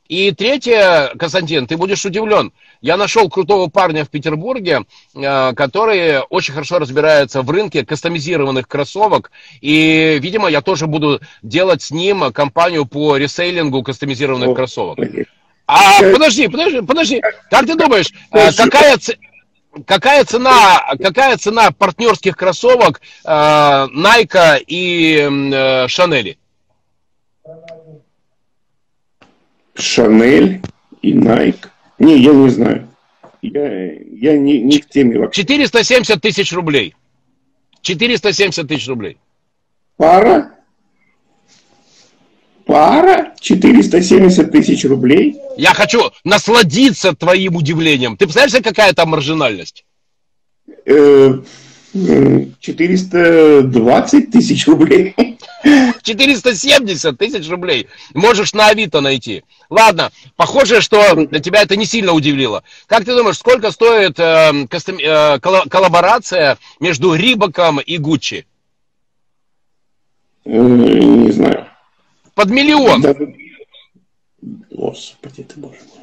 И 0.09 0.33
третье, 0.33 1.13
Константин, 1.19 1.67
ты 1.67 1.79
будешь 1.79 2.05
удивлен. 2.05 2.53
Я 2.83 2.99
нашел 2.99 3.31
крутого 3.31 3.69
парня 3.69 4.05
в 4.05 4.11
Петербурге, 4.11 4.83
э, 5.15 5.53
который 5.55 6.21
очень 6.29 6.53
хорошо 6.53 6.79
разбирается 6.79 7.41
в 7.41 7.51
рынке 7.51 7.87
кастомизированных 7.87 8.69
кроссовок. 8.69 9.31
И, 9.63 10.19
видимо, 10.21 10.49
я 10.49 10.61
тоже 10.61 10.87
буду 10.87 11.21
делать 11.43 11.81
с 11.81 11.91
ним 11.91 12.33
компанию 12.33 12.85
по 12.85 13.17
ресейлингу 13.17 13.83
кастомизированных 13.83 14.51
О, 14.51 14.55
кроссовок. 14.55 14.99
А 15.67 16.01
подожди, 16.13 16.49
подожди, 16.49 16.83
подожди. 16.83 17.23
Как 17.49 17.65
ты 17.65 17.75
думаешь, 17.75 18.13
э, 18.31 18.53
какая, 18.53 18.99
какая 19.87 20.25
цена, 20.27 20.85
какая 21.03 21.39
цена 21.39 21.71
партнерских 21.71 22.37
кроссовок 22.37 23.01
э, 23.25 23.31
Nike 23.31 24.63
и 24.67 25.87
Шанели? 25.89 26.37
Шанель 29.75 30.61
и 31.03 31.13
Nike. 31.13 31.67
Не, 31.99 32.19
я 32.19 32.33
не 32.33 32.49
знаю. 32.49 32.89
Я, 33.43 33.93
я 33.93 34.39
не, 34.39 34.63
не 34.63 34.81
в 34.81 34.89
теме 34.89 35.19
вообще. 35.19 35.43
470 35.43 36.21
тысяч 36.21 36.53
рублей. 36.53 36.95
470 37.83 38.67
тысяч 38.67 38.89
рублей. 38.89 39.19
Пара? 39.97 40.55
Пара? 42.65 43.35
470 43.41 44.51
тысяч 44.51 44.85
рублей? 44.87 45.37
Я 45.57 45.75
хочу 45.75 46.11
насладиться 46.25 47.15
твоим 47.15 47.57
удивлением. 47.57 48.17
Ты 48.17 48.25
представляешь, 48.27 48.65
какая 48.65 48.95
там 48.95 49.11
маржинальность? 49.11 49.85
Э, 50.87 51.41
420 51.95 54.31
тысяч 54.31 54.67
рублей. 54.67 55.15
470 56.03 57.17
тысяч 57.17 57.49
рублей. 57.49 57.87
Можешь 58.13 58.53
на 58.53 58.67
Авито 58.69 59.01
найти. 59.01 59.45
Ладно, 59.71 60.11
похоже, 60.37 60.81
что 60.81 61.25
тебя 61.41 61.63
это 61.63 61.77
не 61.77 61.87
сильно 61.87 62.13
удивило. 62.13 62.65
Как 62.87 63.05
ты 63.05 63.15
думаешь, 63.15 63.39
сколько 63.39 63.71
стоит 63.71 64.19
э, 64.19 64.67
кастом, 64.69 64.99
э, 64.99 65.39
коллаборация 65.39 66.59
между 66.81 67.15
Рибаком 67.15 67.79
и 67.79 67.97
Гуччи? 67.97 68.45
Э, 70.45 70.51
не 70.51 71.31
знаю. 71.31 71.69
Под 72.35 72.51
миллион. 72.51 73.03
Да. 73.03 73.15
Господи 74.71 75.45
ты 75.45 75.61
боже 75.61 75.79
мой. 75.89 75.94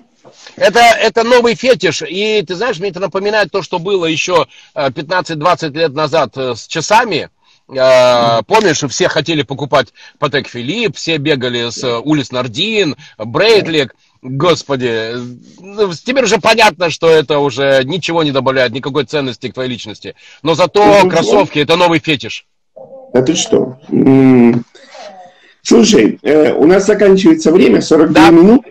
Это, 0.55 0.79
это 0.79 1.23
новый 1.23 1.55
фетиш. 1.55 2.03
И 2.03 2.43
ты 2.45 2.55
знаешь, 2.55 2.79
мне 2.79 2.89
это 2.89 2.99
напоминает 2.99 3.51
то, 3.51 3.61
что 3.61 3.79
было 3.79 4.05
еще 4.05 4.47
15-20 4.75 5.75
э, 5.75 5.79
лет 5.79 5.93
назад 5.93 6.37
э, 6.37 6.55
с 6.55 6.67
часами. 6.67 7.29
Э, 7.69 8.41
помнишь, 8.45 8.83
все 8.89 9.07
хотели 9.07 9.43
покупать 9.43 9.93
Патек 10.19 10.47
Филипп, 10.47 10.97
все 10.97 11.17
бегали 11.17 11.69
с 11.69 11.83
улиц 12.01 12.31
Нардин, 12.31 12.95
Брейдлик. 13.17 13.95
Господи, 14.21 15.15
ну, 15.59 15.91
теперь 15.93 16.25
уже 16.25 16.37
понятно, 16.37 16.91
что 16.91 17.09
это 17.09 17.39
уже 17.39 17.81
ничего 17.85 18.21
не 18.21 18.31
добавляет, 18.31 18.71
никакой 18.71 19.05
ценности 19.05 19.49
к 19.49 19.53
твоей 19.55 19.69
личности. 19.69 20.15
Но 20.43 20.53
зато 20.53 21.07
кроссовки 21.09 21.57
это 21.57 21.75
новый 21.75 21.99
фетиш. 21.99 22.45
А 22.75 23.21
ты 23.23 23.35
что? 23.35 23.79
Слушай, 25.63 26.19
у 26.53 26.67
нас 26.67 26.85
заканчивается 26.85 27.51
время, 27.51 27.81
42 27.81 28.13
да. 28.13 28.29
минуты. 28.29 28.69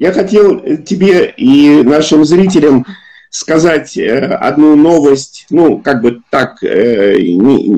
Я 0.00 0.14
хотел 0.14 0.60
тебе 0.78 1.30
и 1.36 1.82
нашим 1.82 2.24
зрителям 2.24 2.86
сказать 3.28 3.98
э, 3.98 4.18
одну 4.28 4.74
новость, 4.74 5.44
ну, 5.50 5.78
как 5.78 6.00
бы 6.00 6.22
так, 6.30 6.64
э, 6.64 7.16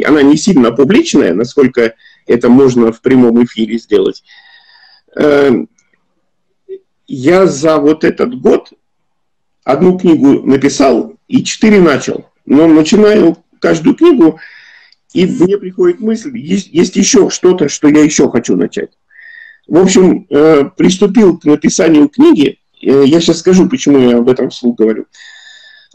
она 0.06 0.22
не 0.22 0.36
сильно 0.36 0.70
публичная, 0.70 1.34
насколько 1.34 1.94
это 2.28 2.48
можно 2.48 2.92
в 2.92 3.00
прямом 3.00 3.42
эфире 3.44 3.76
сделать. 3.76 4.22
Э, 5.16 5.50
я 7.08 7.46
за 7.46 7.78
вот 7.78 8.04
этот 8.04 8.40
год 8.40 8.72
одну 9.64 9.98
книгу 9.98 10.46
написал 10.46 11.16
и 11.26 11.42
четыре 11.42 11.80
начал. 11.80 12.30
Но 12.46 12.68
начинаю 12.68 13.36
каждую 13.58 13.96
книгу, 13.96 14.38
и 15.12 15.26
мне 15.26 15.58
приходит 15.58 15.98
мысль, 15.98 16.38
есть, 16.38 16.68
есть 16.68 16.94
еще 16.94 17.30
что-то, 17.30 17.68
что 17.68 17.88
я 17.88 18.04
еще 18.04 18.30
хочу 18.30 18.54
начать. 18.54 18.90
В 19.72 19.78
общем, 19.78 20.26
э, 20.28 20.64
приступил 20.76 21.38
к 21.38 21.46
написанию 21.46 22.10
книги. 22.10 22.58
Э, 22.82 23.04
я 23.06 23.22
сейчас 23.22 23.38
скажу, 23.38 23.70
почему 23.70 23.98
я 24.00 24.18
об 24.18 24.28
этом 24.28 24.50
вслух 24.50 24.76
говорю. 24.76 25.06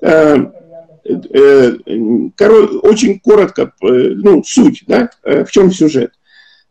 Э, 0.01 0.35
очень 1.05 3.19
коротко, 3.19 3.71
ну, 3.79 4.43
суть, 4.43 4.83
да, 4.87 5.11
в 5.23 5.45
чем 5.51 5.71
сюжет. 5.71 6.11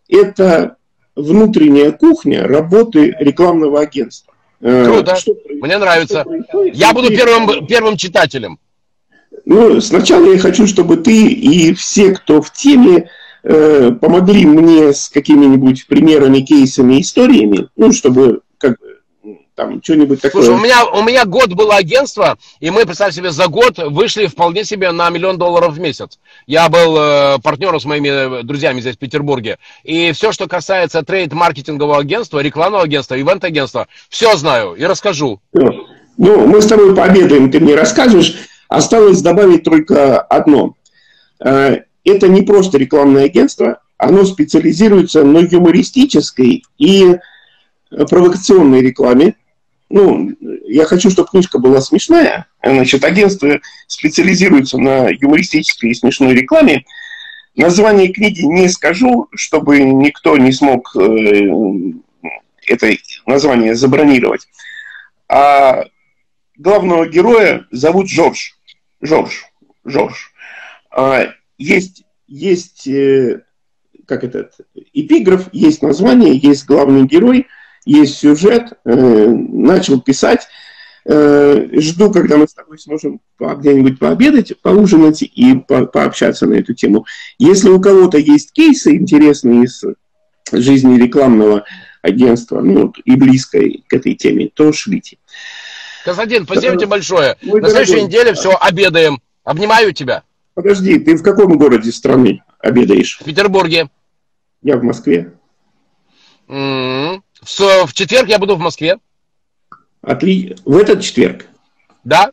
Это 0.09 0.79
внутренняя 1.15 1.93
кухня 1.93 2.43
работы 2.43 3.15
рекламного 3.21 3.83
агентства. 3.83 4.35
Круто, 4.61 5.15
что, 5.15 5.37
мне 5.49 5.79
нравится. 5.79 6.25
Я 6.73 6.93
буду 6.93 7.11
первым, 7.11 7.69
первым 7.69 7.97
читателем. 7.97 8.59
Ну, 9.45 9.81
сначала 9.81 10.27
я 10.27 10.41
хочу, 10.41 10.67
чтобы 10.67 10.97
ты 10.97 11.29
и 11.29 11.73
все, 11.73 12.15
кто 12.15 12.43
в 12.43 12.53
теме, 12.53 13.11
Э, 13.49 13.93
помогли 13.93 14.45
мне 14.45 14.93
с 14.93 15.09
какими-нибудь 15.09 15.87
примерами, 15.87 16.41
кейсами, 16.41 17.01
историями, 17.01 17.69
ну, 17.77 17.93
чтобы 17.93 18.41
как 18.59 18.77
там 19.55 19.81
что-нибудь 19.81 20.21
такое. 20.21 20.43
Слушай, 20.43 20.59
у 20.59 20.65
меня, 20.65 20.85
у 20.85 21.01
меня 21.05 21.25
год 21.27 21.53
было 21.55 21.77
агентство, 21.77 22.39
и 22.59 22.71
мы, 22.71 22.85
представь 22.85 23.15
себе, 23.15 23.31
за 23.31 23.47
год 23.47 23.79
вышли 23.79 24.27
вполне 24.27 24.65
себе 24.65 24.91
на 24.91 25.11
миллион 25.11 25.39
долларов 25.39 25.75
в 25.75 25.79
месяц. 25.79 26.19
Я 26.49 26.69
был 26.69 26.97
э, 26.99 27.39
партнером 27.39 27.79
с 27.79 27.85
моими 27.85 28.43
друзьями 28.43 28.81
здесь 28.81 28.97
в 28.97 28.99
Петербурге. 28.99 29.59
И 29.85 30.11
все, 30.11 30.33
что 30.33 30.49
касается 30.49 31.05
трейд-маркетингового 31.05 31.99
агентства, 31.99 32.41
рекламного 32.41 32.83
агентства, 32.83 33.15
ивент-агентства, 33.15 33.87
все 34.09 34.35
знаю 34.35 34.75
и 34.75 34.83
расскажу. 34.85 35.41
Ну, 35.53 36.47
мы 36.49 36.61
с 36.61 36.67
тобой 36.67 36.97
пообедаем, 36.97 37.53
ты 37.53 37.61
мне 37.61 37.77
расскажешь. 37.77 38.35
Осталось 38.69 39.23
добавить 39.23 39.63
только 39.63 40.21
одно. 40.21 40.75
Э, 41.39 41.83
это 42.07 42.29
не 42.29 42.43
просто 42.43 42.79
рекламное 42.79 43.25
агентство, 43.25 43.81
оно 43.99 44.25
специализируется 44.25 45.25
на 45.25 45.39
юмористической 45.39 46.65
и 46.79 47.17
провокационной 47.91 48.81
рекламе. 48.81 49.35
Ну, 49.89 50.33
я 50.67 50.85
хочу, 50.85 51.11
чтобы 51.11 51.29
книжка 51.29 51.59
была 51.59 51.81
смешная. 51.81 52.47
Значит, 52.63 53.05
агентство 53.05 53.61
специализируется 53.87 54.79
на 54.79 55.09
юмористической 55.09 55.91
и 55.91 55.95
смешной 55.95 56.35
рекламе. 56.35 56.85
Название 57.55 58.13
книги 58.13 58.43
не 58.43 58.69
скажу, 58.69 59.29
чтобы 59.35 59.81
никто 59.81 60.37
не 60.37 60.53
смог 60.53 60.95
э, 60.97 61.49
это 62.67 62.91
название 63.25 63.75
забронировать. 63.75 64.47
А 65.29 65.85
главного 66.57 67.09
героя 67.09 67.67
зовут 67.71 68.11
Жорж. 68.11 68.59
Жорж. 69.01 69.47
Жорж. 69.85 70.33
Есть, 71.59 72.05
есть 72.27 72.87
э, 72.87 73.43
как 74.07 74.25
этот, 74.25 74.53
эпиграф, 74.93 75.49
есть 75.53 75.83
название, 75.83 76.37
есть 76.37 76.67
главный 76.67 77.07
герой, 77.07 77.47
есть 77.85 78.19
сюжет, 78.19 78.73
э, 78.85 78.95
начал 78.95 80.01
писать. 80.01 80.47
Э, 81.05 81.69
жду, 81.73 82.11
когда 82.11 82.37
мы 82.37 82.49
с 82.49 82.55
тобой 82.55 82.79
сможем 82.79 83.21
где-нибудь 83.39 83.99
пообедать, 83.99 84.61
поужинать 84.61 85.23
и 85.23 85.55
по 85.55 85.87
пообщаться 85.87 86.47
на 86.47 86.55
эту 86.55 86.75
тему. 86.75 87.07
Если 87.39 87.69
у 87.69 87.81
кого-то 87.81 88.19
есть 88.19 88.53
кейсы 88.53 88.97
интересные 88.97 89.65
из 89.65 89.85
жизни 90.51 90.99
рекламного 90.99 91.65
агентства, 92.03 92.61
ну, 92.61 92.93
и 93.05 93.15
близкой 93.15 93.85
к 93.89 93.93
этой 93.93 94.15
теме, 94.15 94.51
то 94.53 94.73
шлите. 94.73 95.19
Константин, 96.05 96.45
спасибо 96.45 96.77
тебе 96.77 96.87
большое. 96.87 97.37
Мой 97.43 97.61
На 97.61 97.69
следующей 97.69 98.03
неделе 98.03 98.33
все, 98.35 98.57
обедаем. 98.61 99.21
Обнимаю 99.45 99.93
тебя. 99.93 100.23
Подожди, 100.57 100.99
ты 100.99 101.17
в 101.17 101.23
каком 101.23 101.59
городе 101.59 101.93
страны 101.93 102.43
обедаешь? 102.61 103.19
В 103.21 103.25
Петербурге. 103.25 103.91
Я 104.63 104.79
в 104.79 104.83
Москве. 104.83 105.35
Mm-hmm. 106.49 107.21
В, 107.43 107.87
в 107.87 107.93
четверг 107.93 108.31
я 108.31 108.39
буду 108.39 108.57
в 108.57 108.59
Москве. 108.59 108.97
Отлично. 110.01 110.57
В 110.65 110.79
этот 110.79 111.03
четверг? 111.03 111.45
Да. 112.05 112.31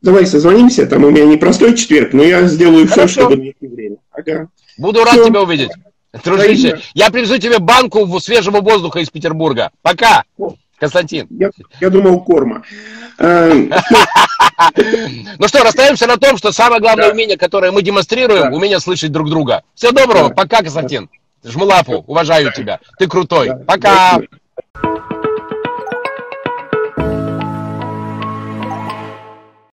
Давай 0.00 0.26
созвонимся. 0.26 0.86
Там 0.86 1.04
у 1.04 1.10
меня 1.10 1.26
непростой 1.26 1.76
четверг, 1.76 2.14
но 2.14 2.22
я 2.22 2.48
сделаю 2.48 2.88
Хорошо. 2.88 3.06
все, 3.06 3.20
чтобы 3.20 3.36
найти 3.36 3.66
время. 3.66 3.96
Ага. 4.10 4.48
Буду 4.78 5.04
рад 5.04 5.12
все. 5.12 5.26
тебя 5.26 5.42
увидеть. 5.42 5.70
Дружище, 6.24 6.80
я 6.94 7.10
привезу 7.10 7.36
тебе 7.36 7.58
банку 7.58 8.18
свежего 8.18 8.62
воздуха 8.62 9.00
из 9.00 9.10
Петербурга. 9.10 9.72
Пока. 9.82 10.24
Константин. 10.80 11.26
Я, 11.30 11.50
я 11.80 11.90
думал, 11.90 12.22
корма. 12.22 12.62
Ну 13.18 13.68
что, 15.48 15.62
расстаемся 15.62 16.06
на 16.06 16.16
том, 16.16 16.36
что 16.36 16.52
самое 16.52 16.80
главное 16.80 17.12
умение, 17.12 17.36
которое 17.36 17.70
мы 17.72 17.82
демонстрируем, 17.82 18.52
умение 18.52 18.80
слышать 18.80 19.12
друг 19.12 19.28
друга. 19.28 19.62
Всего 19.74 19.92
доброго. 19.92 20.30
Пока, 20.30 20.58
Константин. 20.58 21.08
Жму 21.44 21.64
лапу. 21.64 22.04
Уважаю 22.06 22.52
тебя. 22.52 22.80
Ты 22.98 23.06
крутой. 23.06 23.52
Пока. 23.66 24.18